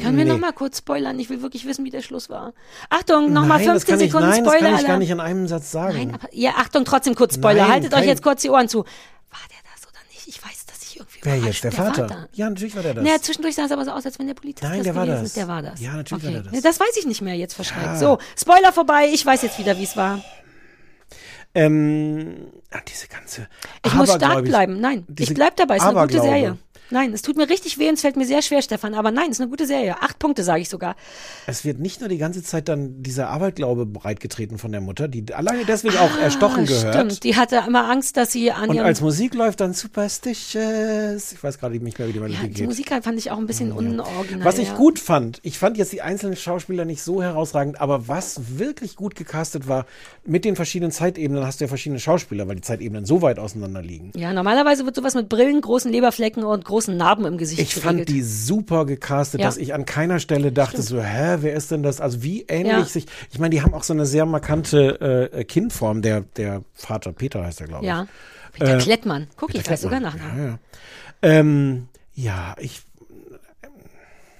[0.00, 0.30] können wir nee.
[0.32, 1.18] noch mal kurz spoilern?
[1.18, 2.52] Ich will wirklich wissen, wie der Schluss war.
[2.90, 4.70] Achtung, noch mal Nein, das 15 kann ich, Sekunden nein, das Spoiler.
[4.70, 5.96] kann ich gar nicht in einem Satz sagen.
[5.96, 7.62] Nein, aber, ja, Achtung, trotzdem kurz Spoiler.
[7.62, 8.78] Nein, Haltet euch kein- jetzt kurz die Ohren zu.
[8.78, 10.26] War der das oder nicht?
[10.28, 11.62] Ich weiß, dass ich irgendwie Wer jetzt?
[11.62, 12.28] Der, Vater?
[12.32, 13.04] Ja, natürlich war der das.
[13.04, 15.20] Naja, zwischendurch sah es aber so aus, als wenn der Polizist Nein, der war gewesen
[15.20, 15.28] das.
[15.28, 15.36] ist.
[15.36, 15.80] Der war das.
[15.80, 16.34] Ja, natürlich okay.
[16.34, 16.62] war der das.
[16.62, 17.84] Das weiß ich nicht mehr jetzt verschreckt.
[17.84, 17.96] Ja.
[17.96, 19.08] So, Spoiler vorbei.
[19.12, 20.20] Ich weiß jetzt wieder, wie es war.
[21.54, 23.46] Ähm, ah, diese ganze.
[23.84, 24.80] Ich muss stark bleiben.
[24.80, 25.76] Nein, ich bleib dabei.
[25.76, 26.20] Es ist eine gute.
[26.20, 26.58] Serie.
[26.92, 28.94] Nein, es tut mir richtig weh und es fällt mir sehr schwer, Stefan.
[28.94, 29.96] Aber nein, es ist eine gute Serie.
[30.02, 30.94] Acht Punkte, sage ich sogar.
[31.46, 35.32] Es wird nicht nur die ganze Zeit dann dieser Aberglaube breitgetreten von der Mutter, die
[35.32, 36.94] alleine deswegen auch erstochen Ah, gehört.
[36.94, 41.32] Stimmt, die hatte immer Angst, dass sie an Und als Musik läuft dann Superstitious.
[41.32, 42.66] Ich weiß gerade nicht mehr, wie die Melodie ja, die geht.
[42.66, 44.44] Musik fand ich auch ein bisschen unoriginal.
[44.44, 44.76] Was ich ja.
[44.76, 49.14] gut fand, ich fand jetzt die einzelnen Schauspieler nicht so herausragend, aber was wirklich gut
[49.14, 49.86] gecastet war,
[50.24, 53.80] mit den verschiedenen Zeitebenen hast du ja verschiedene Schauspieler, weil die Zeitebenen so weit auseinander
[53.80, 54.12] liegen.
[54.14, 57.98] Ja, normalerweise wird sowas mit Brillen, großen Leberflecken und großen Narben im Gesicht Ich fand
[57.98, 58.08] geregelt.
[58.10, 59.46] die super gecastet, Ja.
[59.46, 62.00] dass ich an keiner Stelle dachte so, hä, wer ist denn das?
[62.00, 62.84] Also wie ähnlich Ja.
[62.84, 67.12] sich, ich meine, die haben auch so eine sehr markante äh, Kindform, der, der Vater,
[67.12, 67.88] Peter heißt er, glaube ich.
[67.88, 68.06] Ja.
[68.52, 69.28] Peter Äh, Klettmann.
[69.36, 70.00] Guck, Peter ich weiß sogar.
[70.00, 70.38] Nachnamen.
[70.38, 70.58] Ja, ja.
[71.22, 72.82] Ähm, ja, ich,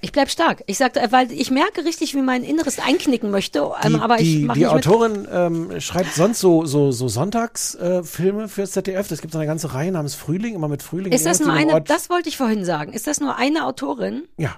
[0.05, 0.64] Ich bleib stark.
[0.66, 4.38] Ich sagte, weil ich merke richtig, wie mein Inneres einknicken möchte, die, aber ich die,
[4.40, 4.74] mache die nicht.
[4.74, 9.09] Autorin ähm, schreibt sonst so, so, so Sonntagsfilme äh, fürs ZDF.
[9.12, 11.12] Es gibt so eine ganze Reihe namens Frühling, immer mit Frühling.
[11.12, 11.88] Ist das nur eine, Ort.
[11.88, 14.24] das wollte ich vorhin sagen, ist das nur eine Autorin?
[14.38, 14.57] Ja.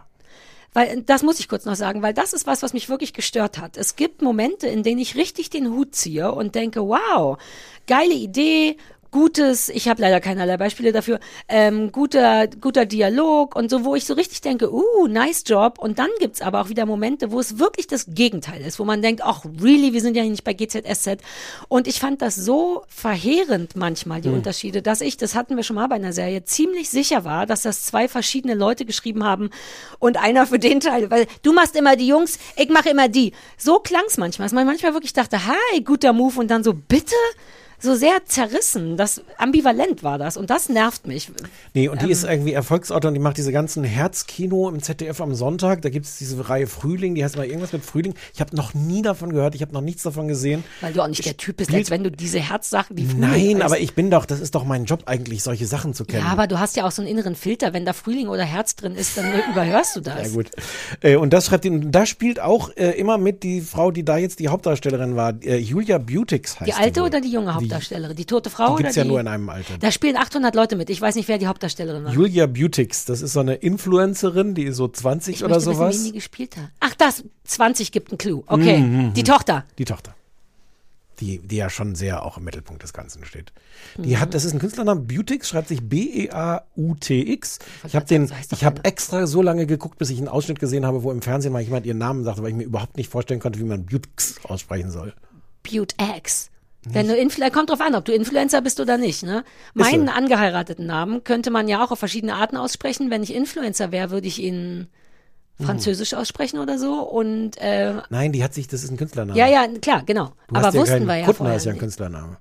[0.72, 3.58] Weil, das muss ich kurz noch sagen, weil das ist was, was mich wirklich gestört
[3.58, 3.76] hat.
[3.76, 7.36] Es gibt Momente, in denen ich richtig den Hut ziehe und denke, wow,
[7.86, 8.78] geile Idee,
[9.14, 14.06] gutes, ich habe leider keinerlei Beispiele dafür, ähm, guter, guter Dialog und so, wo ich
[14.06, 15.78] so richtig denke, uh, nice job.
[15.78, 19.02] Und dann gibt's aber auch wieder Momente, wo es wirklich das Gegenteil ist, wo man
[19.02, 21.18] denkt, ach, really, wir sind ja nicht bei GZSZ.
[21.68, 24.34] Und ich fand das so verheerend manchmal, die Hm.
[24.34, 27.62] Unterschiede, dass ich, das hatten wir schon mal bei einer Serie, ziemlich sicher war, dass
[27.62, 29.50] das zwei verschiedene Leute geschrieben haben
[30.00, 33.30] und einer für den Teil, weil du machst immer die Jungs, ich mache immer die.
[33.58, 37.14] So klang's manchmal, dass man manchmal wirklich dachte, hi, guter Move und dann so, bitte?
[37.84, 41.30] So sehr zerrissen, das ambivalent war das und das nervt mich.
[41.74, 42.10] Nee, und die Ähm.
[42.12, 45.82] ist irgendwie Erfolgsautor und die macht diese ganzen Herzkino im ZDF am Sonntag.
[45.82, 48.14] Da gibt es diese Reihe Frühling, die heißt mal irgendwas mit Frühling.
[48.32, 50.64] Ich habe noch nie davon gehört, ich habe noch nichts davon gesehen.
[50.80, 53.54] Weil du auch nicht der Typ bist, als wenn du diese Herzsachen, die Frühling Nein,
[53.56, 53.62] heißt.
[53.64, 56.24] aber ich bin doch, das ist doch mein Job eigentlich, solche Sachen zu kennen.
[56.24, 57.74] Ja, aber du hast ja auch so einen inneren Filter.
[57.74, 60.28] Wenn da Frühling oder Herz drin ist, dann überhörst du das.
[60.28, 60.50] Ja, gut.
[61.02, 64.16] Äh, und das schreibt ihn, da spielt auch äh, immer mit die Frau, die da
[64.16, 67.08] jetzt die Hauptdarstellerin war, äh, Julia Butix heißt Die alte wohl.
[67.08, 67.73] oder die junge Hauptdarstellerin?
[68.14, 68.90] Die tote Frau Die die?
[68.98, 69.78] ja nur in einem Alter.
[69.78, 70.90] Da spielen 800 Leute mit.
[70.90, 72.12] Ich weiß nicht, wer die Hauptdarstellerin war.
[72.12, 75.76] Julia Butix, das ist so eine Influencerin, die ist so 20 ich oder möchte wissen,
[75.78, 75.96] sowas.
[75.96, 76.70] wen die gespielt hat.
[76.80, 78.42] Ach, das 20 gibt einen Clou.
[78.46, 79.24] Okay, Mhm, die mhm.
[79.24, 79.64] Tochter.
[79.78, 80.14] Die Tochter.
[81.20, 83.52] Die, die ja schon sehr auch im Mittelpunkt des Ganzen steht.
[83.96, 84.02] Mhm.
[84.02, 87.58] Die hat, das ist ein Künstlername, Butix, schreibt sich B-E-A-U-T-X.
[87.86, 91.02] Ich habe den, ich habe extra so lange geguckt, bis ich einen Ausschnitt gesehen habe,
[91.04, 93.60] wo im Fernsehen mal jemand ihren Namen sagte, weil ich mir überhaupt nicht vorstellen konnte,
[93.60, 95.14] wie man Butix aussprechen soll.
[95.62, 96.50] Butte X.
[96.88, 99.22] Wenn du Influ kommt drauf an, ob du Influencer bist oder nicht.
[99.22, 99.42] Ne?
[99.74, 100.12] Meinen so.
[100.12, 103.10] angeheirateten Namen könnte man ja auch auf verschiedene Arten aussprechen.
[103.10, 104.88] Wenn ich Influencer wäre, würde ich ihn
[105.58, 105.64] Mhm.
[105.66, 107.00] französisch aussprechen oder so.
[107.00, 109.38] Und äh, Nein, die hat sich, das ist ein Künstlername.
[109.38, 110.32] ja, ja, klar, genau.
[110.48, 111.78] Du Aber ja wussten keinen, wir ja Kuttner vorher ist ja ein.
[111.78, 112.38] Künstlername.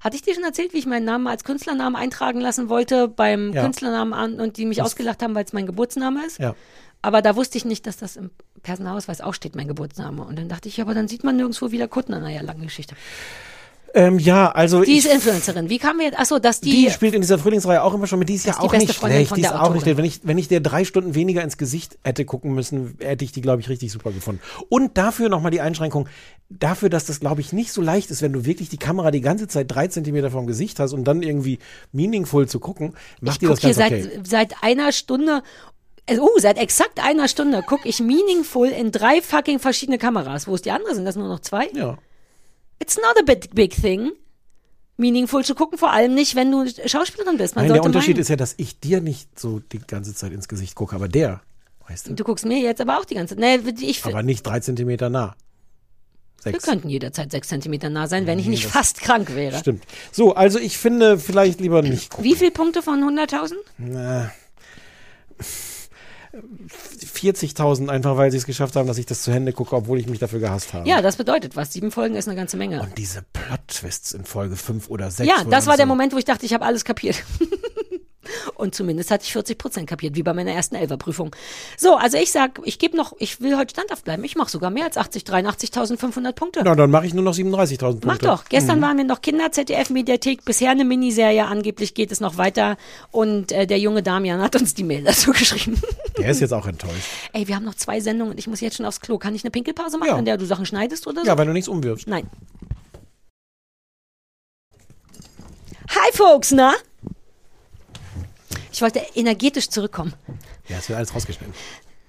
[0.00, 3.52] Hatte ich dir schon erzählt, wie ich meinen Namen als Künstlernamen eintragen lassen wollte beim
[3.54, 3.62] Ja.
[3.62, 6.38] Künstlernamen an und die mich Das- ausgelacht haben, weil es mein Geburtsname ist?
[6.38, 6.54] Ja.
[7.00, 8.30] Aber da wusste ich nicht, dass das im
[8.62, 10.22] Personalausweis auch steht, mein Geburtsname.
[10.22, 12.20] Und dann dachte ich, ja, aber dann sieht man nirgendwo wieder Kuttner.
[12.20, 12.94] Naja, lange Geschichte.
[13.96, 15.70] Ähm, ja, also Die ist Influencerin.
[15.70, 16.18] Wie kam wir jetzt?
[16.18, 16.90] Achso, dass die, die.
[16.90, 18.28] spielt in dieser Frühlingsreihe auch immer schon mit.
[18.28, 19.28] Die ist ja auch nicht schlecht.
[19.28, 19.96] von Die ist auch nicht schlecht.
[19.96, 23.30] Wenn ich, wenn ich der drei Stunden weniger ins Gesicht hätte gucken müssen, hätte ich
[23.30, 24.42] die, glaube ich, richtig super gefunden.
[24.68, 26.08] Und dafür nochmal die Einschränkung.
[26.48, 29.20] Dafür, dass das, glaube ich, nicht so leicht ist, wenn du wirklich die Kamera die
[29.20, 31.60] ganze Zeit drei Zentimeter vom Gesicht hast und dann irgendwie
[31.92, 34.20] meaningful zu gucken, macht ich die das guck hier ganz seit, okay.
[34.24, 35.42] seit einer Stunde.
[36.06, 40.48] äh, Uh, seit exakt einer Stunde gucke ich Meaningful in drei fucking verschiedene Kameras.
[40.48, 40.96] Wo ist die andere?
[40.96, 41.68] Sind das nur noch zwei?
[41.74, 41.96] Ja.
[42.80, 44.12] It's not a big, big thing.
[44.96, 47.56] Meaningful zu gucken, vor allem nicht, wenn du Schauspielerin bist.
[47.56, 48.20] Man Nein, der Unterschied meinen.
[48.22, 51.40] ist ja, dass ich dir nicht so die ganze Zeit ins Gesicht gucke, aber der,
[51.88, 53.64] weißt du, Du guckst mir jetzt aber auch die ganze Zeit.
[53.64, 55.34] Nee, ich, aber nicht drei Zentimeter nah.
[56.44, 56.64] wir Sechs.
[56.64, 59.58] könnten jederzeit sechs Zentimeter nah sein, wenn ich Nee, nicht das- fast krank wäre.
[59.58, 59.82] Stimmt.
[60.12, 62.24] So, also ich finde, vielleicht lieber nicht gucken.
[62.24, 63.54] Wie viele Punkte von 100.000?
[63.78, 64.30] Na,
[67.04, 70.06] 40.000 einfach, weil sie es geschafft haben, dass ich das zu Hände gucke, obwohl ich
[70.08, 70.88] mich dafür gehasst habe.
[70.88, 71.72] Ja, das bedeutet was.
[71.72, 72.80] Sieben Folgen ist eine ganze Menge.
[72.80, 75.28] Und diese Plot-Twists in Folge 5 oder 6.
[75.28, 77.22] Ja, das war der so- Moment, wo ich dachte, ich habe alles kapiert.
[78.54, 81.34] Und zumindest hatte ich 40 Prozent kapiert, wie bei meiner ersten Elferprüfung.
[81.76, 84.22] So, also ich sag, ich gebe noch, ich will heute standhaft bleiben.
[84.24, 86.60] Ich mache sogar mehr als 80, 83.500 Punkte.
[86.64, 88.06] Na, dann mache ich nur noch 37.000 Punkte.
[88.06, 88.44] Mach doch.
[88.48, 88.82] Gestern Mhm.
[88.82, 92.76] waren wir noch Kinder ZDF Mediathek, bisher eine Miniserie, angeblich geht es noch weiter
[93.10, 95.80] und äh, der junge Damian hat uns die Mail dazu geschrieben.
[96.18, 96.94] Der ist jetzt auch enttäuscht.
[97.32, 99.18] Ey, wir haben noch zwei Sendungen und ich muss jetzt schon aufs Klo.
[99.18, 100.18] Kann ich eine Pinkelpause machen, Ja.
[100.18, 101.26] in der du Sachen schneidest oder so?
[101.26, 102.06] Ja, weil du nichts umwirfst.
[102.06, 102.28] Nein.
[105.88, 106.74] Hi Folks, na?
[108.74, 110.12] Ich wollte energetisch zurückkommen.
[110.68, 111.54] Ja, es wird alles rausgeschnitten.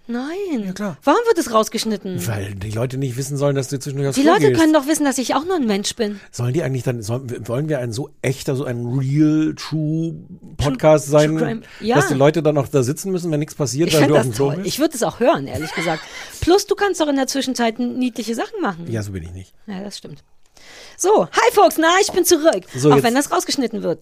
[0.08, 0.64] Nein.
[0.66, 0.98] Ja, klar.
[1.04, 2.28] Warum wird es rausgeschnitten?
[2.28, 4.60] Weil die Leute nicht wissen sollen, dass du zwischendurch aufs Die Leute gehst.
[4.60, 6.20] können doch wissen, dass ich auch nur ein Mensch bin.
[6.32, 10.16] Sollen die eigentlich dann, sollen, wollen wir ein so echter, so ein real, true
[10.58, 11.62] Podcast sein, True Crime.
[11.82, 11.96] Ja.
[11.98, 14.20] dass die Leute dann auch da sitzen müssen, wenn nichts passiert, Ich weil fände du
[14.20, 14.56] auf das dem Klo toll.
[14.58, 14.68] bist?
[14.68, 16.04] Ich würde es auch hören, ehrlich gesagt.
[16.42, 18.86] Plus, du kannst doch in der Zwischenzeit niedliche Sachen machen.
[18.92, 19.54] Ja, so bin ich nicht.
[19.68, 20.24] Ja, das stimmt.
[20.98, 22.64] So, hi Folks, na, ich bin zurück.
[22.76, 24.00] So, auch wenn das rausgeschnitten wird.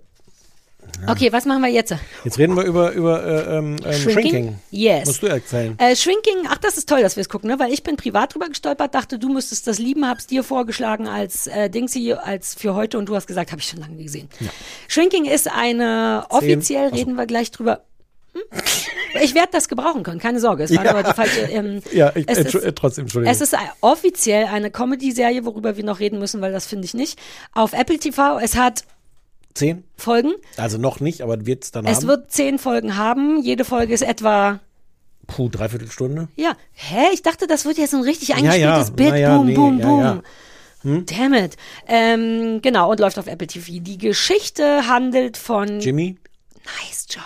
[1.08, 1.94] Okay, was machen wir jetzt?
[2.24, 4.60] Jetzt reden wir über, über äh, ähm, ähm, Shrinking.
[4.72, 5.06] Yes.
[5.08, 5.78] Musst du erzählen.
[5.78, 7.60] Äh, Shrinking, ach, das ist toll, dass wir es gucken, ne?
[7.60, 11.48] Weil ich bin privat drüber gestolpert, dachte, du müsstest das lieben, hab's dir vorgeschlagen als
[11.48, 14.30] äh, Dingsy, als für heute und du hast gesagt, habe ich schon lange gesehen.
[14.88, 16.38] Shrinking ist eine, Zehn.
[16.38, 17.82] offiziell reden wir gleich drüber.
[18.34, 18.42] Hm?
[19.22, 20.64] Ich werde das gebrauchen können, keine Sorge.
[20.64, 20.92] Es war Ja.
[20.92, 21.42] aber die falsche.
[21.42, 23.32] Ähm, Ja, ich, es Entschu- ist- äh, trotzdem, Entschuldigung.
[23.32, 27.20] es ist offiziell eine Comedy-Serie, worüber wir noch reden müssen, weil das finde ich nicht.
[27.54, 28.86] Auf Apple TV, es hat
[29.54, 29.84] Zehn?
[29.98, 30.34] Folgen.
[30.58, 32.08] Also noch nicht, aber wird es dann Es haben?
[32.08, 33.42] wird zehn Folgen haben.
[33.42, 34.60] Jede Folge ist etwa
[35.28, 36.28] Puh, dreiviertel Stunde.
[36.36, 37.06] Ja, hä?
[37.14, 38.94] Ich dachte, das wird jetzt ein richtig Ja, eingespieltes ja.
[38.96, 39.08] Bit.
[39.10, 40.02] Na ja, boom, nee, boom, ja, boom.
[40.02, 40.22] ja.
[40.82, 41.06] Hm?
[41.06, 41.56] Damn it.
[41.88, 43.80] Ähm, genau, und läuft auf Apple TV.
[43.80, 45.80] Die Geschichte handelt von.
[45.80, 46.18] Jimmy,
[46.82, 47.24] Nice Job.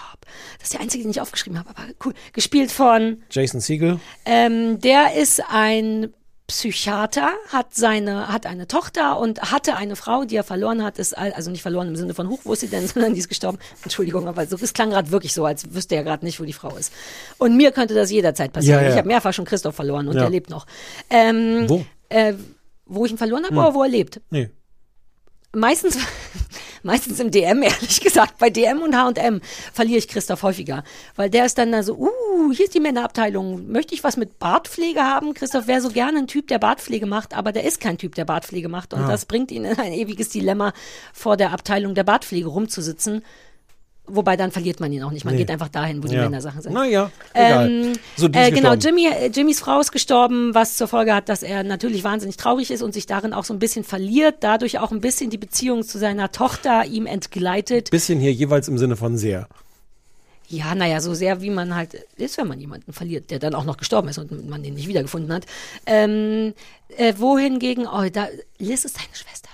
[0.60, 2.14] Das ist der einzige, den ich aufgeschrieben habe, aber cool.
[2.34, 3.24] Gespielt von.
[3.32, 4.00] Jason Siegel.
[4.26, 6.14] Ähm, der ist ein
[6.48, 11.18] Psychiater, hat seine, hat eine Tochter und hatte eine Frau, die er verloren hat, ist,
[11.18, 13.28] al- also nicht verloren im Sinne von Huch, wo ist sie denn, sondern die ist
[13.28, 13.58] gestorben.
[13.84, 16.54] Entschuldigung, aber so, es klang gerade wirklich so, als wüsste er gerade nicht, wo die
[16.54, 16.94] Frau ist.
[17.38, 18.80] Und mir könnte das jederzeit passieren.
[18.80, 18.92] Ja, ja.
[18.94, 20.24] Ich habe mehrfach schon Christoph verloren und Ja.
[20.24, 20.66] er lebt noch.
[21.10, 21.86] Ähm, Wo?
[22.10, 22.34] Äh,
[22.86, 23.60] wo ich ihn verloren habe Hm.
[23.64, 24.22] oder wo er lebt?
[24.30, 24.50] Nee.
[25.54, 25.98] Meistens,
[26.84, 28.38] meistens im DM, ehrlich gesagt.
[28.38, 29.42] Bei DM und H&M
[29.74, 30.84] verliere ich Christoph häufiger.
[31.16, 33.72] Weil der ist dann da so, uh, hier ist die Männerabteilung.
[33.72, 35.34] Möchte ich was mit Bartpflege haben?
[35.34, 38.26] Christoph wäre so gerne ein Typ, der Bartpflege macht, aber der ist kein Typ, der
[38.26, 38.94] Bartpflege macht.
[38.94, 39.08] Und Ah.
[39.08, 40.74] das bringt ihn in ein ewiges Dilemma,
[41.14, 43.24] vor der Abteilung der Bartpflege rumzusitzen.
[44.10, 45.26] Wobei dann verliert man ihn auch nicht.
[45.26, 45.42] Man Nee.
[45.42, 46.24] geht einfach dahin, wo die Ja.
[46.24, 46.72] Männersachen sind.
[46.74, 47.70] Naja, egal.
[47.70, 48.74] Ähm, So, äh, genau.
[48.76, 52.72] Jimmy, äh, Jimmys Frau ist gestorben, was zur Folge hat, dass er natürlich wahnsinnig traurig
[52.72, 55.84] ist und sich darin auch so ein bisschen verliert, dadurch auch ein bisschen die Beziehung
[55.84, 57.92] zu seiner Tochter ihm entgleitet.
[57.92, 59.48] Bisschen hier jeweils im Sinne von sehr.
[60.50, 63.66] Ja, naja, so sehr wie man halt ist, wenn man jemanden verliert, der dann auch
[63.66, 65.46] noch gestorben ist und man den nicht wiedergefunden hat.
[65.86, 66.54] Ähm,
[66.96, 69.50] äh, wohingegen, oh, da, Liz ist seine Schwester.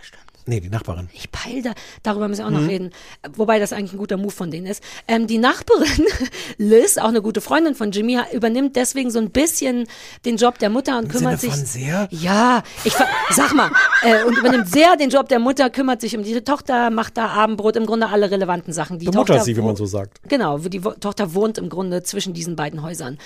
[0.46, 1.10] Nee, die Nachbarin.
[1.14, 1.72] Ich peil da,
[2.04, 2.68] darüber müssen wir auch noch Mhm.
[2.70, 2.90] reden.
[3.36, 4.84] Wobei das eigentlich ein guter Move von denen ist.
[5.08, 6.06] Ähm, die Nachbarin,
[6.58, 9.88] Liz, auch eine gute Freundin von Jimmy, übernimmt deswegen so ein bisschen
[10.26, 11.66] den Job der Mutter und Im kümmert Sinne sich.
[11.68, 12.08] sehr?
[12.12, 12.94] Ja, ich
[13.32, 13.72] sag mal,
[14.04, 17.28] äh, und übernimmt sehr den Job der Mutter, kümmert sich um die Tochter, macht da
[17.28, 19.00] Abendbrot, im Grunde alle relevanten Sachen.
[19.00, 20.20] Die Bemuttert Tochter sie, wie man so sagt.
[20.28, 23.18] Genau, wo die Tochter wohnt im Grunde zwischen diesen beiden Häusern.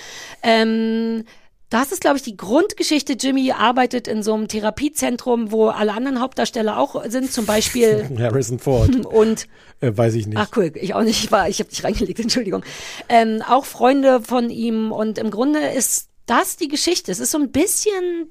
[0.44, 1.24] Ähm,
[1.70, 3.14] das ist, glaube ich, die Grundgeschichte.
[3.14, 8.10] Jimmy arbeitet in so einem Therapiezentrum, wo alle anderen Hauptdarsteller auch sind, zum Beispiel.
[8.18, 9.06] Harrison Ford.
[9.06, 9.48] Und
[9.80, 10.38] Äh, weiß ich nicht.
[10.38, 11.24] Ach cool, ich auch nicht.
[11.24, 12.64] Ich war, ich habe dich reingelegt, Entschuldigung.
[13.10, 17.12] Ähm, auch Freunde von ihm und im Grunde ist das die Geschichte.
[17.12, 18.30] Es ist so ein bisschen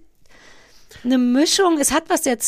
[1.04, 1.78] eine Mischung.
[1.78, 2.38] Es hat was sehr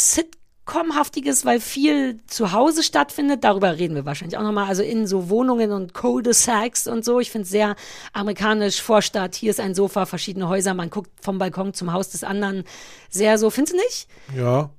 [0.68, 3.44] Sitcom-haftiges, weil viel zu Hause stattfindet.
[3.44, 4.66] Darüber reden wir wahrscheinlich auch nochmal.
[4.66, 7.20] Also in so Wohnungen und Cul-de-sacs und so.
[7.20, 7.74] Ich finde es sehr
[8.12, 8.80] amerikanisch.
[8.80, 10.74] Vorstadt, hier ist ein Sofa, verschiedene Häuser.
[10.74, 12.64] Man guckt vom Balkon zum Haus des anderen.
[13.08, 14.08] Sehr so, findest du nicht?
[14.36, 14.70] Ja.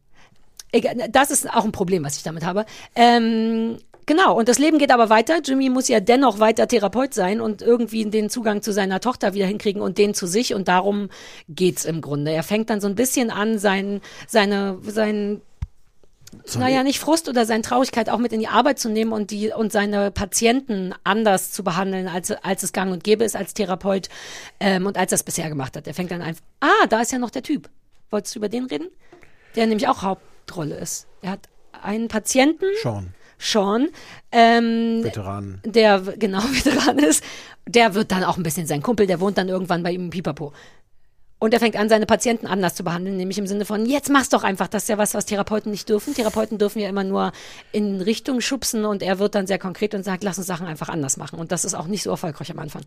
[0.72, 2.66] Egal, das ist auch ein Problem, was ich damit habe.
[2.94, 5.40] Ähm, genau, und das Leben geht aber weiter.
[5.44, 9.48] Jimmy muss ja dennoch weiter Therapeut sein und irgendwie den Zugang zu seiner Tochter wieder
[9.48, 10.54] hinkriegen und den zu sich.
[10.54, 11.10] Und darum
[11.48, 12.32] geht's im Grunde.
[12.32, 15.42] Er fängt dann so ein bisschen an, sein, seine, sein,
[16.56, 19.52] naja, nicht Frust oder seine Traurigkeit auch mit in die Arbeit zu nehmen und die
[19.52, 24.10] und seine Patienten anders zu behandeln, als, als es gang und gäbe ist als Therapeut
[24.60, 25.88] ähm, und als er es bisher gemacht hat.
[25.88, 27.70] Er fängt dann einfach, ah, da ist ja noch der Typ.
[28.10, 28.88] Wolltest du über den reden?
[29.56, 31.08] Der nämlich auch Hauptrolle ist.
[31.22, 31.50] Er hat
[31.82, 33.14] einen Patienten, Sean.
[33.38, 33.88] Sean,
[34.32, 35.62] ähm, Veteran.
[35.64, 37.24] der genau Veteran ist.
[37.68, 40.10] Der wird dann auch ein bisschen sein Kumpel, der wohnt dann irgendwann bei ihm im
[40.10, 40.54] Pipapo.
[41.40, 44.28] Und er fängt an, seine Patienten anders zu behandeln, nämlich im Sinne von, jetzt mach's
[44.28, 44.68] doch einfach.
[44.68, 46.14] Das ist ja was, was Therapeuten nicht dürfen.
[46.14, 47.32] Therapeuten dürfen ja immer nur
[47.72, 50.90] in Richtung schubsen und er wird dann sehr konkret und sagt, lass uns Sachen einfach
[50.90, 51.40] anders machen.
[51.40, 52.84] Und das ist auch nicht so erfolgreich am Anfang.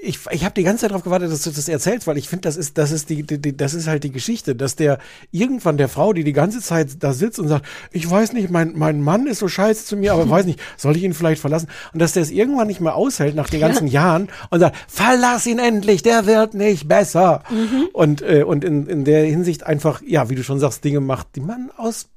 [0.00, 2.42] Ich, ich habe die ganze Zeit darauf gewartet, dass du das erzählst, weil ich finde,
[2.42, 4.98] das ist, das ist die, die, die, das ist halt die Geschichte, dass der
[5.30, 8.72] irgendwann der Frau, die die ganze Zeit da sitzt und sagt, ich weiß nicht, mein,
[8.76, 11.68] mein Mann ist so scheiße zu mir, aber weiß nicht, soll ich ihn vielleicht verlassen?
[11.92, 15.46] Und dass der es irgendwann nicht mehr aushält nach den ganzen Jahren und sagt, verlass
[15.46, 17.42] ihn endlich, der wird nicht besser.
[17.92, 21.28] Und, äh, und in, in der Hinsicht einfach, ja, wie du schon sagst, Dinge macht,
[21.34, 22.08] die man aus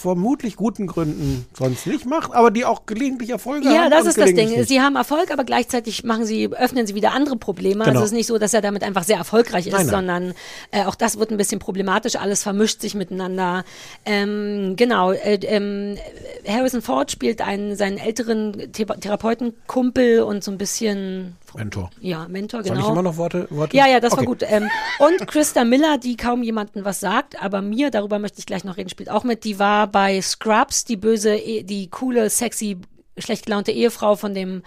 [0.00, 3.74] vermutlich guten Gründen sonst nicht macht, aber die auch gelegentlich Erfolge haben.
[3.74, 4.48] Ja, das ist das Ding.
[4.48, 4.68] nicht.
[4.68, 7.84] Sie haben Erfolg, aber gleichzeitig machen sie, öffnen sie wieder andere Probleme.
[7.84, 7.90] Genau.
[7.90, 9.94] Also es ist nicht so, dass er damit einfach sehr erfolgreich ist, Nein, nein.
[9.94, 10.34] sondern
[10.70, 12.16] äh, auch das wird ein bisschen problematisch.
[12.16, 13.64] Alles vermischt sich miteinander.
[14.06, 15.12] Ähm, genau.
[15.12, 15.96] Äh, ähm,
[16.48, 21.90] Harrison Ford spielt einen seinen älteren The Therapeutenkumpel und so ein bisschen Mentor.
[22.00, 22.62] ja Mentor.
[22.62, 22.86] Soll Genau.
[22.86, 23.46] ich immer noch Worte?
[23.50, 23.76] Worte?
[23.76, 24.26] Ja, ja, das war Okay.
[24.26, 24.42] gut.
[24.46, 28.64] Ähm, und Christa Miller, die kaum jemandem was sagt, aber mir, darüber möchte ich gleich
[28.64, 29.44] noch reden, spielt auch mit.
[29.44, 32.78] Die war bei Scrubs, die böse, eh- die coole, sexy,
[33.18, 34.62] schlecht gelaunte Ehefrau von dem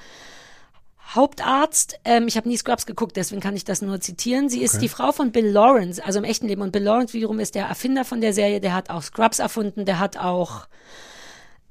[1.16, 2.00] Hauptarzt.
[2.06, 4.50] Ähm, ich habe nie Scrubs geguckt, deswegen kann ich das nur zitieren.
[4.50, 4.82] Sie ist Okay.
[4.84, 6.62] die Frau von Bill Lawrence, also im echten Leben.
[6.62, 8.62] Und Bill Lawrence wiederum ist der Erfinder von der Serie.
[8.62, 9.86] Der hat auch Scrubs erfunden.
[9.86, 10.68] Der hat auch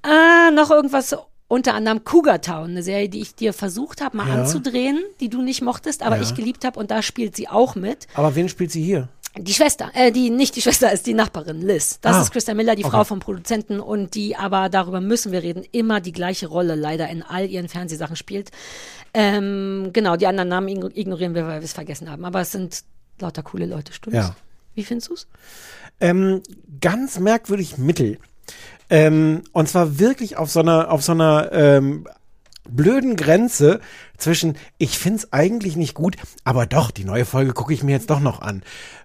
[0.03, 1.17] ah, noch irgendwas
[1.53, 4.35] unter anderem Cougar Town, eine Serie, die ich dir versucht habe, mal Ja.
[4.43, 6.23] anzudrehen, die du nicht mochtest, aber Ja.
[6.23, 8.07] ich geliebt habe und da spielt sie auch mit.
[8.15, 9.09] Aber wen spielt sie hier?
[9.39, 11.99] Die Schwester, äh, die nicht die Schwester ist, die Nachbarin, Liz.
[12.03, 12.93] Das Ah, ist Christa Miller, die okay.
[12.97, 17.09] Frau vom Produzenten und die aber, darüber müssen wir reden, immer die gleiche Rolle leider
[17.09, 18.51] in all ihren Fernsehsachen spielt.
[19.15, 22.25] Ähm, genau, die anderen Namen ign- ignorieren wir, weil wir es vergessen haben.
[22.25, 22.83] Aber es sind
[23.21, 24.17] lauter coole Leute, stimmt's?
[24.17, 24.37] Ja.
[24.75, 25.27] Wie findest du's?
[26.01, 26.43] Ähm,
[26.81, 28.19] ganz merkwürdig mittel.
[28.93, 32.07] Ähm, und zwar wirklich auf so einer, auf so einer ähm,
[32.69, 33.81] blöden Grenze
[34.19, 38.11] zwischen, ich find's eigentlich nicht gut, aber doch, die neue Folge gucke ich mir jetzt
[38.11, 38.63] doch noch an.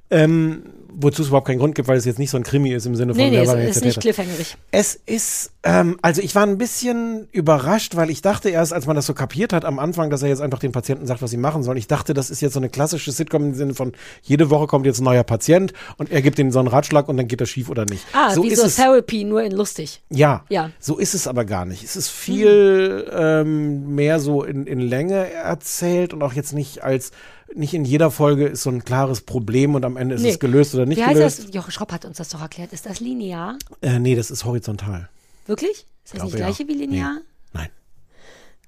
[0.10, 0.64] Ähm,
[1.00, 2.96] wozu es überhaupt keinen Grund gibt, weil es jetzt nicht so ein Krimi ist im
[2.96, 4.58] Sinne von Nee, nee, es ist der nicht cliffhangerig.
[4.72, 8.96] Es ist, ähm, also ich war ein bisschen überrascht, weil ich dachte erst, als man
[8.96, 11.38] das so kapiert hat am Anfang, dass er jetzt einfach den Patienten sagt, was sie
[11.38, 11.78] machen sollen.
[11.78, 13.92] Ich dachte, das ist jetzt so eine klassische Sitcom im Sinne von,
[14.24, 17.18] jede Woche kommt jetzt ein neuer Patient und er gibt ihnen so einen Ratschlag und
[17.18, 18.04] dann geht das schief oder nicht.
[18.14, 18.76] Ah, so wie ist so es.
[18.78, 20.02] Therapy, nur in lustig.
[20.10, 20.72] Ja, Ja.
[20.80, 21.84] so ist es aber gar nicht.
[21.84, 27.12] Es ist viel ähm, mehr so in, in Länge erzählt und auch jetzt nicht als,
[27.56, 30.30] nicht in jeder Folge ist so ein klares Problem und am Ende ist Nee.
[30.32, 31.40] es gelöst oder nicht Wie heißt gelöst.
[31.48, 31.54] das?
[31.54, 32.74] Jochen Schropp hat uns das doch erklärt.
[32.74, 33.58] Ist das linear?
[33.82, 35.10] Äh, nee, das ist horizontal.
[35.46, 35.72] Wirklich?
[35.72, 36.70] Ist das Glaube, nicht das gleiche ja.
[36.70, 37.14] wie linear?
[37.16, 37.22] Nee.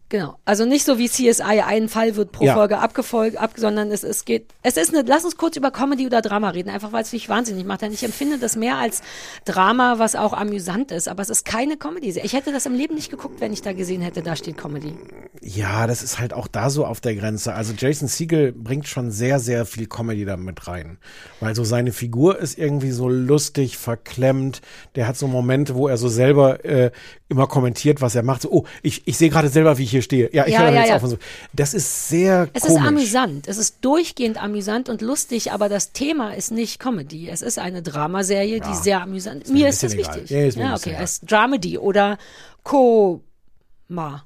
[0.10, 0.38] Genau.
[0.44, 2.56] Also nicht so wie CSI, ein Fall wird pro Ja.
[2.56, 6.08] Folge abgefolgt, ab, sondern es, es geht, es ist eine, lass uns kurz über Comedy
[6.08, 7.84] oder Drama reden, einfach weil es mich wahnsinnig macht.
[7.84, 9.02] Denn ich empfinde das mehr als
[9.46, 12.10] Drama, was auch amüsant ist, aber es ist keine Comedy.
[12.24, 14.96] Ich hätte das im Leben nicht geguckt, wenn ich da gesehen hätte, da steht Comedy.
[15.42, 17.54] Ja, das ist halt auch da so auf der Grenze.
[17.54, 20.98] Also Jason Siegel bringt schon sehr, sehr viel Comedy da mit rein.
[21.40, 24.62] Weil so seine Figur ist irgendwie so lustig, verklemmt.
[24.96, 26.90] Der hat so Momente, wo er so selber äh,
[27.30, 28.42] immer kommentiert, was er macht.
[28.42, 30.30] So, oh, ich, ich sehe gerade selber, wie ich hier stehe.
[30.34, 30.96] Ja, ich Ja, höre ja, jetzt ja.
[30.98, 31.18] auf und so.
[31.54, 32.82] Das ist sehr Es komisch.
[32.82, 33.48] ist amüsant.
[33.48, 37.30] Es ist durchgehend amüsant und lustig, aber das Thema ist nicht Comedy.
[37.30, 39.52] Es ist eine Dramaserie, die sehr amüsant ist.
[39.52, 40.16] mir Mir ist das egal.
[40.16, 40.30] wichtig.
[40.30, 40.96] Ja, ist mir ja, okay.
[41.00, 42.18] Es ist Dramedy oder
[42.64, 44.24] Koma.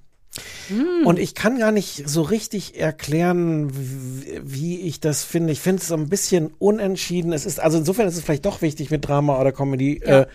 [1.06, 5.54] Und ich kann gar nicht so richtig erklären, wie, wie ich das finde.
[5.54, 7.34] Ich finde es so ein bisschen unentschieden.
[7.34, 10.22] Es ist, also insofern ist es vielleicht doch wichtig mit Drama oder Comedy, Ja.
[10.22, 10.28] äh,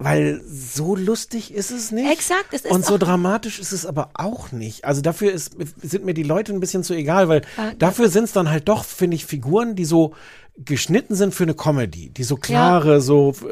[0.00, 2.10] weil so lustig ist es nicht.
[2.10, 4.86] Exakt, es ist Und so dramatisch ist es aber auch nicht.
[4.86, 8.24] Also dafür ist, sind mir die Leute ein bisschen zu egal, weil Ah, dafür sind
[8.24, 10.14] es dann halt doch, finde ich, Figuren, die so
[10.56, 13.48] geschnitten sind für eine Comedy, die so klare so äh,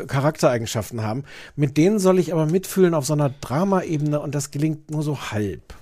[0.00, 1.24] äh, Charaktereigenschaften haben.
[1.56, 5.20] Mit denen soll ich aber mitfühlen auf so einer Drama-Ebene und das gelingt nur so
[5.32, 5.74] halb.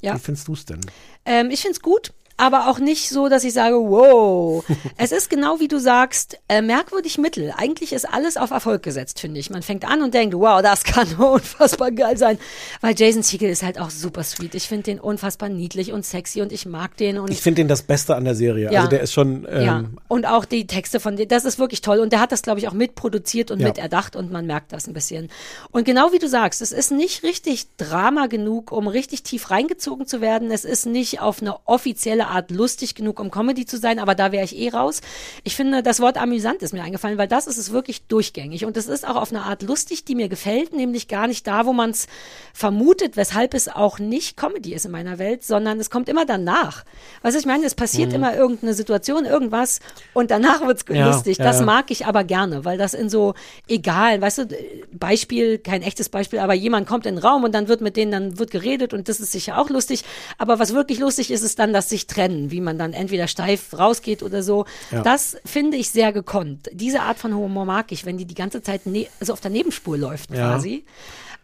[0.00, 0.16] Ja.
[0.16, 0.80] Wie findest du es denn?
[1.24, 4.64] Ähm, ich find's gut, aber auch nicht so, dass ich sage, wow.
[4.96, 7.52] es ist genau wie du sagst, äh, merkwürdig mittel.
[7.56, 9.50] Eigentlich ist alles auf Erfolg gesetzt, finde ich.
[9.50, 12.38] Man fängt an und denkt, wow, das kann unfassbar geil sein.
[12.80, 14.54] Weil Jason Segel ist halt auch super sweet.
[14.54, 17.68] Ich finde den unfassbar niedlich und sexy und ich mag den und Ich finde den
[17.68, 18.70] das Beste an der Serie.
[18.70, 18.80] Ja.
[18.80, 19.46] Also der ist schon.
[19.50, 22.00] Ähm, ja, und auch die Texte von dir, das ist wirklich toll.
[22.00, 23.68] Und der hat das, glaube ich, auch mitproduziert und Ja.
[23.68, 25.30] miterdacht und man merkt das ein bisschen.
[25.70, 30.06] Und genau wie du sagst, es ist nicht richtig Drama genug, um richtig tief reingezogen
[30.06, 30.50] zu werden.
[30.50, 34.32] Es ist nicht auf eine offizielle Art lustig genug, um Comedy zu sein, aber da
[34.32, 35.00] wäre ich eh raus.
[35.44, 38.64] Ich finde, das Wort amüsant ist mir eingefallen, weil das ist es wirklich durchgängig.
[38.64, 41.66] Und es ist auch auf eine Art lustig, die mir gefällt, nämlich gar nicht da,
[41.66, 42.06] wo man es
[42.52, 46.84] vermutet, weshalb es auch nicht Comedy ist in meiner Welt, sondern es kommt immer danach.
[47.22, 49.80] Was ich meine, es passiert immer irgendeine Situation, irgendwas
[50.14, 51.38] und danach wird's Ja, lustig.
[51.38, 51.66] ja, Das ja.
[51.66, 53.34] mag ich aber gerne, weil das in so,
[53.68, 54.48] egal, weißt du,
[54.92, 58.12] Beispiel, kein echtes Beispiel, aber jemand kommt in den Raum und dann wird mit denen,
[58.12, 60.04] dann wird geredet und das ist sicher auch lustig.
[60.38, 63.72] Aber was wirklich lustig ist, ist dann das sich trennen, wie man dann entweder steif
[63.78, 64.64] rausgeht oder so.
[64.90, 65.02] Ja.
[65.02, 66.68] Das finde ich sehr gekonnt.
[66.72, 69.50] Diese Art von Humor mag ich, wenn die die ganze Zeit ne also auf der
[69.50, 70.52] Nebenspur läuft Ja.
[70.52, 70.84] quasi.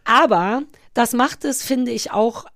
[0.04, 0.62] Aber
[0.94, 2.46] das macht es, finde ich, auch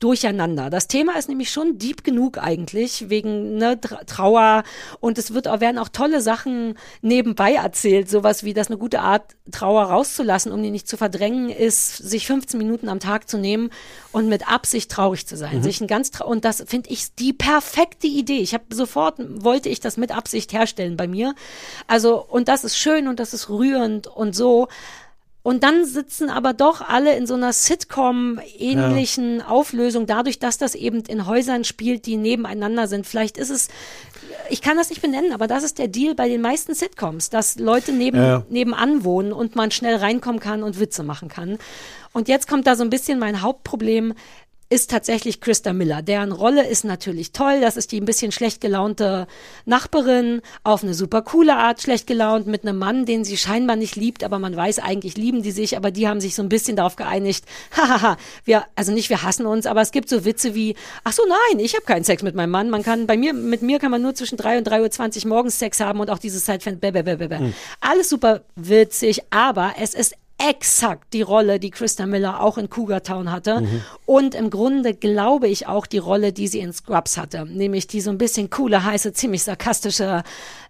[0.00, 0.68] durcheinander.
[0.68, 4.64] Das Thema ist nämlich schon deep genug eigentlich, wegen ne, Tra- Trauer
[4.98, 9.00] und es wird auch, werden auch tolle Sachen nebenbei erzählt, sowas wie, dass eine gute
[9.00, 13.38] Art, Trauer rauszulassen, um die nicht zu verdrängen, ist, sich 15 Minuten am Tag zu
[13.38, 13.70] nehmen
[14.10, 15.62] und mit Absicht traurig zu sein.
[15.62, 18.38] Sich ein ganz und das finde ich die perfekte Idee.
[18.38, 21.34] Ich habe sofort wollte ich das mit Absicht herstellen bei mir.
[21.86, 24.66] Also und das ist schön und das ist rührend und so.
[25.46, 31.04] Und dann sitzen aber doch alle in so einer Sitcom-ähnlichen Auflösung, dadurch, dass das eben
[31.04, 33.06] in Häusern spielt, die nebeneinander sind.
[33.06, 33.68] Vielleicht ist es,
[34.50, 37.60] ich kann das nicht benennen, aber das ist der Deal bei den meisten Sitcoms, dass
[37.60, 38.44] Leute neben, Ja.
[38.48, 41.58] nebenan wohnen und man schnell reinkommen kann und Witze machen kann.
[42.12, 44.14] Und jetzt kommt da so ein bisschen mein Hauptproblem
[44.68, 46.02] ist tatsächlich Christa Miller.
[46.02, 47.60] Deren Rolle ist natürlich toll.
[47.60, 49.28] Das ist die ein bisschen schlecht gelaunte
[49.64, 53.94] Nachbarin, auf eine super coole Art schlecht gelaunt, mit einem Mann, den sie scheinbar nicht
[53.94, 56.76] liebt, aber man weiß, eigentlich lieben die sich, aber die haben sich so ein bisschen
[56.76, 57.44] darauf geeinigt,
[57.76, 60.74] hahaha, wir, also nicht wir hassen uns, aber es gibt so Witze wie,
[61.04, 62.70] ach so, nein, ich habe keinen Sex mit meinem Mann.
[62.70, 65.58] Man kann, bei mir, mit mir kann man nur zwischen 3 und 3.20 Uhr morgens
[65.58, 67.52] Sex haben und auch dieses Zeitfenster, bäh, bäh, bäh, bäh, bäh.
[67.80, 73.02] Alles super witzig, aber es ist exakt die Rolle, die Christa Miller auch in Cougar
[73.02, 73.66] Town hatte.
[74.04, 77.46] Und im Grunde glaube ich auch die Rolle, die sie in Scrubs hatte.
[77.46, 80.22] Nämlich die so ein bisschen coole, heiße, ziemlich sarkastische,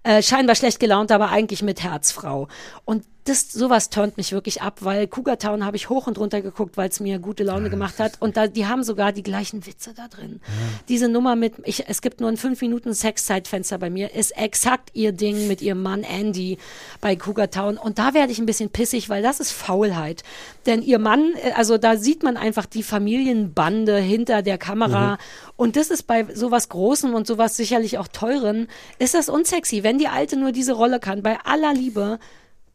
[0.02, 2.48] äh, scheinbar schlecht gelaunt, aber eigentlich mit Herzfrau.
[2.84, 6.40] Und das, sowas turnt mich wirklich ab, weil Cougar Town habe ich hoch und runter
[6.42, 8.14] geguckt, weil es mir gute Laune gemacht hat.
[8.20, 10.40] Und da, die haben sogar die gleichen Witze da drin.
[10.88, 14.90] Diese Nummer mit, ich, es gibt nur ein fünf Minuten Sexzeitfenster bei mir, ist exakt
[14.94, 16.58] ihr Ding mit ihrem Mann Andy
[17.00, 17.78] bei Cougar Town.
[17.78, 20.22] Und da werde ich ein bisschen pissig, weil das ist Faulheit.
[20.64, 25.18] Denn ihr Mann, äh, also da sieht man einfach die Familienbande hinter der Kamera.
[25.56, 29.82] Und das ist bei sowas Großem und sowas sicherlich auch teuren, ist das unsexy.
[29.82, 32.18] Wenn die Alte nur diese Rolle kann, bei aller Liebe,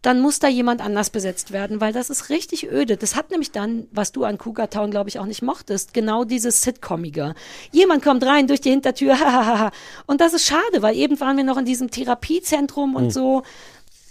[0.02, 2.98] dann muss da jemand anders besetzt werden, weil das ist richtig öde.
[2.98, 6.23] Das hat nämlich dann, was du an Cougar Town, glaube ich, auch nicht mochtest, genau
[6.23, 7.36] dieses Sitcomige.
[7.72, 9.72] Jemand kommt rein durch die Hintertür, hahaha.
[10.07, 13.44] und das ist schade, weil eben waren wir noch in diesem Therapiezentrum und so.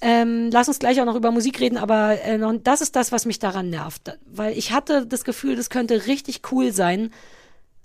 [0.02, 3.12] Ähm, lass uns gleich auch noch über Musik reden, aber äh, noch, das ist das,
[3.12, 4.16] was mich daran nervt.
[4.26, 7.12] Weil ich hatte das Gefühl, das könnte richtig cool sein,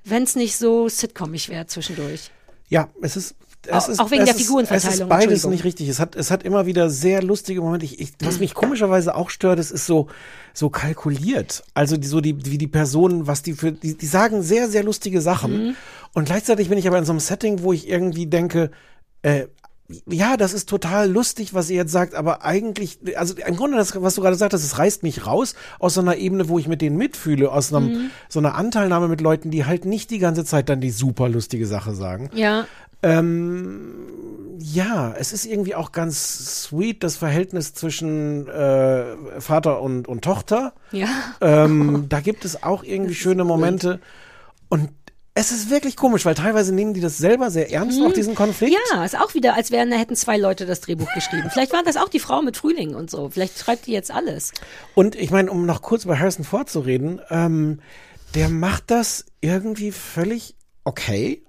[0.06, 2.32] wenn es nicht so sitcomig wäre zwischendurch.
[2.70, 3.36] Ja, es ist.
[3.68, 5.90] Ist, auch wegen der Figurenverteilung, Es ist beides nicht richtig.
[5.90, 7.86] Es hat, es hat immer wieder sehr lustige Momente.
[7.86, 10.08] Ich, ich, was mich komischerweise auch stört, es ist so,
[10.54, 11.64] so kalkuliert.
[11.74, 14.84] Also die, so die, wie die Personen, was die für, die, die sagen sehr, sehr
[14.84, 15.68] lustige Sachen.
[15.68, 15.76] Mhm.
[16.14, 18.72] Und gleichzeitig bin ich aber in so einem Setting, wo ich irgendwie denke,
[19.22, 19.48] äh,
[20.10, 24.02] ja, das ist total lustig, was ihr jetzt sagt, aber eigentlich, also im Grunde, das,
[24.02, 26.82] was du gerade sagtest, es reißt mich raus aus so einer Ebene, wo ich mit
[26.82, 28.10] denen mitfühle, aus einem, Mhm.
[28.28, 31.68] so einer Anteilnahme mit Leuten, die halt nicht die ganze Zeit dann die super lustige
[31.68, 32.32] Sache sagen.
[32.34, 32.66] Ja.
[33.04, 40.24] Ähm, ja, es ist irgendwie auch ganz sweet, das Verhältnis zwischen äh, Vater und, und
[40.24, 40.74] Tochter.
[40.92, 41.10] Ja.
[41.42, 44.00] Ähm, da gibt es auch irgendwie schöne Momente.
[44.70, 44.90] Und
[45.38, 48.78] es ist wirklich komisch, weil teilweise nehmen die das selber sehr ernst, auch diesen Konflikt.
[48.94, 51.50] Ja, ist auch wieder, als wären, da hätten zwei Leute das Drehbuch geschrieben.
[51.52, 53.30] Vielleicht war das auch die Frau mit Frühling und so.
[53.30, 54.54] Vielleicht schreibt die jetzt alles.
[54.96, 57.82] Und ich meine, um noch kurz über Harrison Ford zu reden, ähm,
[58.34, 60.56] der macht das irgendwie völlig
[60.86, 61.45] okay.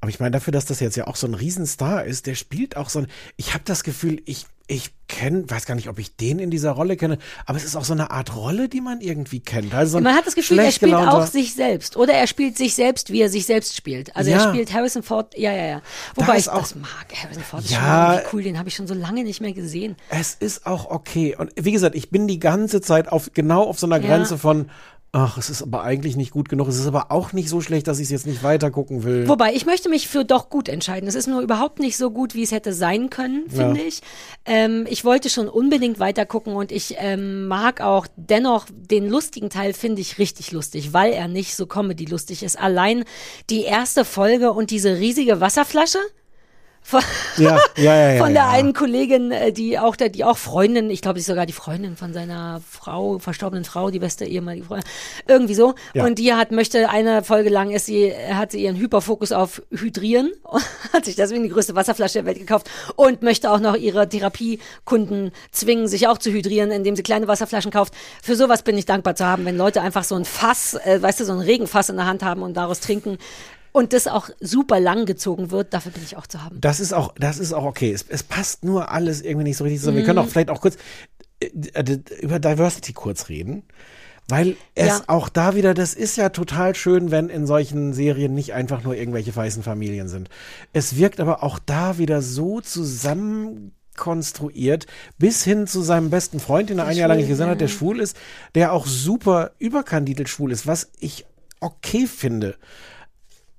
[0.00, 2.76] Aber ich meine, dafür, dass das jetzt ja auch so ein Riesenstar ist, der spielt
[2.76, 3.06] auch so ein.
[3.36, 6.72] Ich habe das Gefühl, ich, ich kenne, weiß gar nicht, ob ich den in dieser
[6.72, 9.72] Rolle kenne, aber es ist auch so eine Art Rolle, die man irgendwie kennt.
[9.74, 11.96] Also so Man hat das Gefühl, er spielt gelaunter- auch sich selbst.
[11.96, 14.14] Oder er spielt sich selbst, wie er sich selbst spielt.
[14.16, 14.44] Also Ja.
[14.44, 15.82] er spielt Harrison Ford, ja, ja, ja.
[16.16, 17.06] Wobei ist ich auch- das mag.
[17.22, 18.14] Harrison Ford ist Ja.
[18.20, 19.96] schon cool, den habe ich schon so lange nicht mehr gesehen.
[20.10, 21.36] Es ist auch okay.
[21.38, 24.06] Und wie gesagt, ich bin die ganze Zeit auf genau auf so einer Ja.
[24.16, 24.68] Grenze von,
[25.16, 26.68] ach, es ist aber eigentlich nicht gut genug.
[26.68, 29.26] Es ist aber auch nicht so schlecht, dass ich es jetzt nicht weiter gucken will.
[29.28, 31.08] Wobei, ich möchte mich für doch gut entscheiden.
[31.08, 33.86] Es ist nur überhaupt nicht so gut, wie es hätte sein können, finde Ja.
[33.86, 34.00] ich.
[34.44, 39.48] Ähm, ich wollte schon unbedingt weiter gucken und ich ähm, mag auch dennoch den lustigen
[39.48, 42.58] Teil, finde ich richtig lustig, weil er nicht so Comedy-lustig ist.
[42.58, 43.04] Allein
[43.48, 45.98] die erste Folge und diese riesige Wasserflasche.
[46.88, 47.02] Von,
[47.36, 51.02] Ja, ja, ja, von der einen Kollegin, äh, die auch da, die auch Freundin, ich
[51.02, 54.88] glaube, sie ist sogar die Freundin von seiner Frau, verstorbenen Frau, die beste ehemalige Freundin,
[55.26, 55.74] irgendwie so.
[55.94, 60.30] Und die hat möchte eine Folge lang ist sie hat sie ihren Hyperfokus auf Hydrieren,
[60.92, 65.32] hat sich deswegen die größte Wasserflasche der Welt gekauft und möchte auch noch ihre Therapiekunden
[65.50, 67.94] zwingen, sich auch zu hydrieren, indem sie kleine Wasserflaschen kauft.
[68.22, 71.18] Für sowas bin ich dankbar zu haben, wenn Leute einfach so ein Fass, äh, weißt
[71.18, 73.18] du, so ein Regenfass in der Hand haben und daraus trinken.
[73.76, 76.58] Und das auch super lang gezogen wird, dafür bin ich auch zu haben.
[76.62, 77.92] Das ist auch, das ist auch okay.
[77.92, 79.98] Es, es passt nur alles irgendwie nicht so richtig zusammen.
[79.98, 80.06] Wir Mhm.
[80.06, 80.78] können auch vielleicht auch kurz
[81.40, 83.64] äh, äh, über Diversity kurz reden.
[84.28, 85.02] Weil es Ja.
[85.08, 88.94] auch da wieder, das ist ja total schön, wenn in solchen Serien nicht einfach nur
[88.96, 90.30] irgendwelche weißen Familien sind.
[90.72, 94.86] Es wirkt aber auch da wieder so zusammen konstruiert,
[95.18, 97.68] bis hin zu seinem besten Freund, den er ein Jahr lang nicht gesehen hat, der
[97.68, 98.16] schwul ist,
[98.54, 101.26] der auch super überkandidelt schwul ist, was ich
[101.60, 102.56] okay finde.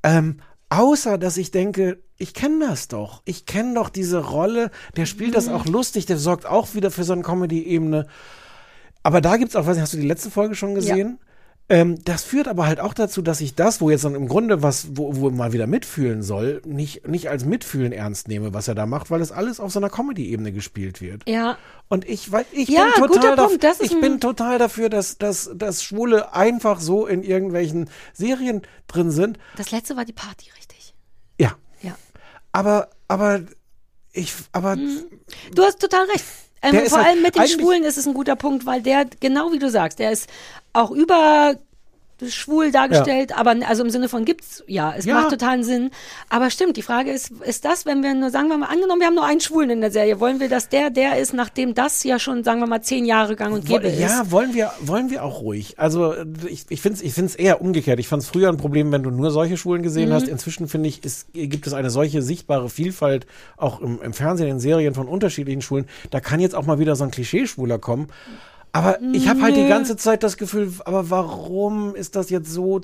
[0.07, 0.37] Ähm,
[0.69, 3.21] außer, dass ich denke, ich kenne das doch.
[3.25, 4.71] Ich kenne doch diese Rolle.
[4.95, 6.05] Der spielt das auch lustig.
[6.05, 8.07] Der sorgt auch wieder für so eine Comedy-Ebene.
[9.03, 11.19] Aber da gibt's auch, weiß nicht, hast du die letzte Folge schon gesehen?
[11.69, 14.63] Ähm, das führt aber halt auch dazu, dass ich das, wo jetzt dann im Grunde
[14.63, 18.75] was, wo, wo man wieder mitfühlen soll, nicht, nicht als Mitfühlen ernst nehme, was er
[18.75, 21.27] da macht, weil es alles auf so einer Comedy-Ebene gespielt wird.
[21.27, 21.57] Ja.
[21.89, 25.49] Und ich, weil ich Ja, bin total, daf- Punkt, ich bin total dafür, dass, dass,
[25.55, 29.37] dass Schwule einfach so in irgendwelchen Serien drin sind.
[29.57, 30.93] Das letzte war die Party, richtig.
[31.37, 31.55] Ja.
[31.81, 31.97] Ja.
[32.53, 33.41] Aber, aber,
[34.13, 34.77] ich, aber,
[35.53, 36.23] Du hast total recht.
[36.61, 39.51] Ähm, vor halt allem mit den Schwulen ist es ein guter Punkt, weil der, genau
[39.51, 40.27] wie du sagst, der ist
[40.77, 41.55] auch über
[42.29, 45.13] schwul dargestellt, aber also im Sinne von gibt's, ja, es Ja.
[45.13, 45.91] macht totalen Sinn.
[46.29, 49.05] Aber stimmt, die Frage ist, ist das, wenn wir nur, sagen wir mal, angenommen, wir
[49.05, 52.03] haben nur einen Schwulen in der Serie, wollen wir, dass der der ist, nachdem das
[52.03, 53.99] ja schon, sagen wir mal, zehn Jahre gang und gäbe ist?
[53.99, 55.75] Ja, wollen wir, wollen wir auch ruhig.
[55.77, 56.15] Also
[56.49, 57.99] ich, ich finde es ich find's eher umgekehrt.
[57.99, 60.13] Ich fand es früher ein Problem, wenn du nur solche Schulen gesehen Mhm.
[60.13, 60.27] hast.
[60.27, 63.27] Inzwischen finde ich, es, gibt es eine solche sichtbare Vielfalt
[63.57, 65.85] auch im, im Fernsehen, in Serien von unterschiedlichen Schulen.
[66.09, 68.07] Da kann jetzt auch mal wieder so ein Klischeeschwuler kommen.
[68.77, 72.79] Aber ich habe halt die ganze Zeit das Gefühl, aber warum ist das jetzt so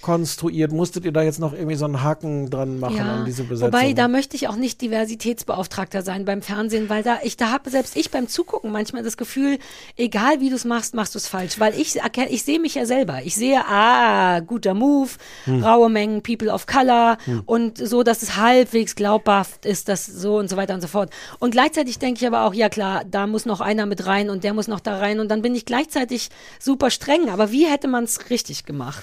[0.00, 0.72] konstruiert?
[0.72, 3.72] Musstet ihr da jetzt noch irgendwie so einen Haken dran machen an diese Besetzung?
[3.72, 7.70] Wobei, da möchte ich auch nicht Diversitätsbeauftragter sein beim Fernsehen, weil da ich da habe
[7.70, 9.58] selbst ich beim Zugucken manchmal das Gefühl,
[9.96, 12.74] egal wie du es machst, machst du es falsch, weil ich erkenne, ich sehe mich
[12.74, 13.20] ja selber.
[13.24, 15.10] Ich sehe, ah, guter Move,
[15.44, 15.62] Hm.
[15.62, 20.48] raue Mengen People of Color und so, dass es halbwegs glaubhaft ist, dass so und
[20.48, 21.10] so weiter und so fort.
[21.38, 24.44] Und gleichzeitig denke ich aber auch, ja klar, da muss noch einer mit rein und
[24.44, 27.28] der muss noch da rein und dann bin ich gleichzeitig super streng.
[27.30, 29.02] Aber wie hätte man es richtig gemacht?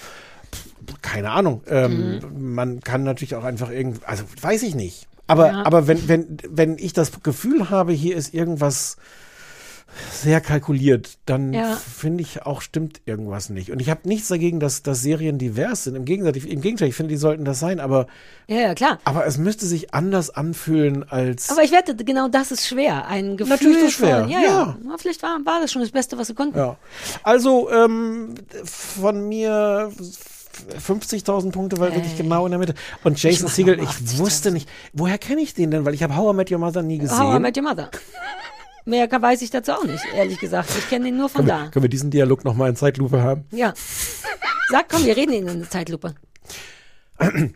[1.01, 1.61] Keine Ahnung.
[1.67, 2.53] Ähm, Mhm.
[2.53, 5.07] Man kann natürlich auch einfach irgendwie, also weiß ich nicht.
[5.27, 5.65] Aber, Ja.
[5.65, 8.95] aber wenn, wenn, wenn ich das Gefühl habe, hier ist irgendwas
[10.11, 11.75] sehr kalkuliert, dann Ja.
[11.75, 13.71] finde ich auch, stimmt irgendwas nicht.
[13.71, 15.95] Und ich habe nichts dagegen, dass, dass Serien divers sind.
[15.95, 18.05] Im Gegenteil, ich, im Gegenteil, ich finde, die sollten das sein, aber,
[18.47, 18.99] Ja, ja, klar.
[19.05, 21.49] aber es müsste sich anders anfühlen als.
[21.49, 23.07] Aber ich wette, genau das ist schwer.
[23.07, 24.77] Ein Gefühl Natürlich ist schwer, Von, ja, ja.
[24.85, 24.95] ja.
[24.97, 26.57] Vielleicht war, war das schon das Beste, was sie konnten.
[26.57, 26.77] Ja.
[27.23, 28.35] Also ähm,
[28.65, 29.91] von mir
[30.79, 32.73] 50.000 Punkte, weil wirklich genau in der Mitte.
[33.03, 35.85] Und Jason noch mal ich wusste nicht, woher kenne ich den denn?
[35.85, 37.19] Weil ich habe How I Met Your Mother nie gesehen.
[37.19, 37.89] How I Met Your Mother.
[38.85, 40.69] Mehr weiß ich dazu auch nicht, ehrlich gesagt.
[40.77, 41.71] Ich kenne den nur von können, wir, da.
[41.71, 43.43] können wir diesen Dialog nochmal in Zeitlupe haben?
[43.51, 43.73] Ja.
[44.69, 46.15] Sag, komm, wir reden ihn in der Zeitlupe.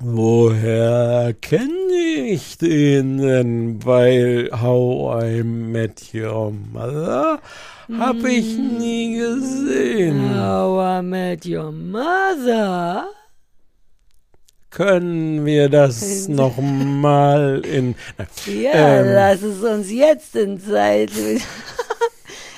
[0.00, 1.92] Woher kenne
[2.28, 3.84] ich den denn?
[3.84, 7.40] Weil How I Met Your Mother
[7.96, 10.38] habe ich nie gesehen.
[10.38, 13.08] How I Met Your Mother.
[14.70, 17.94] Können wir das nochmal in...
[18.18, 21.10] Na, Ja, ähm, lass es uns jetzt in Zeit.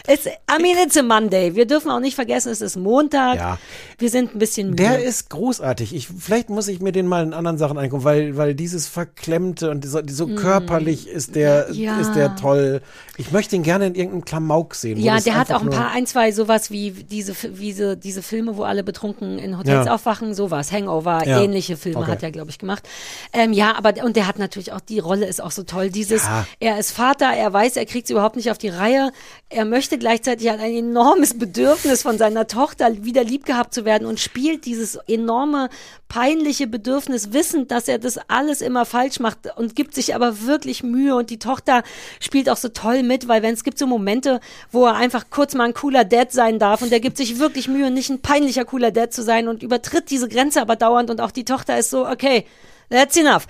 [0.06, 1.54] Es, I mean, it's a Monday.
[1.54, 3.36] Wir dürfen auch nicht vergessen, es ist Montag.
[3.36, 3.58] Ja.
[3.98, 4.82] Wir sind ein bisschen müde.
[4.82, 5.94] Der ist großartig.
[5.94, 9.70] Ich, vielleicht muss ich mir den mal in anderen Sachen angucken, weil, weil dieses Verklemmte
[9.70, 11.72] und so, so körperlich ist der, Mm.
[11.74, 12.00] Ja.
[12.00, 12.80] ist der toll.
[13.16, 14.98] Ich möchte ihn gerne in irgendeinem Klamauk sehen.
[14.98, 18.56] Ja, der hat auch ein paar, ein, zwei sowas wie diese, wie diese, diese Filme,
[18.56, 19.94] wo alle betrunken in Hotels Ja.
[19.94, 21.42] aufwachen, sowas, Hangover, Ja.
[21.42, 22.10] ähnliche Filme Okay.
[22.12, 22.88] hat er, glaube ich, gemacht.
[23.32, 25.90] Ähm, ja, aber, und der hat natürlich auch, die Rolle ist auch so toll.
[25.90, 26.22] Dieses,
[26.60, 29.12] er ist Vater, er weiß, er kriegt es überhaupt nicht auf die Reihe.
[29.50, 34.06] Er möchte gleichzeitig hat ein enormes Bedürfnis von seiner Tochter wieder lieb gehabt zu werden
[34.06, 35.68] und spielt dieses enorme,
[36.08, 40.82] peinliche Bedürfnis, wissend, dass er das alles immer falsch macht und gibt sich aber wirklich
[40.82, 41.82] Mühe und die Tochter
[42.18, 44.40] spielt auch so toll mit, weil wenn es gibt so Momente,
[44.72, 47.68] wo er einfach kurz mal ein cooler Dad sein darf und der gibt sich wirklich
[47.68, 51.20] Mühe, nicht ein peinlicher cooler Dad zu sein und übertritt diese Grenze aber dauernd und
[51.20, 52.44] auch die Tochter ist so, okay,
[52.90, 53.46] that's enough.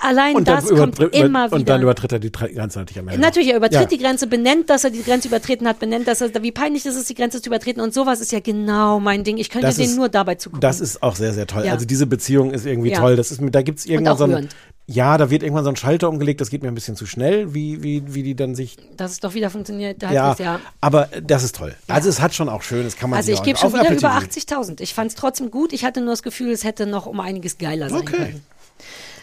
[0.00, 1.56] Allein und das kommt immer wieder.
[1.56, 3.20] und dann übertritt er die Grenze natürlich am Ende.
[3.20, 3.84] Natürlich, er übertritt Ja.
[3.86, 6.96] die Grenze, benennt, dass er die Grenze übertreten hat, benennt, dass er, wie peinlich ist
[6.96, 9.36] es, die Grenze zu übertreten und sowas ist ja genau mein Ding.
[9.38, 10.60] Ich könnte Das den ist- nur dabei zugucken.
[10.60, 11.64] Das ist auch sehr, sehr toll.
[11.66, 11.72] Ja.
[11.72, 13.00] Also diese Beziehung ist irgendwie Ja.
[13.00, 13.16] toll.
[13.16, 14.48] Das ist, da gibt's irgendwann so ein,
[14.86, 16.40] ja, da wird irgendwann so ein Schalter umgelegt.
[16.42, 19.20] Das geht mir ein bisschen zu schnell, wie, wie, wie die dann sich, Dass es
[19.20, 20.02] doch wieder funktioniert.
[20.02, 20.60] ja, halbwegs, ja.
[20.82, 21.74] aber das ist toll.
[21.88, 23.96] Also es hat schon auch schön, das kann man Also ich gebe schon wieder Apple
[23.96, 24.58] über TV.
[24.58, 24.80] 80.000.
[24.82, 25.72] Ich fand es trotzdem gut.
[25.72, 28.16] Ich hatte nur das Gefühl, es hätte noch um einiges geiler sein Okay.
[28.16, 28.42] können.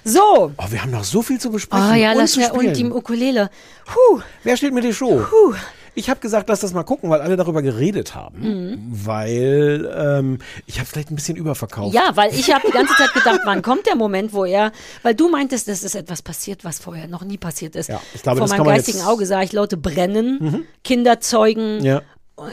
[0.04, 0.52] So.
[0.58, 1.92] Oh, wir haben noch so viel zu besprechen.
[1.92, 2.86] Oh ja, und lass mir und die.
[2.86, 3.50] Ukulele.
[3.94, 4.20] Huh.
[4.44, 5.24] Wer steht mir die Show?
[5.30, 5.54] Puh.
[5.94, 8.40] Ich habe gesagt, lass das mal gucken, weil alle darüber geredet haben.
[8.40, 8.92] Mhm.
[9.06, 11.94] Weil ähm, ich habe vielleicht ein bisschen überverkauft.
[11.94, 14.72] Ja, weil ich habe die ganze Zeit gedacht, wann kommt der Moment, wo er,
[15.04, 17.90] weil du meintest, dass es etwas passiert, was vorher noch nie passiert ist.
[17.90, 19.12] Ja, ich glaube, Vor das meinem kann man geistigen jetzt- Mhm.
[19.12, 21.84] Auge sah ich Leute brennen, Kinder zeugen.
[21.84, 22.02] Ja.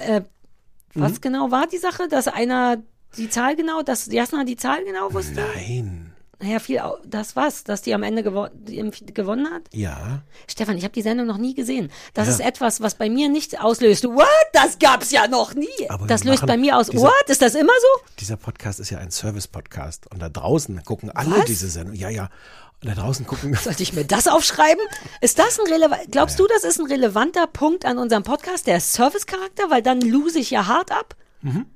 [0.05, 0.23] Äh,
[0.95, 1.21] was Mhm.
[1.21, 2.79] genau war die Sache, dass einer
[3.17, 5.45] die Zahl genau, dass Jasna die Zahl genau wusste?
[5.55, 6.08] Nein.
[6.41, 8.47] Naja, viel, das was, dass die am Ende gewo
[9.13, 9.63] gewonnen hat?
[9.73, 10.23] Ja.
[10.47, 11.91] Stefan, ich habe die Sendung noch nie gesehen.
[12.15, 12.35] Das Ja.
[12.35, 14.05] ist etwas, was bei mir nicht auslöst.
[14.05, 14.27] What?
[14.53, 15.67] Das gab's ja noch nie.
[15.89, 16.91] Aber das löst bei mir aus.
[16.91, 17.13] diese- What?
[17.29, 18.07] Ist das immer so?
[18.21, 20.07] Dieser Podcast ist ja ein Service-Podcast.
[20.13, 21.45] Und da draußen gucken alle Was?
[21.47, 21.97] diese Sendung.
[21.97, 22.31] Ja, ja.
[22.85, 23.55] Und da draußen gucken.
[23.61, 24.85] Sollte ich mir das aufschreiben?
[25.21, 26.03] Ist das ein relevant?
[26.13, 29.71] Glaubst du, das ist ein relevanter Punkt an unserem Podcast, der Service-Charakter?
[29.71, 31.17] Weil dann lose ich ja hart ab.
[31.43, 31.67] Mhm.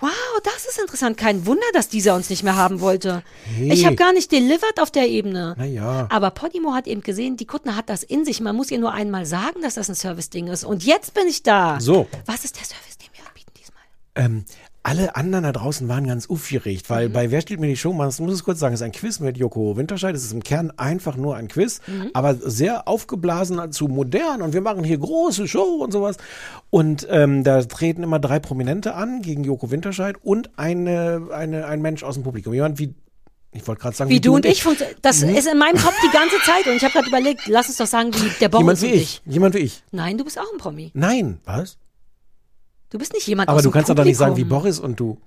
[0.00, 0.10] Wow,
[0.42, 1.16] das ist interessant.
[1.16, 3.22] Kein Wunder, dass dieser uns nicht mehr haben wollte.
[3.44, 3.72] Hey.
[3.72, 5.54] Ich habe gar nicht delivered auf der Ebene.
[5.56, 6.08] Naja.
[6.10, 8.40] Aber Podimo hat eben gesehen, die Kuttner hat das in sich.
[8.40, 10.64] Man muss ihr nur einmal sagen, dass das ein Service-Ding ist.
[10.64, 11.78] Und jetzt bin ich da.
[11.80, 12.08] So.
[12.26, 13.82] Was ist der Service, den wir anbieten diesmal?
[14.16, 14.44] Ähm,
[14.86, 17.92] alle anderen da draußen waren ganz aufgeregt, weil bei Wer steht mir die Show?
[17.92, 20.14] Man muss es kurz sagen, es ist ein Quiz mit Joko Winterscheid.
[20.14, 21.80] Es ist im Kern einfach nur ein Quiz,
[22.12, 26.18] aber sehr aufgeblasen zu modern und wir machen hier große Show und sowas.
[26.70, 31.80] Und ähm, da treten immer drei Prominente an gegen Joko Winterscheid und eine, eine, ein
[31.82, 32.52] Mensch aus dem Publikum.
[32.52, 32.94] Jemand wie,
[33.52, 34.62] ich wollte gerade sagen, Wie du und ich.
[34.62, 36.66] funktio- Das ist in meinem Kopf die ganze Zeit.
[36.66, 38.94] Und ich habe gerade überlegt, lass uns doch sagen, wie der Jemand Boris wie und
[38.94, 39.22] ich.
[39.24, 39.82] Jemand wie ich.
[39.92, 40.90] Nein, du bist auch ein Promi.
[40.92, 41.78] Nein, was?
[42.90, 44.08] Du bist nicht jemand Aber du kannst doch Publikum.
[44.08, 45.18] nicht sagen wie Boris und du.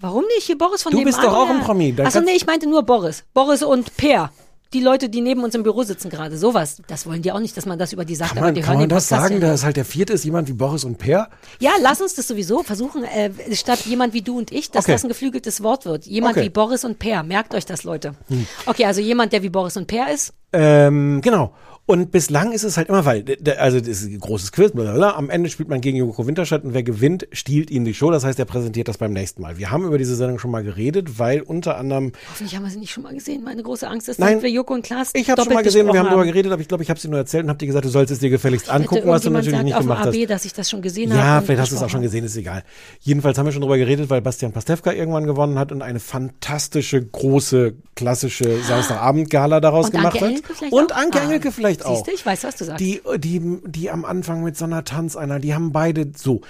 [0.00, 0.46] Warum nicht?
[0.46, 1.20] Hier Boris von Du nebenan.
[1.20, 1.94] bist doch auch ein Promi.
[2.02, 3.24] Achso, nee, ich meinte nur Boris.
[3.34, 4.30] Boris und Peer.
[4.72, 6.38] die Leute, die neben uns im Büro sitzen gerade.
[6.38, 6.80] Sowas.
[6.86, 8.30] Das wollen die auch nicht, dass man das über die sagt.
[8.30, 9.48] Kann aber man, die kann hören man das Podcast sagen, ja.
[9.50, 11.28] dass halt der vierte ist jemand wie Boris und Per?
[11.58, 14.92] Ja, lass uns das sowieso versuchen, äh, statt jemand wie du und ich, dass Okay.
[14.92, 16.06] das ein geflügeltes Wort wird.
[16.06, 16.46] Jemand Okay.
[16.46, 17.24] wie Boris und Per.
[17.24, 18.14] Merkt euch das, Leute.
[18.28, 18.46] Hm.
[18.66, 20.32] Okay, also jemand, der wie Boris und Per ist.
[20.52, 21.52] Ähm, genau.
[21.90, 23.24] Und bislang ist es halt immer, weil,
[23.58, 25.16] also das ist ein großes Quiz, blablabla.
[25.16, 28.12] am Ende spielt man gegen Joko Winterscheid und wer gewinnt, stiehlt ihm die Show.
[28.12, 29.58] Das heißt, er präsentiert das beim nächsten Mal.
[29.58, 32.78] Wir haben über diese Sendung schon mal geredet, weil unter anderem, Hoffentlich haben wir sie
[32.78, 33.42] nicht schon mal gesehen.
[33.42, 34.34] Meine große Angst ist, Nein.
[34.34, 36.52] dass wir Joko und Klaas ich habe schon mal gesehen und wir haben darüber geredet,
[36.52, 38.20] aber ich glaube, ich habe sie nur erzählt und habe dir gesagt, du sollst es
[38.20, 40.16] dir gefälligst angucken, was du natürlich sagt nicht auf gemacht dem hast.
[40.16, 41.20] AB, dass ich das schon gesehen habe.
[41.20, 42.62] Ja, vielleicht hast du es auch schon gesehen, ist egal.
[43.00, 47.04] Jedenfalls haben wir schon drüber geredet, weil Bastian Pastewka irgendwann gewonnen hat und eine fantastische,
[47.04, 50.28] große, klassische Samstagabend-Gala daraus Und gemacht Anke hat.
[50.28, 50.96] Engelke vielleicht und auch?
[50.96, 51.96] Anke Ah, Engelke vielleicht auch.
[51.96, 52.80] Siehst du, ich weiß, was du sagst.
[52.80, 56.40] Die, die, die am Anfang mit so einer Tanzeiner, die haben beide so.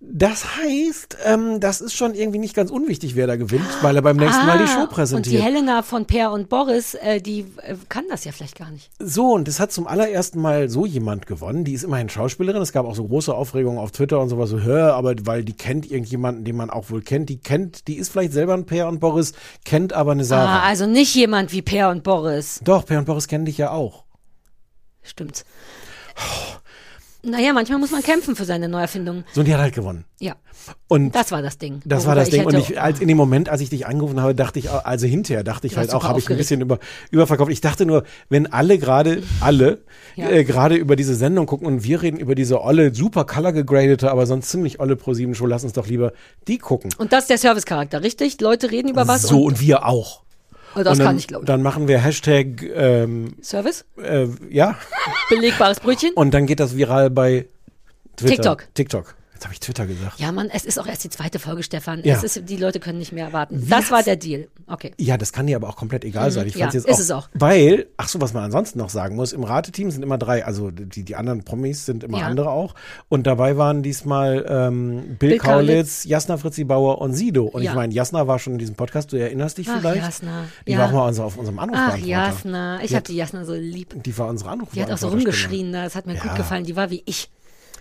[0.00, 4.02] Das heißt, ähm, das ist schon irgendwie nicht ganz unwichtig, wer da gewinnt, weil er
[4.02, 5.42] beim nächsten Mal die Show Ah, Und die präsentiert.
[5.42, 8.90] Helena von Per und Boris, äh, die äh, kann das ja vielleicht gar nicht.
[9.00, 11.64] So, und das hat zum allerersten Mal so jemand gewonnen.
[11.64, 12.62] Die ist immerhin Schauspielerin.
[12.62, 15.54] Es gab auch so große Aufregungen auf Twitter und sowas so, hör, aber weil die
[15.54, 17.28] kennt irgendjemanden, den man auch wohl kennt.
[17.28, 19.32] Die kennt, die ist vielleicht selber ein Per und Boris,
[19.64, 20.60] kennt aber eine Sarah.
[20.60, 22.60] Ah, also nicht jemand wie Per und Boris.
[22.62, 24.04] Doch, Per und Boris kennen dich ja auch.
[25.08, 25.44] Stimmt.
[27.24, 29.24] Naja, manchmal muss man kämpfen für seine Neuerfindungen.
[29.34, 30.04] So, und die hat halt gewonnen.
[30.20, 30.36] Ja,
[30.86, 31.82] Und das war das Ding.
[31.84, 32.46] Das war das Ding.
[32.46, 35.42] Und ich, als in dem Moment, als ich dich angerufen habe, dachte ich, also hinterher
[35.42, 36.78] dachte ich halt auch, habe ich ein bisschen über,
[37.10, 37.50] überverkauft.
[37.50, 39.82] Ich dachte nur, wenn alle gerade, alle,
[40.14, 40.30] Ja.
[40.30, 44.12] äh, gerade über diese Sendung gucken und wir reden über diese olle, super color gegradete,
[44.12, 46.12] aber sonst ziemlich olle Pro7 Show, lass uns doch lieber
[46.46, 46.90] die gucken.
[46.98, 48.40] Und das ist der Servicecharakter, richtig?
[48.40, 50.22] Leute reden über was so, und, und wir auch.
[50.78, 51.46] Oh, das dann, kann ich, glaube ich.
[51.46, 53.84] Dann machen wir Hashtag, ähm, Service?
[54.00, 54.76] äh, ja,
[55.28, 56.12] Belegbares Brötchen?
[56.14, 57.46] und dann geht das viral bei
[58.16, 58.56] Twitter.
[58.56, 58.64] TikTok.
[58.74, 59.14] TikTok.
[59.38, 60.18] Jetzt habe ich Twitter gesagt.
[60.18, 62.02] Ja, Mann, es ist auch erst die zweite Folge, Stefan.
[62.02, 62.16] Ja.
[62.16, 63.64] Es ist, die Leute können nicht mehr erwarten.
[63.70, 64.48] Das war der Deal.
[64.66, 64.90] Okay.
[64.98, 66.48] Ja, das kann dir aber auch komplett egal sein.
[66.48, 66.60] Ich Mhm.
[66.62, 67.28] ja, jetzt ist auch, es auch.
[67.34, 70.72] Weil, ach so, was man ansonsten noch sagen muss, im Rateteam sind immer drei, also
[70.72, 72.26] die, die anderen Promis sind immer Ja.
[72.26, 72.74] andere auch.
[73.08, 76.04] Und dabei waren diesmal ähm, Bill, Bill Kaulitz, Kaulitz.
[76.04, 77.44] Jasna Fritzi Bauer und Sido.
[77.44, 77.70] Und Ja.
[77.70, 80.02] ich meine, Jasna war schon in diesem Podcast, du erinnerst dich Ach, vielleicht?
[80.02, 80.46] Jasna.
[80.66, 82.06] Die war auch mal unser, auf unserem Ach, Anrufbeantworter.
[82.08, 82.80] Jasna.
[82.82, 84.02] Ich habe die Jasna so lieb.
[84.02, 85.84] Die war unsere Die hat auch so rumgeschrien, da.
[85.84, 86.64] das hat mir gut gefallen.
[86.64, 87.30] Die war wie ich.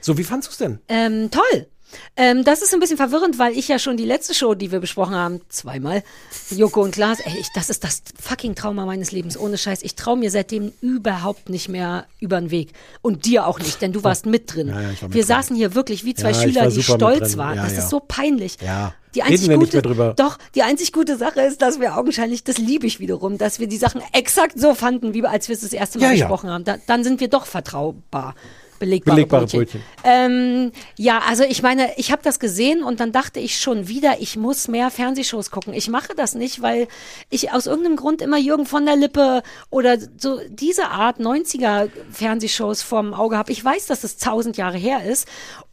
[0.02, 0.80] So, wie fandst du es denn?
[0.88, 1.68] Ähm, toll.
[2.16, 4.80] Ähm, das ist ein bisschen verwirrend, weil ich ja schon die letzte Show, die wir
[4.80, 6.04] besprochen haben, zweimal,
[6.50, 9.84] Joko und Klaas, ey, ich, das ist das fucking Trauma meines Lebens, ohne Scheiß.
[9.84, 12.74] Ich traue mir seitdem überhaupt nicht mehr über den Weg.
[13.02, 14.68] Und dir auch nicht, denn du warst mit drin.
[14.68, 15.24] Ja, ja, war mit wir drin.
[15.24, 17.58] saßen hier wirklich wie zwei Ja, Schüler, die stolz waren.
[17.58, 18.58] Das ist so peinlich.
[18.62, 18.94] Ja.
[19.16, 19.82] Die einzig gute.
[20.16, 23.68] Doch, die einzig gute Sache ist, dass wir augenscheinlich, das liebe ich wiederum, dass wir
[23.68, 26.66] die Sachen exakt so fanden, wie als wir es das erste Mal besprochen haben.
[26.66, 28.36] Da, dann sind wir doch vertraubar.
[28.80, 29.82] Belegbare, Belegbare Brötchen.
[30.04, 34.20] Ähm, ja, also ich meine, ich habe das gesehen und dann dachte ich schon wieder,
[34.20, 35.74] ich muss mehr Fernsehshows gucken.
[35.74, 36.88] Ich mache das nicht, weil
[37.30, 42.82] ich aus irgendeinem Grund immer Jürgen von der Lippe oder so diese Art 90er Fernsehshows
[42.82, 43.52] vorm Auge habe.
[43.52, 45.28] Ich weiß, dass es tausend Jahre her ist.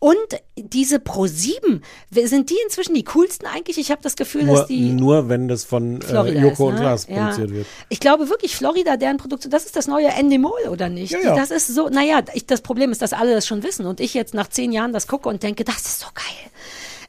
[0.04, 0.18] Und
[0.58, 3.78] diese Pro 7, sind die inzwischen die coolsten eigentlich?
[3.78, 6.74] Ich habe das Gefühl, Nur, dass die nur wenn das von äh, Joko ist, und
[6.74, 6.80] ne?
[6.80, 7.14] Klaas Ja.
[7.22, 7.66] produziert wird.
[7.88, 11.12] Ich glaube wirklich, Florida, deren Produktion, das ist das neue Endemol, oder nicht?
[11.12, 11.34] Ja, ja.
[11.34, 14.12] Das ist so, naja, ich, das Problem ist, dass alle das schon wissen und ich
[14.12, 16.50] jetzt nach zehn Jahren das gucke und denke, das ist so geil.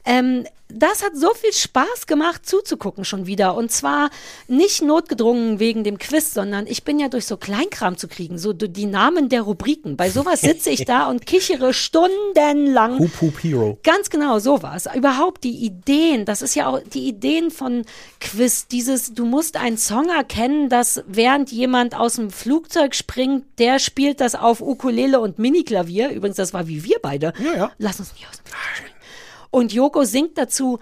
[0.06, 3.54] Ähm, das hat so viel Spaß gemacht zuzugucken schon wieder.
[3.54, 4.10] Und zwar
[4.48, 8.52] nicht notgedrungen wegen dem Quiz, sondern ich bin ja durch so Kleinkram zu kriegen, so
[8.52, 9.96] die Namen der Rubriken.
[9.96, 12.98] Bei sowas sitze ich da und kichere stundenlang.
[12.98, 13.78] Hoop Hoop Hero.
[13.84, 14.88] Ganz genau, sowas.
[14.94, 17.84] Überhaupt die Ideen, das ist ja auch die Ideen von
[18.20, 23.78] Quiz, dieses, du musst einen Song erkennen, dass während jemand aus dem Flugzeug springt, der
[23.78, 26.10] spielt das auf Ukulele und Miniklavier.
[26.10, 27.32] Übrigens, das war wie wir beide.
[27.38, 27.70] Ja, ja.
[27.78, 28.95] Lass uns nicht aus dem Flugzeug springen.
[29.56, 30.80] Und Joko singt dazu,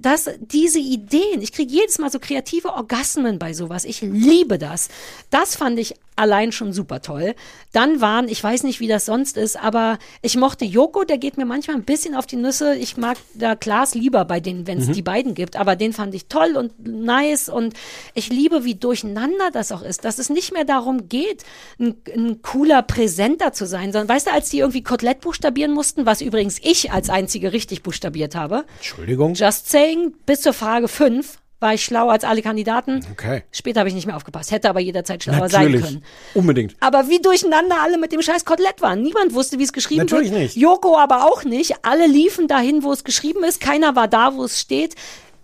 [0.00, 3.84] dass diese Ideen, ich kriege jedes Mal so kreative Orgasmen bei sowas.
[3.84, 4.88] Ich liebe das.
[5.30, 7.34] Das fand ich allein schon super toll.
[7.72, 11.36] Dann waren, ich weiß nicht, wie das sonst ist, aber ich mochte Joko, der geht
[11.36, 12.76] mir manchmal ein bisschen auf die Nüsse.
[12.76, 16.14] Ich mag da Klaas lieber bei denen, wenn es die beiden gibt, aber den fand
[16.14, 17.74] ich toll und nice und
[18.14, 21.44] ich liebe, wie durcheinander das auch ist, dass es nicht mehr darum geht,
[21.80, 26.06] ein, ein cooler Präsenter zu sein, sondern weißt du, als die irgendwie Kotelett buchstabieren mussten,
[26.06, 29.34] was übrigens ich als einzige richtig buchstabiert habe, Entschuldigung.
[29.34, 33.00] Just saying, bis zur Frage 5 war ich schlauer als alle Kandidaten.
[33.12, 33.42] Okay.
[33.50, 35.84] Später habe ich nicht mehr aufgepasst, hätte aber jederzeit schlauer sein Natürlich.
[35.84, 36.04] können.
[36.34, 36.76] Unbedingt.
[36.80, 39.00] Aber wie durcheinander alle mit dem scheiß Kotelett waren.
[39.00, 40.42] Niemand wusste, wie es geschrieben Natürlich wird.
[40.42, 40.56] nicht.
[40.56, 41.76] Joko aber auch nicht.
[41.82, 43.60] Alle liefen dahin, wo es geschrieben ist.
[43.60, 44.94] Keiner war da, wo es steht.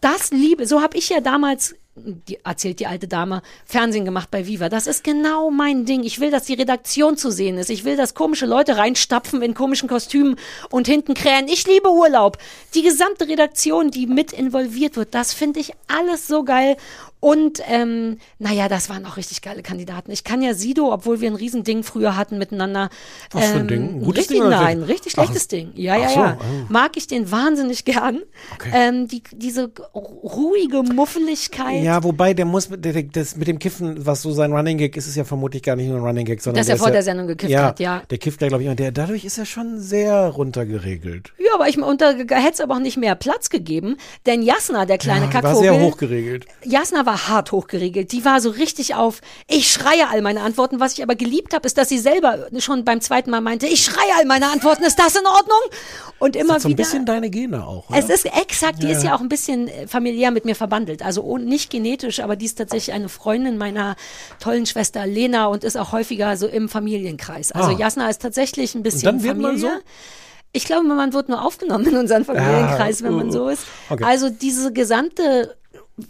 [0.03, 4.47] Das liebe, so habe ich ja damals, die, erzählt die alte Dame, Fernsehen gemacht bei
[4.47, 4.69] Viva.
[4.69, 6.05] Das ist genau mein Ding.
[6.05, 7.71] Ich will, dass die Redaktion zu sehen ist.
[7.71, 10.37] Ich will, dass komische Leute reinstapfen in komischen Kostümen
[10.71, 11.49] und hinten krähen.
[11.49, 12.39] Ich liebe Urlaub.
[12.75, 16.77] Die gesamte Redaktion, die mit involviert wird, das finde ich alles so geil.
[17.21, 20.11] Und ähm, naja, das waren auch richtig geile Kandidaten.
[20.11, 22.89] Ich kann ja Sido, obwohl wir ein Riesending früher hatten miteinander.
[23.31, 23.83] Was für ein ähm, Ding?
[23.83, 24.91] Ein gutes richtig, Ding oder Nein, schlecht?
[24.91, 25.73] richtig Ach, schlechtes Ding.
[25.75, 26.39] Ja, ja, ach so, ja.
[26.41, 26.67] oh.
[26.71, 28.23] Mag ich den wahnsinnig gern.
[28.73, 31.83] Ähm, die, diese ruhige Muffeligkeit.
[31.83, 34.97] Ja, wobei der muss mit, der, das mit dem Kiffen, was so sein Running Gag
[34.97, 36.89] ist, ist ja vermutlich gar nicht nur ein Running Gag, sondern Dass er der vor
[36.89, 38.03] ist der Sendung gekifft ja, hat, ja.
[38.09, 41.33] Der kifft ja, glaube ich, und der dadurch ist er schon sehr runtergeregelt.
[41.39, 44.99] Ja, aber ich unter hätte es aber auch nicht mehr Platz gegeben, denn Jasna, der
[44.99, 46.47] kleine Ja, war Kackvogel, sehr hochgeregelt.
[46.65, 48.13] Jasna war hart hochgeregelt.
[48.13, 50.81] Die war so richtig auf, ich schreie all meine Antworten.
[50.81, 53.85] Was ich aber geliebt habe, ist, dass sie selber schon beim zweiten Mal meinte, ich
[53.85, 54.83] schreie all meine Antworten.
[54.85, 55.59] Ist das in Ordnung?
[56.19, 56.85] Und immer so ein wieder.
[56.85, 57.85] bisschen deine Gene auch.
[57.91, 58.15] Es oder?
[58.15, 58.97] ist exakt, die Ja.
[58.97, 61.03] ist ja auch ein bisschen äh, familiär mit mir verbandelt.
[61.03, 63.97] Also nicht genetisch, aber die ist tatsächlich eine Freundin meiner
[64.39, 67.53] tollen Schwester Lena und ist auch häufiger so im Familienkreis.
[67.53, 67.79] Also Ah.
[67.79, 69.71] Jasna ist tatsächlich ein bisschen dann wird man Familie.
[69.77, 69.83] so?
[70.53, 73.63] Ich glaube, man wird nur aufgenommen in unseren Familienkreis, wenn man uh, so ist.
[73.89, 74.03] okay.
[74.03, 75.57] Also diese gesamte,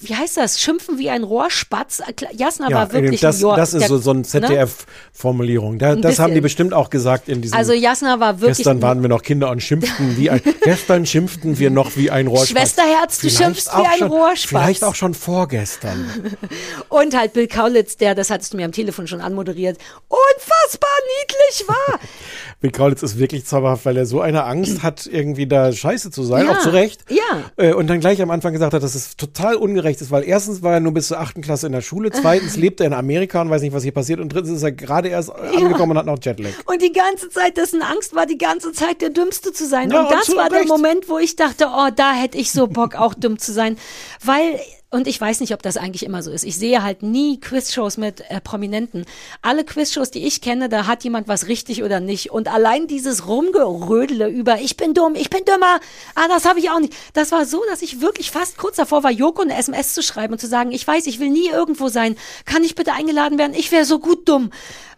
[0.01, 0.61] wie heißt das?
[0.61, 2.03] Schimpfen wie ein Rohrspatz.
[2.37, 4.23] Jasna ja, war wirklich das, ein Jor das ist der- so, so ein ne?
[4.25, 5.79] ZDF-Formulierung.
[5.79, 6.43] Da, Ein das haben die bisschen.
[6.43, 7.57] bestimmt auch gesagt in diesem.
[7.57, 10.41] Also Jasna war wirklich Gestern waren wir noch Kinder und schimpften wie ein.
[10.63, 12.49] gestern schimpften wir noch wie ein Rohrspatz.
[12.51, 14.49] Schwesterherz, du Vielleicht schimpfst wie ein schon, Rohrspatz.
[14.49, 16.05] Vielleicht auch schon vorgestern.
[16.89, 20.91] Und halt Bill Kaulitz, der, das hattest du mir am Telefon schon anmoderiert, unfassbar
[21.21, 21.99] niedlich war.
[22.61, 26.23] Bill Kaulitz ist wirklich zauberhaft, weil er so eine Angst hat, irgendwie da scheiße zu
[26.25, 27.05] sein, Ja, auch zu Recht.
[27.09, 27.21] ja.
[27.57, 30.63] Äh, Und dann gleich am Anfang gesagt hat, dass es total ungerecht ist, weil erstens
[30.63, 33.41] war er nur bis zur achten Klasse in der Schule, zweitens lebt er in Amerika
[33.41, 36.07] und weiß nicht, was hier passiert und drittens ist er gerade erst angekommen und hat
[36.07, 36.51] noch Jetlag.
[36.67, 39.91] Und die ganze Zeit, dessen Angst war, die ganze Zeit der Dümmste zu sein.
[39.91, 40.69] Ja, und das war der Recht.
[40.69, 43.77] Moment, wo ich dachte, oh, da hätte ich so Bock, auch dumm zu sein.
[44.25, 44.61] Weil,
[44.91, 46.45] und ich weiß nicht, ob das eigentlich immer so ist.
[46.45, 49.05] Ich sehe halt nie Quizshows mit äh, Prominenten.
[49.41, 52.33] Alle Quizshows, die ich kenne, da hat jemand was richtig oder nicht.
[52.33, 55.79] Und allein dieses Rumgerödele über, ich bin dumm, ich bin dümmer,
[56.17, 56.95] ah, das habe ich auch nicht.
[57.13, 60.33] Das war so, dass ich wirklich fast kurz davor war, Joko eine SMS zu schreiben
[60.33, 62.17] und zu sagen, ich weiß, ich will nie irgendwo sein.
[62.45, 63.55] Kann ich bitte eingeladen werden?
[63.55, 64.51] Ich wäre so gut dumm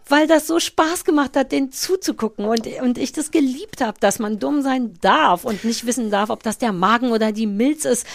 [0.07, 4.19] weil das so Spaß gemacht hat, den zuzugucken und, und ich das geliebt habe, dass
[4.19, 7.85] man dumm sein darf und nicht wissen darf, ob das der Magen oder die Milz
[7.85, 8.05] ist.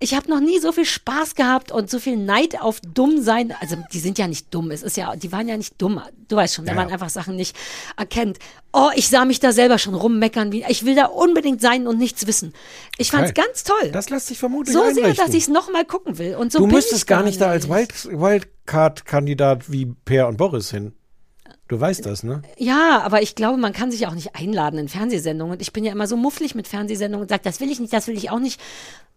[0.00, 3.54] Ich habe noch nie so viel Spaß gehabt und so viel Neid auf dumm sein.
[3.60, 6.00] Also die sind ja nicht dumm, es ist ja, die waren ja nicht dumm.
[6.28, 6.94] Du weißt schon, wenn Ja, man ja.
[6.94, 7.56] einfach Sachen nicht
[7.96, 8.38] erkennt.
[8.72, 11.98] Oh, ich sah mich da selber schon rummeckern, wie ich will da unbedingt sein und
[11.98, 12.52] nichts wissen.
[12.98, 13.42] Ich fand's Okay.
[13.46, 13.90] ganz toll.
[13.92, 15.26] Das lässt sich vermutlich so sehr, einrichten.
[15.26, 16.36] dass ich es noch mal gucken will.
[16.36, 17.90] Und so du müsstest gar nicht da als Wild,
[18.68, 20.92] Wildcard-Kandidat wie Per und Boris hin.
[21.68, 22.42] Du weißt das, ne?
[22.56, 25.52] Ja, aber ich glaube, man kann sich auch nicht einladen in Fernsehsendungen.
[25.52, 27.92] Und ich bin ja immer so mufflig mit Fernsehsendungen und sage, das will ich nicht,
[27.92, 28.58] das will ich auch nicht.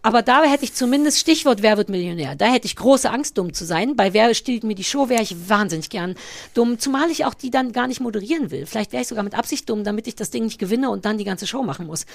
[0.02, 2.36] Aber da hätte ich zumindest Stichwort Wer wird Millionär.
[2.36, 3.96] Da hätte ich große Angst, dumm zu sein.
[3.96, 6.16] Bei Wer stiehlt mir die Show wäre ich wahnsinnig gern
[6.54, 6.78] dumm.
[6.78, 8.66] Zumal ich auch die dann gar nicht moderieren will.
[8.66, 11.18] Vielleicht wäre ich sogar mit Absicht dumm, damit ich das Ding nicht gewinne und dann
[11.18, 12.06] die ganze Show machen muss.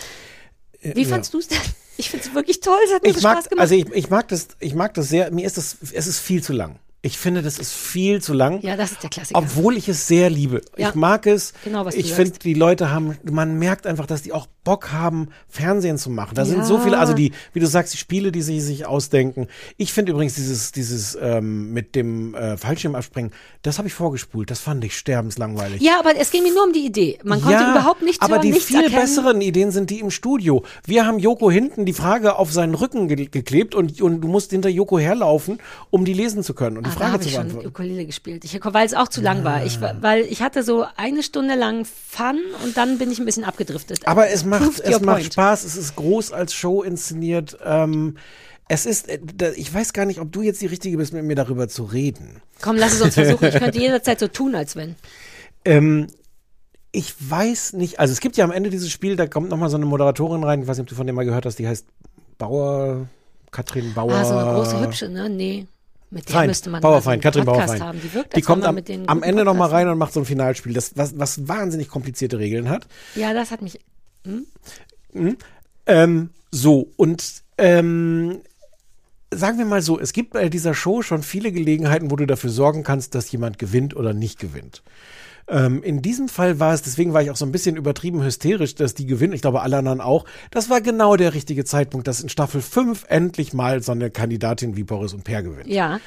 [0.82, 1.08] Wie ja.
[1.08, 1.58] fandst du es denn?
[1.96, 2.76] Ich finde es wirklich toll.
[2.84, 3.62] Es hat mir Ich so mag, Spaß gemacht.
[3.62, 5.30] also ich, ich mag das, ich mag das sehr.
[5.30, 6.78] Mir ist das, es ist viel zu lang.
[7.02, 8.60] Ich finde, das ist viel zu lang.
[8.62, 9.38] ja, das ist der Klassiker.
[9.38, 10.60] Obwohl ich es sehr liebe.
[10.76, 10.88] Ja.
[10.88, 11.52] Ich mag es.
[11.62, 14.90] Genau, was du ich finde, die Leute haben, man merkt einfach, dass die auch Bock
[14.92, 16.34] haben, Fernsehen zu machen.
[16.34, 16.64] Da sind Ja.
[16.64, 19.46] so viele, also die, wie du sagst, die Spiele, die sie sich ausdenken.
[19.76, 23.30] Ich finde übrigens dieses, dieses ähm, mit dem äh, Fallschirmabspringen,
[23.62, 24.50] das habe ich vorgespult.
[24.50, 25.80] Das fand ich sterbenslangweilig.
[25.82, 27.20] ja, aber es ging mir nur um die Idee.
[27.22, 29.00] Man konnte Ja, überhaupt nichts aber hören, die nichts viel erkennen.
[29.00, 30.64] besseren Ideen sind die im Studio.
[30.84, 34.50] Wir haben Joko hinten die Frage auf seinen Rücken ge geklebt und, und du musst
[34.50, 35.60] hinter Joko herlaufen,
[35.90, 37.68] um die lesen zu können und die Ah, da Frage habe zu ich schon beantworten.
[37.68, 38.44] Ukulele gespielt.
[38.44, 39.64] Ich, weil es auch zu lang war.
[39.64, 43.44] Ich, weil ich hatte so eine Stunde lang Fun und dann bin ich ein bisschen
[43.44, 44.06] abgedriftet.
[44.06, 45.32] Aber es macht, es macht point.
[45.32, 47.58] Spaß, es ist groß als Show inszeniert.
[47.64, 48.16] Ähm,
[48.68, 51.24] es ist, äh, da- ich weiß gar nicht, ob du jetzt die Richtige bist, mit
[51.24, 52.40] mir darüber zu reden.
[52.62, 53.46] Komm, lass es uns versuchen.
[53.48, 54.96] Ich könnte jederzeit so tun, als wenn.
[55.64, 56.08] Ähm,
[56.92, 59.76] ich weiß nicht, also es gibt ja am Ende dieses Spiel, da kommt nochmal so
[59.76, 61.86] eine Moderatorin rein, ich weiß nicht, ob du von der mal gehört hast, die heißt
[62.38, 63.06] Bauer,
[63.50, 64.12] Katrin Bauer.
[64.12, 65.28] Ah, so eine große Hübsche, ne?
[65.28, 65.66] Nee.
[66.16, 67.82] Mit der Feind, müsste man Bauerfeind, einen Katrin Bauerfeind.
[67.82, 68.00] haben.
[68.02, 70.96] Die wirkt, Die kommt am, am Ende nochmal rein und macht so ein Finalspiel, das,
[70.96, 72.86] was, was wahnsinnig komplizierte Regeln hat.
[73.14, 73.78] Ja, das hat mich.
[75.86, 78.40] Ähm, so, und ähm,
[79.30, 82.50] sagen wir mal so, es gibt bei dieser Show schon viele Gelegenheiten, wo du dafür
[82.50, 84.82] sorgen kannst, dass jemand gewinnt oder nicht gewinnt.
[85.48, 88.74] Ähm, in diesem Fall war es, deswegen war ich auch so ein bisschen übertrieben hysterisch,
[88.74, 89.32] dass die gewinnen.
[89.32, 90.24] Ich glaube, alle anderen auch.
[90.50, 94.76] Das war genau der richtige Zeitpunkt, dass in Staffel 5 endlich mal so eine Kandidatin
[94.76, 95.68] wie Boris und Per gewinnt.
[95.68, 96.00] Ja.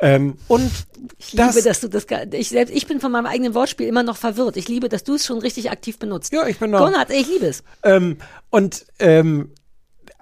[0.00, 0.70] Ähm, und
[1.18, 2.06] Ich das, liebe, dass du das.
[2.06, 4.56] gar- Ich selbst, ich bin von meinem eigenen Wortspiel immer noch verwirrt.
[4.56, 6.32] Ich liebe, dass du es schon richtig aktiv benutzt.
[6.32, 6.78] Ja, ich bin da.
[6.78, 7.62] Konrad, ich liebe es.
[7.82, 8.16] Ähm,
[8.50, 9.55] und ähm, Äh,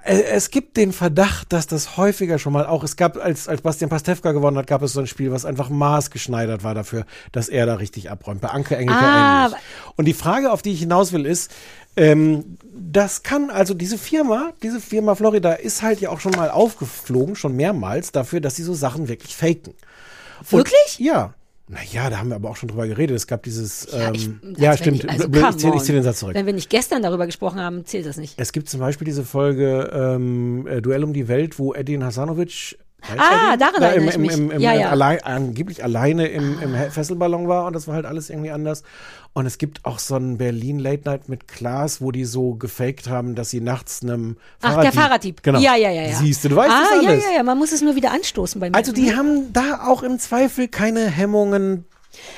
[0.06, 3.88] Es gibt den Verdacht, dass das häufiger schon mal auch, es gab, als, als Bastian
[3.88, 7.64] Pastewka gewonnen hat, gab es so ein Spiel, was einfach maßgeschneidert war dafür, dass er
[7.64, 8.42] da richtig abräumt.
[8.42, 9.58] Bei Anke Engelke Ah, ähnlich.
[9.96, 11.50] Und die Frage, auf die ich hinaus will, ist,
[11.96, 16.50] ähm, das kann, also diese Firma, diese Firma Florida ist halt ja auch schon mal
[16.50, 19.72] aufgeflogen, schon mehrmals dafür, dass sie so Sachen wirklich faken.
[20.50, 20.98] Und- Wirklich?
[20.98, 21.32] Ja.
[21.66, 23.16] Naja, da haben wir aber auch schon drüber geredet.
[23.16, 26.18] Es gab dieses, ja, ich- ähm, ja stimmt, Ich, also, ich zähle zähl den Satz
[26.18, 26.34] zurück.
[26.34, 28.34] Wenn wir nicht gestern darüber gesprochen haben, zählt das nicht.
[28.36, 32.76] Es gibt zum Beispiel diese Folge ähm, äh, Duell um die Welt, wo Edin Hasanovic
[33.16, 34.90] Ah, daran Da erinnere im, ich im, im, Ja, ja.
[34.90, 38.82] Allein, angeblich alleine im, im Fesselballon war und das war halt alles irgendwie anders.
[39.32, 43.08] Und es gibt auch so einen Berlin Late Night mit Klaas, wo die so gefaked
[43.08, 45.42] haben, dass sie nachts einem Ach, der Fahrraddieb.
[45.42, 45.58] Genau.
[45.58, 46.14] Ja, ja, ja, ja.
[46.14, 47.24] Siehst du, du weißt ah, das alles.
[47.24, 48.76] ja, ja, ja, man muss es nur wieder anstoßen bei mir.
[48.76, 51.84] Also die haben da auch im Zweifel keine Hemmungen,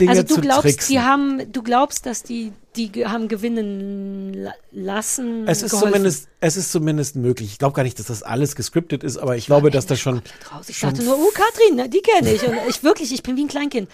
[0.00, 0.92] Dinge also du glaubst, tricksen.
[0.92, 5.46] die haben, du glaubst, dass die, die haben gewinnen la- lassen.
[5.48, 5.92] es ist geholfen.
[5.92, 7.50] zumindest, es ist zumindest möglich.
[7.52, 10.22] Ich glaube gar nicht, dass das alles gescriptet ist, aber ich, glaube, dass das schon,
[10.52, 10.68] raus.
[10.68, 12.42] Ich schon dachte nur, oh, Katrin, ne, die kenne ich.
[12.46, 13.88] Und ich wirklich, ich bin wie ein Kleinkind.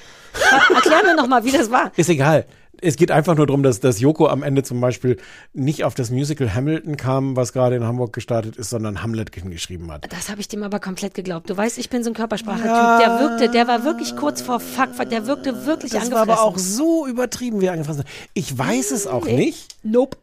[0.51, 1.93] Er- Erklär mir noch mal, wie das war.
[1.97, 2.47] Ist egal.
[2.85, 5.17] Es geht einfach nur darum, dass, dass Joko am Ende zum Beispiel
[5.53, 9.91] nicht auf das Musical Hamilton kam, was gerade in Hamburg gestartet ist, sondern Hamlet hingeschrieben
[9.93, 10.13] hat.
[10.13, 11.49] Das habe ich dem aber komplett geglaubt.
[11.49, 12.67] Du weißt, ich bin so ein Körpersprachetyp.
[12.67, 12.99] Ja.
[12.99, 16.29] Der wirkte, der war wirklich kurz vor Fuck, der wirkte wirklich Das angefressen.
[16.29, 18.11] war aber auch so übertrieben, wie er angefressen hat.
[18.35, 19.37] Ich weiß es auch Nee.
[19.37, 19.77] nicht.
[19.85, 20.17] Nope.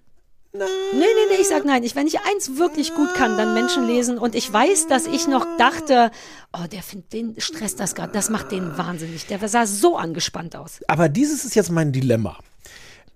[0.52, 0.60] Nee,
[0.94, 1.84] nee, nee, ich sag nein.
[1.84, 4.18] Ich, wenn ich eins wirklich gut kann, dann Menschen lesen.
[4.18, 6.10] Und ich weiß, dass ich noch dachte,
[6.54, 8.12] oh, der findet, den stresst das gerade.
[8.12, 9.28] Das macht den wahnsinnig.
[9.28, 10.80] Der sah so angespannt aus.
[10.88, 12.36] Aber dieses ist jetzt mein Dilemma.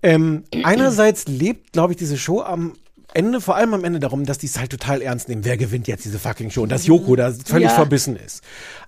[0.04, 2.74] Ähm, einerseits lebt, glaube ich, diese Show am
[3.14, 5.44] Ende, vor allem am Ende darum, dass die es halt total ernst nehmen.
[5.44, 6.62] Wer gewinnt jetzt diese fucking Show?
[6.62, 7.74] Und dass Joko da völlig Ja.
[7.74, 8.42] verbissen ist.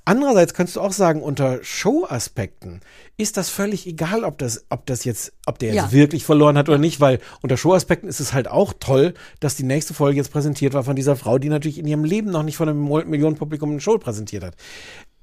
[0.05, 2.81] Andererseits kannst du auch sagen, unter Show-Aspekten
[3.17, 5.93] ist das völlig egal, ob das, ob das jetzt, ob der jetzt Ja.
[5.93, 9.63] wirklich verloren hat oder nicht, weil unter Show-Aspekten ist es halt auch toll, dass die
[9.63, 12.57] nächste Folge jetzt präsentiert war von dieser Frau, die natürlich in ihrem Leben noch nicht
[12.57, 14.55] von einem Millionenpublikum eine Show präsentiert hat.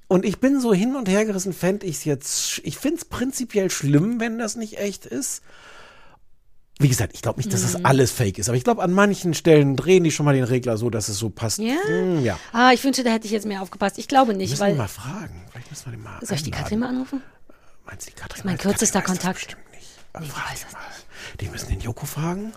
[0.08, 3.06] Und ich bin so hin und her gerissen, fände ich es jetzt, ich finde es
[3.06, 5.42] prinzipiell schlimm, wenn das nicht echt ist.
[6.84, 7.86] Wie gesagt, ich glaube nicht, dass das Mhm.
[7.86, 10.78] alles fake ist, aber ich glaube, an manchen Stellen drehen die schon mal den Regler
[10.78, 11.58] so, dass es so passt.
[11.60, 11.76] Ja?
[11.88, 12.38] Hm, ja.
[12.52, 13.98] Ah, ich wünschte, da hätte ich jetzt mehr aufgepasst.
[13.98, 14.74] Ich glaube nicht, Müssen weil.
[14.74, 15.42] wir mal fragen.
[15.52, 16.64] Vielleicht müssen wir den mal Soll ich die einladen.
[16.64, 17.22] Katrin mal anrufen?
[17.86, 18.30] Meinst du, die Katrin?
[18.30, 19.36] Das ist mein weiß- kürzester weiß das Kontakt.
[19.40, 19.88] bestimmt nicht.
[20.14, 20.82] Aber frag die mal.
[21.42, 22.54] Die müssen den Joko fragen.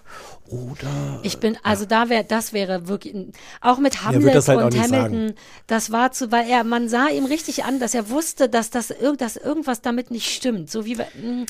[0.48, 1.20] Oder.
[1.22, 3.14] Ich bin, also da wäre, das wäre wirklich,
[3.60, 5.34] auch mit Hamlet halt und Hamilton,
[5.66, 8.93] das war zu, weil er, man sah ihm richtig an, dass er wusste, dass das,
[9.18, 10.70] dass irgendwas damit nicht stimmt.
[10.70, 11.47] So wie, wir- mm.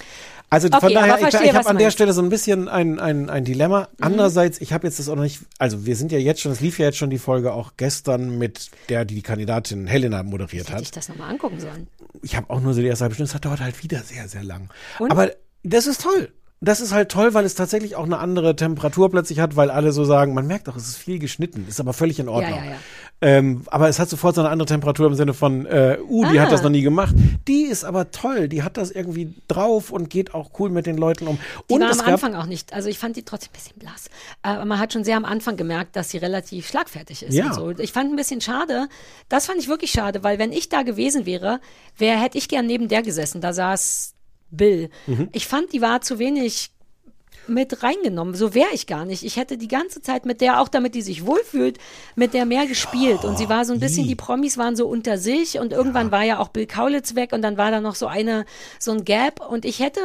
[0.48, 1.90] Also Okay, von daher, ich, verstehe, ich was habe an der.
[1.90, 3.80] Stelle so ein bisschen ein, ein, ein Dilemma.
[3.80, 3.86] Mhm.
[4.00, 6.60] Andererseits, ich habe jetzt das auch noch nicht, also wir sind ja jetzt schon, es
[6.60, 10.68] lief ja jetzt schon die Folge auch gestern mit der, die die Kandidatin Helena moderiert
[10.68, 10.82] hätte hat.
[10.82, 11.88] ich das nochmal angucken sollen.
[12.22, 14.44] Ich habe auch nur so die erste halbe Stunde, es dauert halt wieder sehr, sehr
[14.44, 14.70] lang.
[15.00, 15.10] Und?
[15.10, 15.32] Aber
[15.64, 16.32] das ist toll.
[16.66, 19.92] Das ist halt toll, weil es tatsächlich auch eine andere Temperatur plötzlich hat, weil alle
[19.92, 22.58] so sagen, man merkt doch, es ist viel geschnitten, ist aber völlig in Ordnung.
[22.58, 22.76] Ja, ja, ja.
[23.22, 26.38] Ähm, aber es hat sofort so eine andere Temperatur im Sinne von, äh, uh, die
[26.38, 26.42] Ah.
[26.42, 27.14] hat das noch nie gemacht.
[27.46, 30.98] Die ist aber toll, die hat das irgendwie drauf und geht auch cool mit den
[30.98, 31.38] Leuten um.
[31.70, 34.10] Die und war am Anfang auch nicht, also ich fand die trotzdem ein bisschen blass.
[34.42, 37.54] Aber man hat schon sehr am Anfang gemerkt, dass sie relativ schlagfertig ist Ja.
[37.54, 37.70] so.
[37.70, 38.88] Ich fand ein bisschen schade,
[39.28, 41.60] das fand ich wirklich schade, weil wenn ich da gewesen wäre,
[41.96, 43.40] wer hätte ich gern neben der gesessen?
[43.40, 44.15] Da saß
[44.50, 44.90] Bill.
[45.06, 45.28] Mhm.
[45.32, 46.70] Ich fand, die war zu wenig
[47.48, 48.34] mit reingenommen.
[48.34, 49.22] So wäre ich gar nicht.
[49.22, 51.78] Ich hätte die ganze Zeit mit der, auch damit die sich wohlfühlt,
[52.14, 53.24] mit der mehr gespielt.
[53.24, 56.22] Und sie war so ein bisschen, die Promis waren so unter sich und irgendwann war
[56.22, 58.46] ja auch Bill Kaulitz weg und dann war da noch so eine,
[58.78, 60.00] so ein Gap und ich hätte,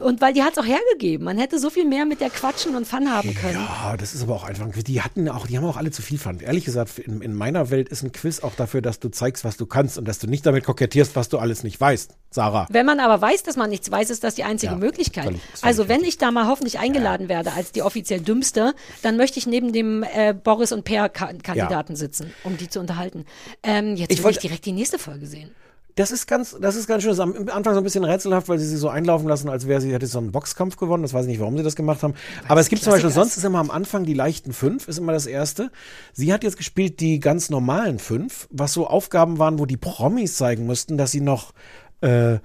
[0.00, 2.74] und weil die hat es auch hergegeben, man hätte so viel mehr mit der quatschen
[2.76, 3.54] und Fun haben können.
[3.54, 6.18] Ja, das ist aber auch einfach, die hatten auch, die haben auch alle zu viel
[6.18, 6.40] Fun.
[6.40, 9.56] Ehrlich gesagt, in, in meiner Welt ist ein Quiz auch dafür, dass du zeigst, was
[9.56, 12.66] du kannst und dass du nicht damit kokettierst, was du alles nicht weißt, Sarah.
[12.70, 15.24] Wenn man aber weiß, dass man nichts weiß, ist das die einzige Ja, Möglichkeit.
[15.24, 19.16] völlig- völlig also wenn ich da mal hoffentlich eingeladen werde als die offiziell dümmste, dann
[19.16, 23.24] möchte ich neben dem äh, Boris und Per Ka Kandidaten sitzen, um die zu unterhalten.
[23.62, 25.50] Ähm, jetzt Ich will wollte- ich direkt die nächste Folge sehen.
[25.94, 27.10] Das ist ganz, das ist ganz schön.
[27.10, 29.66] Das ist am Anfang so ein bisschen rätselhaft, weil sie sie so einlaufen lassen, als
[29.66, 31.02] wäre sie hätte so einen Boxkampf gewonnen.
[31.02, 32.14] Das weiß ich nicht, warum sie das gemacht haben.
[32.48, 35.12] Aber es gibt zum Beispiel, sonst ist immer am Anfang die leichten fünf, ist immer
[35.12, 35.70] das erste.
[36.12, 40.36] Sie hat jetzt gespielt die ganz normalen fünf, was so Aufgaben waren, wo die Promis
[40.36, 41.52] zeigen mussten, dass sie noch
[42.00, 42.38] äh,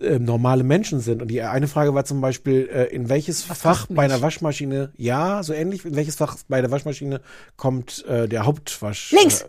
[0.00, 1.22] äh, normale Menschen sind.
[1.22, 4.22] Und die eine Frage war zum Beispiel, äh, in welches Fach kostet bei einer?
[4.22, 7.20] Waschmaschine, ja, so ähnlich, in welches Fach bei der Waschmaschine
[7.56, 9.12] kommt äh, der Hauptwasch?
[9.12, 9.44] Links.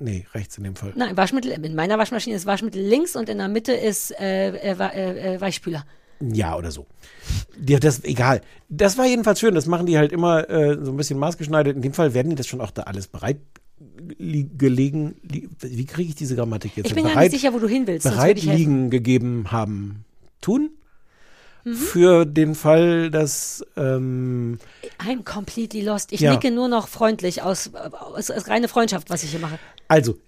[0.00, 0.92] Nee, rechts in dem Fall.
[0.96, 4.76] Nein, Waschmittel, in meiner Waschmaschine ist Waschmittel links und in der Mitte ist äh, äh,
[4.78, 5.84] äh, äh, Weichspüler.
[6.20, 6.86] Ja, oder so.
[7.64, 8.40] Ja, das, egal.
[8.68, 9.54] Das war jedenfalls schön.
[9.54, 11.76] Das machen die halt immer äh, so ein bisschen maßgeschneidert.
[11.76, 13.38] In dem Fall werden die das schon auch da alles bereit
[14.08, 15.16] gelegen.
[15.22, 16.86] Wie kriege ich diese Grammatik jetzt?
[16.86, 18.04] Ich bin ja nicht sicher, wo du hin willst.
[18.04, 20.04] bereit liegen gegeben haben.
[20.40, 20.70] Tun?
[21.74, 24.58] Für den Fall, dass ähm,
[24.98, 26.12] I'm completely lost.
[26.12, 26.32] Ich Ja.
[26.32, 29.58] nicke nur noch freundlich aus, aus, aus reine Freundschaft, was ich hier mache.
[29.88, 30.18] Also,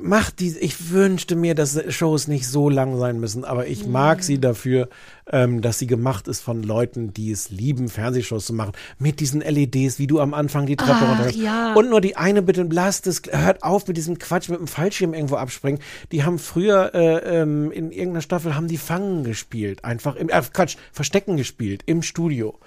[0.00, 4.22] macht die, ich wünschte mir, dass Shows nicht so lang sein müssen, aber ich mag
[4.22, 4.88] sie dafür,
[5.30, 8.72] ähm, dass sie gemacht ist von Leuten, die es lieben, Fernsehshows zu machen.
[8.98, 11.36] Mit diesen LEDs, wie du am Anfang die Treppe runtergehst.
[11.36, 11.74] ja.
[11.74, 15.14] Und nur die eine bitte, lasst es, hört auf mit diesem Quatsch, mit dem Fallschirm
[15.14, 15.80] irgendwo abspringen.
[16.12, 19.84] Die haben früher äh, ähm, in irgendeiner Staffel haben die Fangen gespielt.
[19.84, 22.58] Einfach im, äh, Quatsch, Verstecken gespielt im Studio.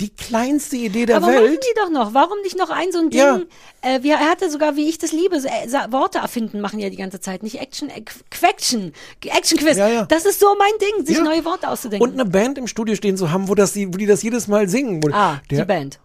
[0.00, 1.42] Die kleinste Idee der Aber Welt.
[1.42, 2.14] machen die doch noch.
[2.14, 3.20] Warum nicht noch ein so ein Ding?
[3.20, 3.40] Ja.
[3.82, 6.88] Äh, wie, er hatte sogar, wie ich das liebe, so, äh, Worte erfinden machen ja
[6.88, 7.42] die ganze Zeit.
[7.42, 8.92] Nicht Action, äh, Quaction,
[9.24, 9.76] Action Quiz.
[9.76, 10.06] Ja, ja.
[10.06, 12.06] Das ist so mein Ding, sich neue Worte auszudenken.
[12.06, 14.46] Und eine Band im Studio stehen zu haben, wo, das, die, wo die das jedes
[14.46, 15.02] Mal singen.
[15.02, 15.98] Wo ah, der, die Band.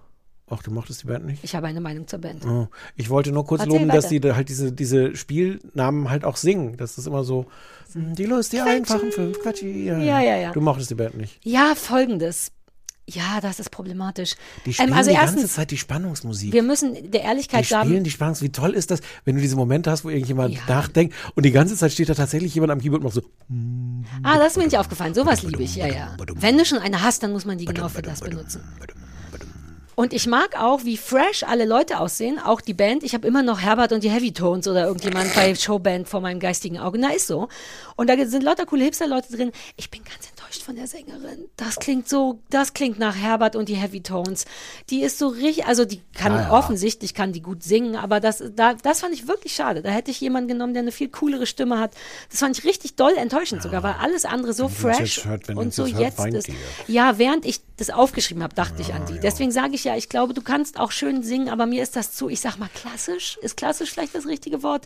[0.50, 1.44] Ach, du mochtest die Band nicht?
[1.44, 2.46] Ich habe eine Meinung zur Band.
[2.46, 4.10] Oh, ich wollte nur kurz Erzähl loben, dass weiter.
[4.10, 6.78] die da halt diese, diese Spielnamen halt auch singen.
[6.78, 7.46] Das ist immer so,
[7.94, 9.86] hm, die Lust, die einfachen fünf, Quatschi.
[9.86, 10.52] Ja, Ja, ja, ja.
[10.52, 11.40] Du mochtest die Band nicht.
[11.44, 12.52] Ja, folgendes.
[13.06, 14.36] Ja, das ist problematisch.
[14.66, 16.54] Die spielen ähm, also die ganze erstens, Zeit die Spannungsmusik.
[16.54, 18.48] wir müssen der Ehrlichkeit die sagen, spielen die Spannungsmusik.
[18.56, 20.62] Wie toll ist das, wenn du diese Momente hast, wo irgendjemand Ja.
[20.68, 23.24] nachdenkt und die ganze Zeit steht da tatsächlich jemand am Keyboard und macht so,
[24.24, 25.14] Ah, das ist mir nicht aufgefallen.
[25.14, 26.16] Sowas liebe ich, ja, ja.
[26.36, 28.62] Wenn du schon eine hast, dann muss man die genau für das benutzen.
[29.96, 33.04] Und ich mag auch, wie fresh alle Leute aussehen, auch die Band.
[33.04, 36.40] Ich habe immer noch Herbert und die Heavy Tones oder irgendjemand bei Showband vor meinem
[36.40, 36.98] geistigen Auge.
[37.00, 37.48] Na, ist so.
[37.96, 39.52] Und da sind lauter coole Hipster-Leute drin.
[39.78, 41.46] Ich bin ganz enttäuscht von der Sängerin.
[41.58, 44.46] Das klingt so, das klingt nach Herbert und die Heavy Tones.
[44.90, 46.52] Die ist so richtig, also die kann ja.
[46.52, 49.82] offensichtlich, kann die gut singen, aber das, da, das fand ich wirklich schade.
[49.82, 51.96] Da hätte ich jemanden genommen, der eine viel coolere Stimme hat.
[52.30, 55.86] Das fand ich richtig doll enttäuschend sogar, weil alles andere so fresh hört, und so
[55.86, 56.50] jetzt hört, ist.
[56.88, 59.20] Ja, während ich das aufgeschrieben habe, dachte ich an die.
[59.20, 62.12] Deswegen sage ich ja, ich glaube, du kannst auch schön singen, aber mir ist das
[62.12, 63.38] zu, ich sag mal, klassisch.
[63.42, 64.86] Ist klassisch vielleicht das richtige Wort?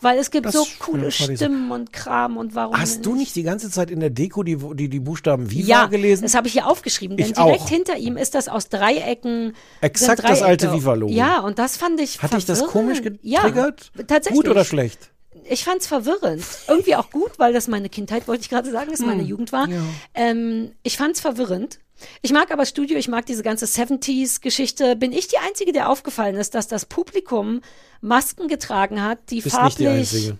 [0.00, 1.10] Weil es gibt Das so coole.
[1.10, 2.76] Stimmen und Kram und warum.
[2.78, 5.86] hast du nicht die ganze Zeit in der Deko die, die, die Buchstaben Viva ja,
[5.86, 6.22] gelesen?
[6.22, 7.68] das habe ich hier aufgeschrieben, denn Ich direkt auch.
[7.68, 9.54] hinter ihm ist das aus Dreiecken.
[9.80, 10.72] Exakt das alte.
[10.72, 11.12] Viva-Logo.
[11.12, 13.90] Ja, und das fand ich Hat dich das komisch getriggert?
[13.96, 14.40] Ja, tatsächlich.
[14.42, 15.10] Gut oder schlecht?
[15.48, 16.44] Ich fand's verwirrend.
[16.68, 19.06] Irgendwie auch gut, weil das meine Kindheit, wollte ich gerade sagen, dass Hm.
[19.06, 19.68] meine Jugend war.
[20.14, 21.78] Ähm, ich fand's verwirrend.
[22.22, 24.96] Ich mag aber Studio, ich mag diese ganze 70s-Geschichte.
[24.96, 27.60] Bin ich die Einzige, der aufgefallen ist, dass das Publikum
[28.00, 30.12] Masken getragen hat, die Bist nicht die farblich.
[30.14, 30.38] Einzige.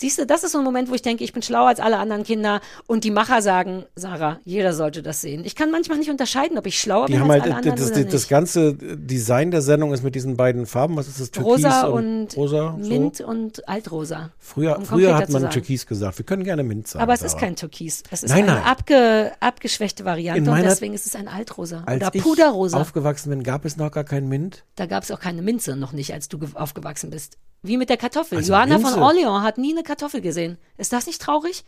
[0.00, 1.98] Siehst du, das ist so ein Moment, wo ich denke, ich bin schlauer als alle
[1.98, 5.42] anderen Kinder und die Macher sagen, Sarah, jeder sollte das sehen.
[5.44, 7.72] Ich kann manchmal nicht unterscheiden, ob ich schlauer Die bin haben als halt, alle das,
[7.72, 8.28] anderen das, oder das, nicht.
[8.28, 10.96] ganze Design der Sendung ist mit diesen beiden Farben.
[10.96, 11.32] Was ist das?
[11.32, 12.76] Türkis Rosa und, Rosa?
[12.80, 12.88] So?
[12.88, 14.30] Mint und Altrosa.
[14.38, 15.50] Früher, um früher hat man.
[15.50, 16.16] Türkis gesagt.
[16.18, 17.02] Wir können gerne Mint sagen.
[17.02, 17.40] Aber es ist Sarah.
[17.40, 18.04] kein Türkis.
[18.12, 18.64] Es ist Nein, eine nein.
[18.66, 22.80] Abge, abgeschwächte Variante In und meiner- deswegen ist es ein Altrosa Als oder ich Puderrosa.
[22.80, 24.62] aufgewachsen bin, gab es noch gar kein Mint.
[24.76, 27.36] Da gab es auch keine Minze noch nicht, als du ge- aufgewachsen bist.
[27.60, 28.38] Wie mit der Kartoffel.
[28.38, 28.92] Also Johanna Minze?
[28.92, 30.58] von Orleans hat nie eine Kartoffel gesehen.
[30.76, 31.64] Ist das nicht traurig?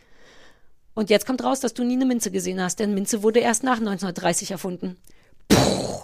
[0.93, 3.63] Und jetzt kommt raus, dass du nie eine Minze gesehen hast, denn Minze wurde erst
[3.63, 4.97] nach 1930 erfunden.
[5.49, 6.03] Puh.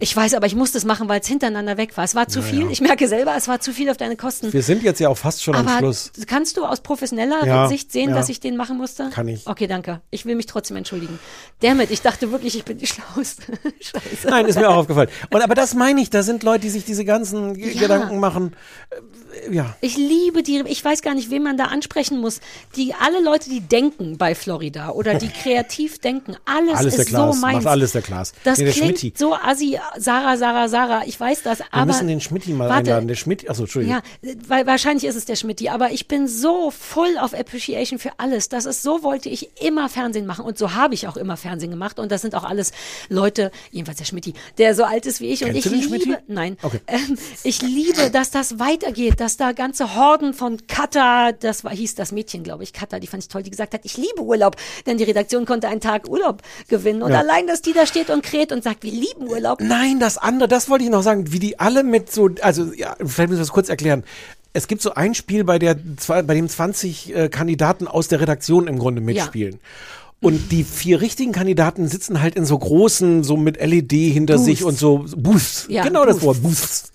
[0.00, 2.02] Ich weiß, aber ich musste es machen, weil es hintereinander weg war.
[2.04, 2.70] Es war zu Ja, viel.
[2.72, 4.52] Ich merke selber, es war zu viel auf deine Kosten.
[4.52, 6.10] Wir sind jetzt ja auch fast schon am aber Schluss.
[6.26, 8.16] kannst du aus professioneller Ja, Sicht sehen, ja.
[8.16, 9.10] dass ich den machen musste?
[9.10, 9.46] Kann ich.
[9.46, 10.00] Okay, danke.
[10.10, 11.18] Ich will mich trotzdem entschuldigen.
[11.60, 13.42] Damit, ich dachte wirklich, ich bin die Schlauste.
[13.80, 14.28] Scheiße.
[14.28, 15.08] Nein, ist mir auch aufgefallen.
[15.30, 17.80] Und, aber das meine ich, da sind Leute, die sich diese ganzen Ja.
[17.80, 18.54] Gedanken machen.
[18.90, 19.76] Äh, Ja.
[19.80, 22.40] Ich liebe die, ich weiß gar nicht, wen man da ansprechen muss.
[22.76, 27.08] Die, alle Leute, die denken bei Florida oder die kreativ denken, alles, Alles der ist
[27.10, 27.34] Klaas.
[27.36, 27.56] so meins.
[27.64, 28.32] Macht alles der Klaas.
[28.44, 29.14] Das Nee, der klingt Schmitti.
[29.16, 31.86] so assi, Sarah, Sarah, Sarah, ich weiß das, Wir aber.
[31.86, 32.80] müssen den Schmitti mal Warte.
[32.90, 33.08] einladen.
[33.08, 33.96] Der Schmitti, achso, Entschuldigung.
[34.22, 38.10] Ja, weil wahrscheinlich ist es der Schmidti, aber ich bin so voll auf Appreciation für
[38.18, 38.48] alles.
[38.48, 41.70] Das ist so wollte ich immer Fernsehen machen und so habe ich auch immer Fernsehen
[41.70, 42.72] gemacht und das sind auch alles
[43.08, 45.80] Leute, jedenfalls der Schmidti, der so alt ist wie ich Kennst und ich du den
[45.80, 46.22] liebe, Schmidti?
[46.28, 46.80] nein, Okay.
[46.86, 51.94] ähm, ich liebe, dass das weitergeht, dass da ganze Horden von Kata, das war hieß
[51.94, 54.56] das Mädchen, glaube ich, Kata, die fand ich toll, die gesagt hat, ich liebe Urlaub,
[54.86, 57.18] denn die Redaktion konnte einen Tag Urlaub gewinnen und Ja.
[57.20, 59.41] allein, dass die da steht und kräht und sagt, wir lieben Urlaub.
[59.60, 62.94] Nein, das andere, das wollte ich noch sagen, wie die alle mit so, also ja,
[62.98, 64.04] vielleicht müssen wir das kurz erklären.
[64.54, 68.68] Es gibt so ein Spiel, bei der bei dem 20 äh, Kandidaten aus der Redaktion
[68.68, 69.60] im Grunde mitspielen.
[70.20, 74.44] Und die vier richtigen Kandidaten sitzen halt in so großen, so mit LED hinter Booths.
[74.44, 75.66] sich und so Booths.
[75.68, 76.24] Ja, genau das Booths.
[76.26, 76.92] Wort, Booths.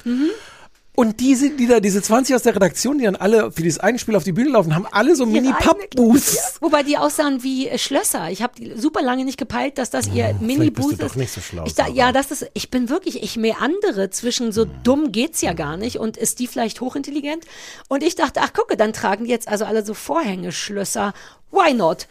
[1.00, 4.00] Und diese, die da, diese 20 aus der Redaktion, die dann alle für dieses eine
[4.00, 6.58] Spiel auf die Bühne laufen, haben alle so Ihre Mini-Papp-Booths.
[6.60, 8.32] Wobei die aussahen wie äh, Schlösser.
[8.32, 11.12] Ich habe super lange nicht gepeilt, dass das ihr Mini-Booth bist du ist.
[11.12, 14.52] doch nicht so schlau, Ich da, ja, das ist, ich bin wirklich, ich meandere zwischen
[14.52, 17.46] so dumm geht's ja gar nicht und ist die vielleicht hochintelligent?
[17.90, 21.14] Und ich dachte, ach gucke, dann tragen die jetzt also alle so Vorhängeschlösser.
[21.52, 22.08] Why not?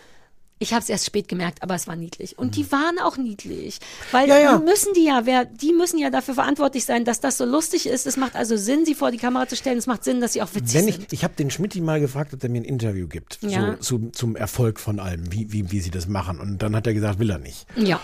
[0.58, 2.38] Ich habe es erst spät gemerkt, aber es war niedlich.
[2.38, 3.78] Und die waren auch niedlich.
[4.10, 4.30] Weil Mhm.
[4.30, 4.56] Ja, ja.
[4.58, 7.86] die müssen die ja, wer, die müssen ja dafür verantwortlich sein, dass das so lustig
[7.86, 8.06] ist.
[8.06, 9.76] Es macht also Sinn, sie vor die Kamera zu stellen.
[9.76, 11.12] Es macht Sinn, dass sie auch witzig Wenn ich, sind.
[11.12, 13.76] ich habe den Schmidti mal gefragt, ob er mir ein Interview gibt Ja.
[13.80, 16.40] so, zu, zum Erfolg von allem, wie, wie, wie sie das machen.
[16.40, 17.66] Und dann hat er gesagt, will er nicht.
[17.76, 18.00] Ja.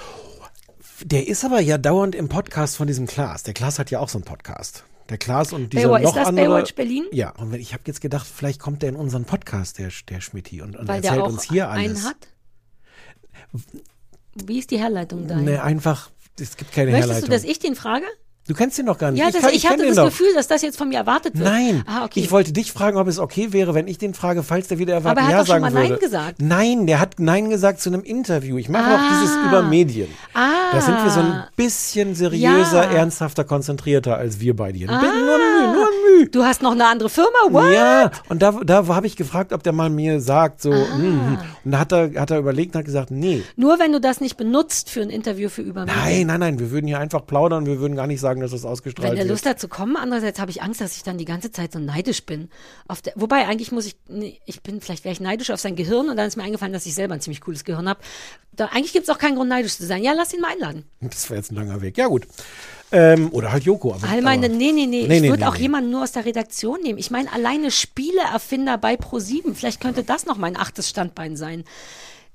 [1.05, 3.43] Der ist aber ja dauernd im Podcast von diesem Klaas.
[3.45, 4.85] Der Klaas hat ja auch so einen Podcast.
[5.09, 6.47] Der Klaas und dieser Baywatch, noch ist das andere.
[6.49, 7.05] Baywatch Berlin?
[7.13, 10.63] Ja, und ich habe jetzt gedacht, vielleicht kommt der in unseren Podcast, der, der Schmidti,
[10.63, 11.85] und, und Weil erzählt uns hier alles.
[11.99, 12.17] einen hat.
[14.47, 15.37] Wie ist die Herleitung da?
[15.37, 16.11] Nee, einfach,
[16.41, 17.29] es gibt keine Möchtest Herleitung.
[17.31, 18.05] du, dass ich den frage?
[18.49, 19.21] du kennst ihn doch gar nicht.
[19.21, 20.07] Ja, das, kann- ich, kenn hatte das doch.
[20.07, 21.49] Gefühl, dass das jetzt von mir erwartet wird.
[21.49, 22.19] Nein, Ah, okay.
[22.21, 24.95] ich wollte dich fragen, ob es okay wäre, wenn ich den frage, falls der wieder
[24.95, 26.03] erwarten Aber er hat Ja doch schon mal Nein würde.
[26.05, 26.43] gesagt.
[26.43, 28.59] Nein, der hat Nein gesagt zu einem Interview.
[28.59, 29.09] Ich mache auch Ah.
[29.13, 30.09] dieses über Medien.
[30.35, 30.73] Ah.
[30.73, 32.99] Da sind wir so ein bisschen seriöser, Ja.
[32.99, 34.91] ernsthafter, konzentrierter als wir beide hier.
[34.91, 35.01] Ah.
[35.01, 35.13] Nur ein
[36.31, 37.29] Du hast noch eine andere Firma?
[37.51, 37.73] What?
[37.73, 41.39] Ja, und da, da habe ich gefragt, ob der mal mir sagt, so, hm.
[41.65, 43.43] und da hat er, hat er überlegt und hat gesagt, nee.
[43.57, 46.03] Nur wenn du das nicht benutzt für ein Interview für Übermedien.
[46.03, 48.65] Nein, nein, nein, wir würden hier einfach plaudern, wir würden gar nicht sagen, dass das
[48.65, 49.33] ausgestrahlt Wenn der wird.
[49.33, 51.79] Lust hat zu kommen, andererseits habe ich Angst, dass ich dann die ganze Zeit so
[51.79, 52.49] neidisch bin.
[53.05, 56.09] Der, wobei eigentlich muss ich, nee, ich bin, vielleicht wäre ich neidisch auf sein Gehirn
[56.09, 58.01] und dann ist mir eingefallen, dass ich selber ein ziemlich cooles Gehirn habe.
[58.53, 60.03] Da, eigentlich gibt es auch keinen Grund, neidisch zu sein.
[60.03, 60.85] Ja, lass ihn mal einladen.
[61.01, 61.97] Das wäre jetzt ein langer Weg.
[61.97, 62.27] Ja, gut.
[62.93, 63.95] Ähm, oder halt Joko.
[63.95, 66.03] Aber, All meine, aber, nee, nee, nee, Nee, ich nee, würde nee, auch jemanden nur
[66.03, 66.99] aus der Redaktion nehmen.
[66.99, 71.65] Ich meine, alleine Spieleerfinder bei Pro7, vielleicht könnte das noch mein achtes Standbein sein.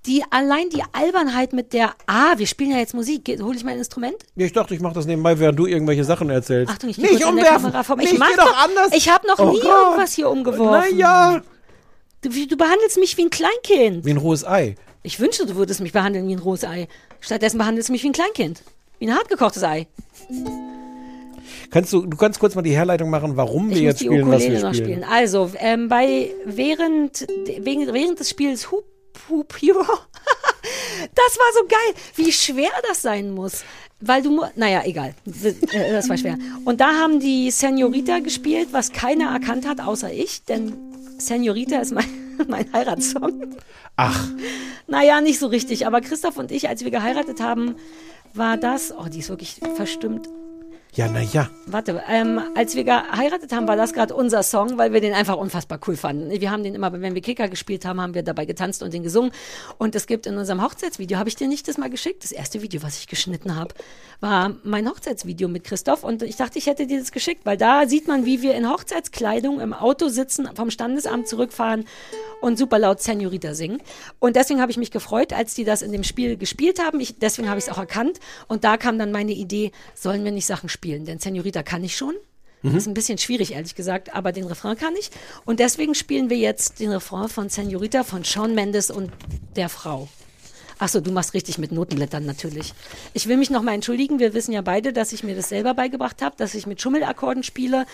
[0.05, 3.77] Die, allein die Albernheit mit der, ah, wir spielen ja jetzt Musik, hole ich mein
[3.77, 4.15] Instrument?
[4.35, 6.71] Ja, ich dachte, ich mache das nebenbei, während du irgendwelche Sachen erzählst.
[6.71, 7.73] Achtung, ich nicht umwerfen.
[7.97, 8.89] Nicht, Ich mach doch anders.
[8.93, 9.69] ich hab noch Oh nie Gott.
[9.69, 10.89] irgendwas hier umgeworfen.
[10.91, 11.41] Na ja.
[12.21, 14.05] Du, du behandelst mich wie ein Kleinkind.
[14.05, 14.75] Wie ein rohes Ei.
[15.03, 16.87] Ich wünschte, du würdest mich behandeln wie ein rohes Ei.
[17.19, 18.63] Stattdessen behandelst du mich wie ein Kleinkind.
[18.99, 19.87] Wie ein hartgekochtes Ei.
[21.69, 24.05] Kannst du, du kannst kurz mal die Herleitung machen, warum wir Ich muss jetzt die
[24.05, 24.73] spielen, was wir spielen.
[24.73, 25.03] spielen.
[25.03, 27.27] Also, ähm, bei, während,
[27.59, 28.85] wegen, während des Spiels Hoop,
[29.29, 33.63] Hoop Hero, das war so geil, wie schwer das sein muss.
[33.99, 36.37] Weil du, naja, egal, Äh, das war schwer.
[36.65, 40.73] Und da haben die Senorita gespielt, was keiner erkannt hat, außer ich, denn
[41.17, 42.05] Senorita ist mein,
[42.47, 43.55] mein Heiratssong.
[43.95, 44.27] Ach,
[44.87, 47.75] Naja, nicht so richtig, aber Christoph und ich, als wir geheiratet haben,
[48.33, 50.27] war das, oh, die ist wirklich verstimmt.
[50.97, 51.47] Ja, na ja.
[51.67, 55.37] Warte, ähm, als wir geheiratet haben, war das gerade unser Song, weil wir den einfach
[55.37, 56.31] unfassbar cool fanden.
[56.31, 59.03] Wir haben den immer, wenn wir Kicker gespielt haben, haben wir dabei getanzt und den
[59.03, 59.31] gesungen.
[59.77, 62.23] Und es gibt in unserem Hochzeitsvideo, habe ich dir nicht das mal geschickt?
[62.23, 63.75] Das erste Video, was ich geschnitten habe,
[64.21, 66.03] war mein Hochzeitsvideo mit Christoph.
[66.03, 68.67] Und ich dachte, ich hätte dir das geschickt, weil da sieht man, wie wir in
[68.67, 71.85] Hochzeitskleidung im Auto sitzen, vom Standesamt zurückfahren
[72.41, 73.83] und super laut Senorita singen.
[74.17, 76.99] Und deswegen habe ich mich gefreut, als die das in dem Spiel gespielt haben.
[76.99, 78.19] Ich, deswegen habe ich es auch erkannt.
[78.47, 80.86] Und da kam dann meine Idee, sollen wir nicht Sachen spielen?
[81.05, 82.15] Denn Senorita kann ich schon.
[82.63, 85.11] Das ist ein bisschen schwierig, ehrlich gesagt, aber den Refrain kann ich.
[85.45, 89.11] Und deswegen spielen wir jetzt den Refrain von Senorita von Shawn Mendes und
[89.55, 90.09] der Frau.
[90.79, 92.73] Achso, du machst richtig mit Notenblättern natürlich.
[93.13, 94.19] Ich will mich nochmal entschuldigen.
[94.19, 97.43] Wir wissen ja beide, dass ich mir das selber beigebracht habe, dass ich mit Schummelakkorden
[97.43, 97.85] spiele.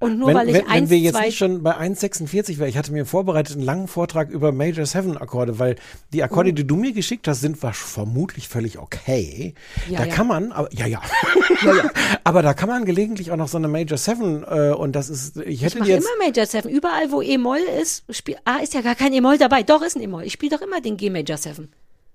[0.00, 2.78] Und nur wenn, weil ich wenn, wenn wir jetzt nicht schon bei 1,46 wäre, ich
[2.78, 5.74] hatte mir vorbereitet einen langen Vortrag über Major 7 Akkorde, weil
[6.12, 6.22] die.
[6.22, 9.54] Akkorde, die du mir geschickt hast, sind vermutlich völlig okay.
[9.88, 10.14] Ja, da ja.
[10.14, 11.02] kann man, aber, ja, ja.
[11.64, 11.90] ja, ja.
[12.22, 15.36] Aber da kann man gelegentlich auch noch so eine Major 7 äh, und das ist,
[15.38, 16.68] ich Ich hätte mache dir jetzt, immer Major 7.
[16.70, 19.64] Überall, wo E-Moll ist, spiel, ah, ist ja gar kein E-Moll dabei.
[19.64, 20.22] Doch, ist ein E-Moll.
[20.24, 21.68] Ich spiele doch immer den G Major 7.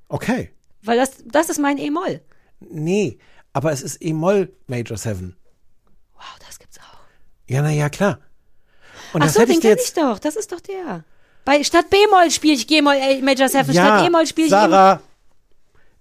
[0.07, 0.51] okay.
[0.85, 2.21] Weil das, das ist mein E-Moll.
[2.59, 3.17] Nee,
[3.53, 5.35] aber es ist E-Moll Major 7.
[6.15, 6.59] Wow, das.
[7.47, 8.19] Ja, na ja, klar.
[9.13, 10.19] Und Ach das so, hätte den ich dir kenn jetzt, ich doch.
[10.19, 11.03] Das ist doch der.
[11.45, 13.71] Bei, statt B-Moll spiele ich G-Moll, äh, Major 7.
[13.73, 15.01] ja, statt E-Moll spiele ich Sarah,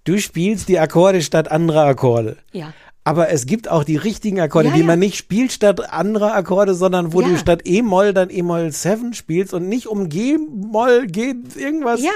[0.05, 2.37] du spielst die Akkorde statt anderer Akkorde.
[2.53, 2.73] Ja.
[3.05, 4.85] Aber es gibt auch die richtigen Akkorde, Ja, die ja.
[4.85, 7.27] man nicht spielt statt anderer Akkorde, sondern wo Ja.
[7.27, 12.01] du statt E-Moll dann E-Moll 7 spielst und nicht um G-Moll, G irgendwas.
[12.01, 12.11] Ja.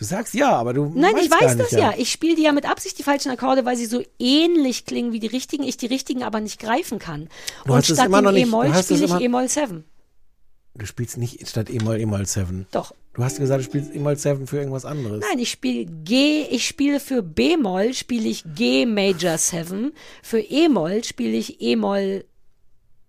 [0.00, 1.92] Du sagst ja, aber du Nein, ich weiß das ja.
[1.94, 5.20] Ich spiele die ja mit Absicht die falschen Akkorde, weil sie so ähnlich klingen wie
[5.20, 7.28] die richtigen, ich die richtigen aber nicht greifen kann.
[7.66, 9.84] Du Und statt dem nicht- E-Moll spiele ich E-Moll 7.
[10.74, 12.66] Du spielst nicht statt E-Moll E-Moll 7.
[12.70, 12.94] Doch.
[13.12, 15.22] Du hast gesagt, du spielst E-Moll 7 für irgendwas anderes.
[15.28, 21.04] Nein, ich spiele G, ich spiele für B-Moll spiele ich G Major 7, für E-Moll
[21.04, 22.24] spiele ich E-Moll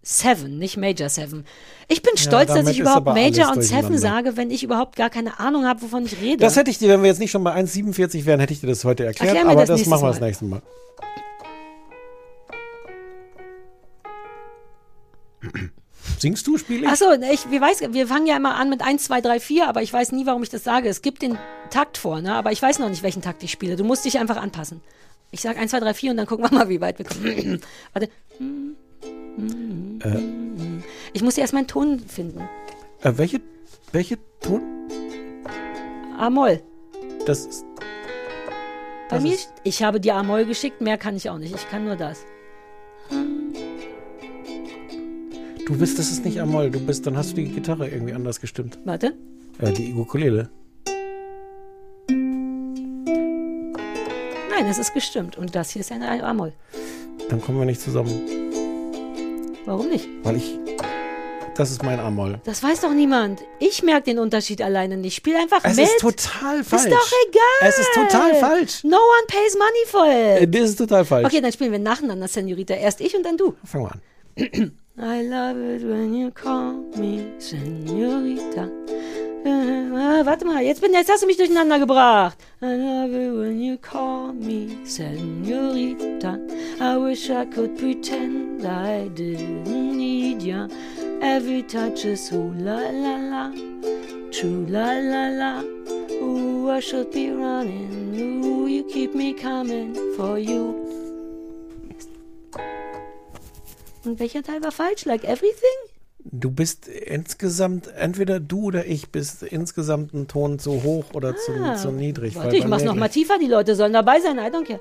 [0.03, 1.45] 7, nicht Major 7.
[1.87, 3.97] Ich bin stolz, dass damit ich überhaupt Major und 7 durcheinander.
[3.99, 6.37] sage, wenn ich überhaupt gar keine Ahnung habe, wovon ich rede.
[6.37, 8.67] Das hätte ich dir, wenn wir jetzt nicht schon bei 1,47 wären, hätte ich dir
[8.67, 10.61] das heute erklärt, Erklär aber das das, machen wir das nächste Mal.
[16.17, 16.87] Singst du, spiel ich?
[16.87, 19.81] Achso, ich, wir, weiß, wir fangen ja immer an mit 1, 2, 3, 4, aber
[19.81, 20.87] ich weiß nie, warum ich das sage.
[20.87, 21.37] Es gibt den
[21.69, 22.33] Takt vor, ne?
[22.33, 23.75] aber ich weiß noch nicht, welchen Takt ich spiele.
[23.75, 24.81] Du musst dich einfach anpassen.
[25.31, 27.61] Ich sag 1, 2, 3, 4 und dann gucken wir mal, wie weit wir kommen.
[27.93, 28.09] Warte.
[30.03, 30.19] Äh,
[31.13, 32.41] Ich muss erst meinen Ton finden.
[33.01, 33.41] äh, welche,
[33.91, 34.61] welche Ton?
[36.17, 36.61] A-Moll.
[37.25, 37.65] Das ist.
[39.09, 41.53] Bei Das mir, ist- ich habe dir A-Moll geschickt, mehr kann ich auch nicht.
[41.55, 42.25] Ich kann nur das.
[45.67, 46.69] Du bist, das ist nicht Amol.
[46.69, 48.77] Du bist, dann hast du die Gitarre irgendwie anders gestimmt.
[48.83, 49.13] Warte.
[49.59, 50.49] Äh, die Ukulele.
[54.49, 55.37] Nein, es ist gestimmt.
[55.37, 56.53] Und das hier ist ein A-Moll.
[57.29, 58.11] Dann kommen wir nicht zusammen.
[59.65, 60.07] Warum nicht?
[60.23, 60.57] Weil ich.
[61.55, 62.39] Das ist mein Amol.
[62.45, 63.41] Das weiß doch niemand.
[63.59, 65.15] Ich merke den Unterschied alleine nicht.
[65.15, 65.85] Spiel einfach Es mit.
[65.85, 66.85] ist total falsch.
[66.85, 67.69] Ist doch egal.
[67.69, 68.83] Es ist total falsch.
[68.83, 70.55] No one pays money for Äh, it.
[70.55, 71.25] Das ist total falsch.
[71.27, 72.73] Okay, dann spielen wir nacheinander, Senorita.
[72.73, 73.53] Erst ich und dann du.
[73.65, 74.01] Fangen wir an.
[74.97, 78.67] I love it when you call me Senorita.
[79.43, 82.37] Äh, warte mal, jetzt, bin, jetzt hast du mich durcheinander gebracht.
[82.61, 86.37] I love it when you call me Senorita.
[86.79, 90.67] I wish I could pretend I didn't need ya.
[91.21, 93.51] Every touch is ooh la la la,
[94.31, 95.63] true la la la.
[96.21, 98.43] Ooh, I should be running.
[98.45, 100.75] Ooh, you keep me coming for you.
[104.03, 105.05] Und welcher Teil war falsch?
[105.05, 106.00] Like everything?
[106.23, 111.51] Du bist insgesamt, entweder du oder ich bist insgesamt einen Ton zu hoch oder zu,
[111.53, 112.35] Ah, zu niedrig.
[112.35, 113.37] Warte, ich mach's mir noch mal gleich- tiefer.
[113.39, 114.37] Die Leute sollen dabei sein.
[114.37, 114.79] I don't care.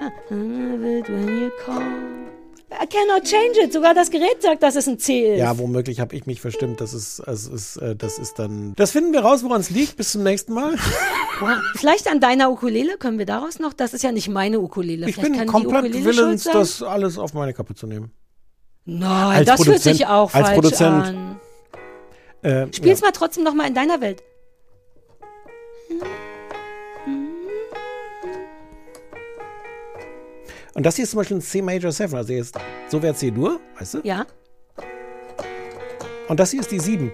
[0.00, 2.07] Ah, I love it when you call.
[2.70, 3.72] I cannot change it.
[3.72, 5.38] Sogar das Gerät sagt, dass es ein C ist.
[5.38, 6.80] Ja, womöglich habe ich mich verstimmt.
[6.82, 8.74] Das ist, es ist, äh, das ist dann.
[8.76, 9.96] Das finden wir raus, woran es liegt.
[9.96, 10.76] Bis zum nächsten Mal.
[11.76, 13.72] Vielleicht an deiner Ukulele können wir daraus noch.
[13.72, 15.08] Das ist ja nicht meine Ukulele.
[15.08, 18.10] Ich Vielleicht bin komplett willens, das alles auf meine Kappe zu nehmen.
[18.84, 21.04] Nein, Als das fühlt Produzent- sich auch als falsch Produzent.
[21.06, 21.40] an.
[22.42, 23.06] Äh, Spiel's ja.
[23.06, 24.22] mal trotzdem noch mal in deiner Welt.
[30.78, 32.14] Und das hier ist zum Beispiel ein C Major 7.
[32.14, 32.56] Also jetzt,
[32.86, 34.00] so wäre C-Dur, weißt du?
[34.04, 34.24] Ja.
[36.28, 37.10] Und das hier ist die 7.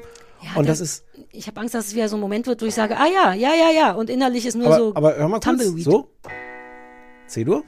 [0.55, 1.03] Und das ist.
[1.33, 3.33] Ich habe Angst, dass es wieder so ein Moment wird, wo ich sage, ah ja,
[3.33, 3.93] ja, ja, ja.
[3.93, 5.45] Und innerlich ist nur Aber, so aber hör mal kurz.
[5.45, 5.85] Tumbleweed.
[5.85, 6.11] So.
[7.27, 7.65] C-Dur.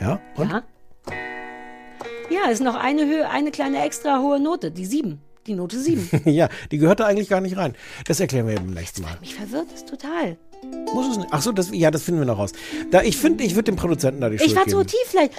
[0.00, 0.20] Ja.
[0.36, 0.48] Und?
[0.48, 0.62] Ja.
[2.30, 5.20] Ja, ist noch eine Höhe, eine kleine extra hohe Note, die sieben.
[5.48, 6.08] Die Note sieben.
[6.30, 7.74] ja, die gehört da eigentlich gar nicht rein.
[8.06, 9.18] Das erklären wir beim nächsten Mal.
[9.18, 10.36] Mich verwirrt es total.
[10.94, 11.28] Muss es nicht.
[11.30, 12.52] Ach so, das, ja, das finden wir noch raus.
[12.90, 14.78] Da, ich finde, ich würde dem Produzenten da die Ich Schuld war geben.
[14.78, 15.32] zu tief vielleicht.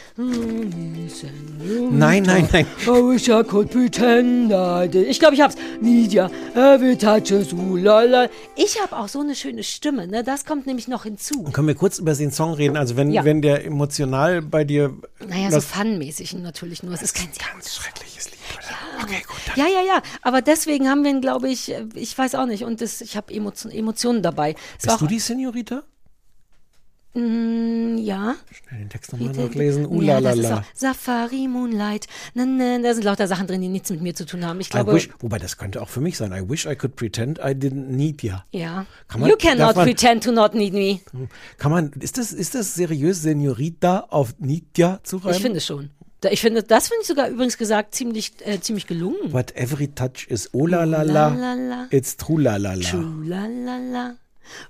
[1.91, 2.66] Nein, nein, nein.
[2.86, 5.08] I wish I could pretend I did.
[5.08, 5.56] Ich glaube, ich hab's.
[5.80, 8.28] Nidia, every touch is ooh la la.
[8.56, 10.24] Ich habe auch so eine schöne Stimme, ne?
[10.24, 11.44] Das kommt nämlich noch hinzu.
[11.44, 12.76] Können wir kurz über den Song reden?
[12.76, 13.24] Also wenn, Ja.
[13.24, 14.94] wenn der emotional bei dir.
[15.28, 16.94] Naja, so das, funmäßig natürlich nur.
[16.95, 18.32] Es ist kein ganz schreckliches Lied.
[19.56, 20.02] Ja, ja, ja.
[20.22, 22.64] Aber deswegen haben wir ihn, glaube ich, äh, ich weiß auch nicht.
[22.64, 24.56] Und das, ich habe Emotion, Emotionen dabei.
[24.80, 25.84] Es Bist du die Senorita?
[27.15, 28.36] Mm, ja.
[28.52, 29.84] Schnell den Text nochmal nachlesen.
[30.02, 32.07] Ja, Uh, das ist auch Safari, Moonlight.
[32.34, 34.60] Na, na, da sind lauter Sachen drin, die nichts mit mir zu tun haben.
[34.60, 36.32] Ich glaube, wish, wobei das könnte auch für mich sein.
[36.34, 38.45] I wish I could pretend I didn't need ya.
[38.52, 38.88] ja.
[39.07, 41.02] Kann man- you cannot man- pretend to not need me.
[41.60, 45.36] Kann man, ist das, ist das seriös, Senorita auf Nidja zu reimen?
[45.36, 45.91] Ich finde schon.
[46.32, 49.32] Ich finde, das finde ich sogar übrigens gesagt ziemlich, äh, ziemlich gelungen.
[49.32, 52.90] But every touch is oh la la la it's true la la la.
[52.90, 54.14] True, la la la.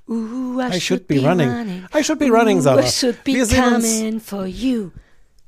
[0.08, 1.50] Ooh, I, I should be running.
[1.98, 2.84] I should be running, Ooh, Sarah.
[2.84, 4.92] I should be Wir sehen uns- coming for you.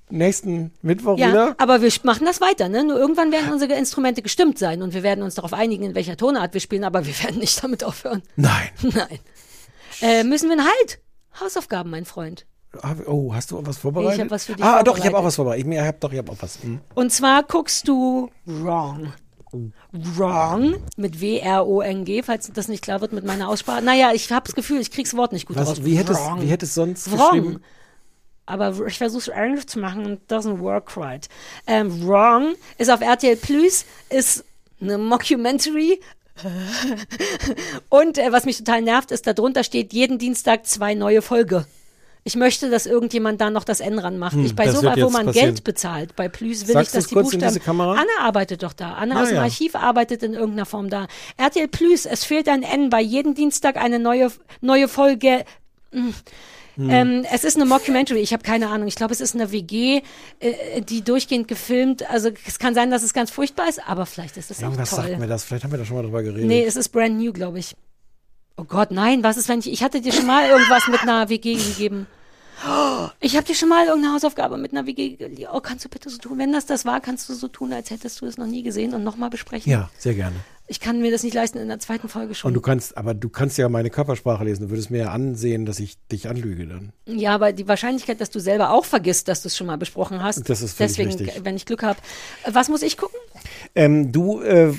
[0.10, 1.56] Nächsten Mittwoch Ja, wieder.
[1.58, 2.84] aber wir machen das weiter, ne?
[2.84, 6.16] Nur irgendwann werden unsere Instrumente gestimmt sein und wir werden uns darauf einigen, in welcher
[6.16, 8.22] Tonart wir spielen, aber wir werden nicht damit aufhören.
[8.36, 8.70] Nein.
[8.84, 9.20] Nein.
[10.02, 11.00] Äh, müssen wir einen Halt?
[11.40, 12.46] Hausaufgaben, mein Freund.
[13.06, 14.16] Oh, hast du was vorbereitet?
[14.16, 15.68] Ich hab was für dich Ah, doch, ich habe auch was vorbereitet.
[15.68, 16.62] Ich, habe doch, ich habe auch was.
[16.62, 16.80] Hm.
[16.94, 19.14] Und zwar guckst du Wrong.
[19.92, 23.82] Wrong mit W-R-O-N-G, falls das nicht klar wird mit meiner Aussprache.
[23.82, 25.70] Naja, ich habe das Gefühl, ich krieg's Wort nicht gut raus.
[25.70, 26.42] Was, wie hätte es, Wrong.
[26.42, 27.32] wie hätte es sonst Wrong.
[27.32, 27.62] geschrieben?
[28.46, 31.28] Aber ich versuche es englisch zu machen und doesn't work right.
[31.66, 34.44] Ähm, Wrong ist auf RTL Plus, ist
[34.82, 36.00] eine Mockumentary.
[37.90, 41.66] und äh, was mich total nervt, ist, darunter steht jeden Dienstag zwei neue Folge.
[42.28, 44.34] Ich möchte, dass irgendjemand da noch das N ranmacht.
[44.34, 45.34] Hm, ich bei so wo man passieren.
[45.34, 46.16] Geld bezahlt.
[46.16, 47.80] Bei Plus will Sagst ich, dass die Buchstaben.
[47.82, 48.94] Anna arbeitet doch da.
[48.96, 49.44] Anna Ah, aus dem ja.
[49.44, 51.06] Archiv arbeitet in irgendeiner Form da.
[51.38, 52.90] RTL Plus, es fehlt ein N.
[52.90, 55.46] Bei jedem Dienstag eine neue neue Folge.
[55.92, 56.16] Hm.
[56.78, 56.90] Hm.
[56.90, 58.88] Ähm, es ist eine Mockumentary, ich habe keine Ahnung.
[58.88, 60.02] Ich glaube, es ist eine WG,
[60.40, 62.10] äh, die durchgehend gefilmt.
[62.10, 64.90] Also es kann sein, dass es ganz furchtbar ist, aber vielleicht ist es auch Irgendwas
[64.90, 65.18] sagt toll.
[65.18, 65.44] mir das.
[65.44, 66.48] Vielleicht haben wir da schon mal drüber geredet.
[66.48, 67.76] Nee, es ist brand new, glaube ich.
[68.58, 69.72] Oh Gott, nein, was ist, wenn ich.
[69.72, 72.08] Ich hatte dir schon mal irgendwas mit einer WG gegeben.
[72.68, 75.50] Oh, Ich habe dir schon mal irgendeine Hausaufgabe mit einer WG gegeben.
[75.54, 76.38] Oh, kannst du bitte so tun?
[76.38, 78.94] Wenn das das war, kannst du so tun, als hättest du es noch nie gesehen
[78.94, 79.72] und nochmal besprechen.
[79.72, 80.36] Ja, sehr gerne.
[80.68, 82.50] Ich kann mir das nicht leisten in der zweiten Folge schon.
[82.50, 84.64] Und du kannst, aber du kannst ja meine Körpersprache lesen.
[84.64, 86.92] Du würdest mir ja ansehen, dass ich dich anlüge dann.
[87.06, 90.24] Ja, aber die Wahrscheinlichkeit, dass du selber auch vergisst, dass du es schon mal besprochen
[90.24, 90.50] hast.
[90.50, 91.46] Das ist völlig Deswegen, richtig.
[91.46, 92.00] wenn ich Glück habe.
[92.48, 93.20] Was muss ich gucken?
[93.76, 94.74] Ähm, du äh,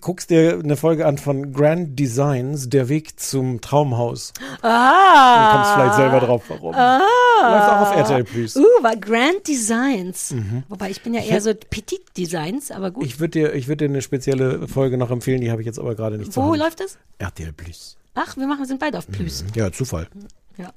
[0.00, 4.32] guckst dir eine Folge an von Grand Designs, der Weg zum Traumhaus.
[4.62, 5.50] Ah.
[5.50, 6.74] Du kommst vielleicht selber drauf, warum.
[6.74, 7.00] Ah.
[7.42, 8.56] Läuft auch auf RTL Plus.
[8.56, 10.32] Uh, war Grand Designs.
[10.32, 10.64] Mhm.
[10.68, 13.04] Wobei ich bin ja eher so Petit Designs, aber gut.
[13.04, 15.78] Ich würde dir, ich würd dir eine spezielle Folge noch empfehlen, die habe ich jetzt
[15.78, 16.98] aber gerade nicht Wo läuft das?
[17.18, 17.96] RTL Plus.
[18.14, 19.44] Ach, wir machen, sind beide auf Plus.
[19.54, 20.08] Ja, Zufall.
[20.56, 20.70] Ja.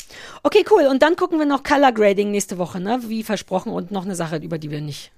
[0.43, 0.87] Okay, cool.
[0.87, 2.99] Und dann gucken wir noch Color Grading nächste Woche, ne?
[3.07, 5.11] Wie versprochen und noch eine Sache, über die wir nicht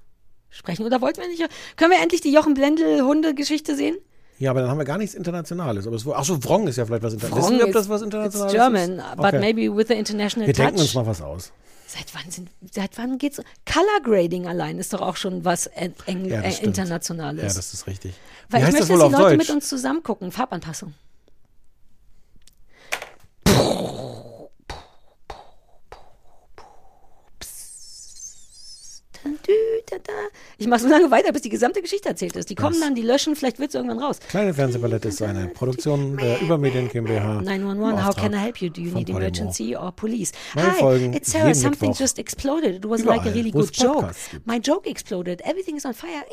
[0.50, 0.86] sprechen.
[0.86, 1.44] Oder wollten wir nicht?
[1.78, 3.98] Können wir endlich die Jochen Blendl Hunde-Geschichte sehen?
[4.40, 5.86] Ja, aber dann haben wir gar nichts Internationales.
[5.86, 7.50] Aber es, ach so, Wrong ist ja vielleicht was Internationales.
[7.52, 9.16] Wrong Wissen wir, ob is- das was Internationales It's German, ist?
[9.18, 9.40] but Okay.
[9.40, 10.66] maybe with the international Wir touch.
[10.66, 11.52] denken uns mal was aus.
[11.88, 13.38] Seit wann sind, seit wann geht's?
[13.66, 17.42] Color Grading allein ist doch auch schon was en, eng, Ja, das äh, internationales.
[17.42, 18.14] Ja, das ist richtig.
[18.48, 19.38] Wie Weil ich heißt möchte, das dass die Leute Deutsch?
[19.38, 20.32] mit uns zusammen gucken.
[20.32, 20.94] Farbanpassung.
[30.58, 32.50] Ich mache so lange weiter, bis die gesamte Geschichte erzählt ist.
[32.50, 34.20] Die kommen dann, die löschen, vielleicht wird es irgendwann raus.
[34.30, 37.42] Kleine Fernsehballette ist eine Produktion der Übermedien GmbH.
[37.42, 38.70] 911, how can I help you?
[38.70, 40.32] Do you need emergency or police?
[40.56, 41.54] Neue Hi, Folgen it's Sarah.
[41.54, 42.00] Something Mittwoch.
[42.00, 42.76] just exploded.
[42.76, 44.06] It was Überall, like a really good joke.
[44.06, 44.40] Podcasts.
[44.46, 45.42] My joke exploded.
[45.46, 46.24] Everything is on fire.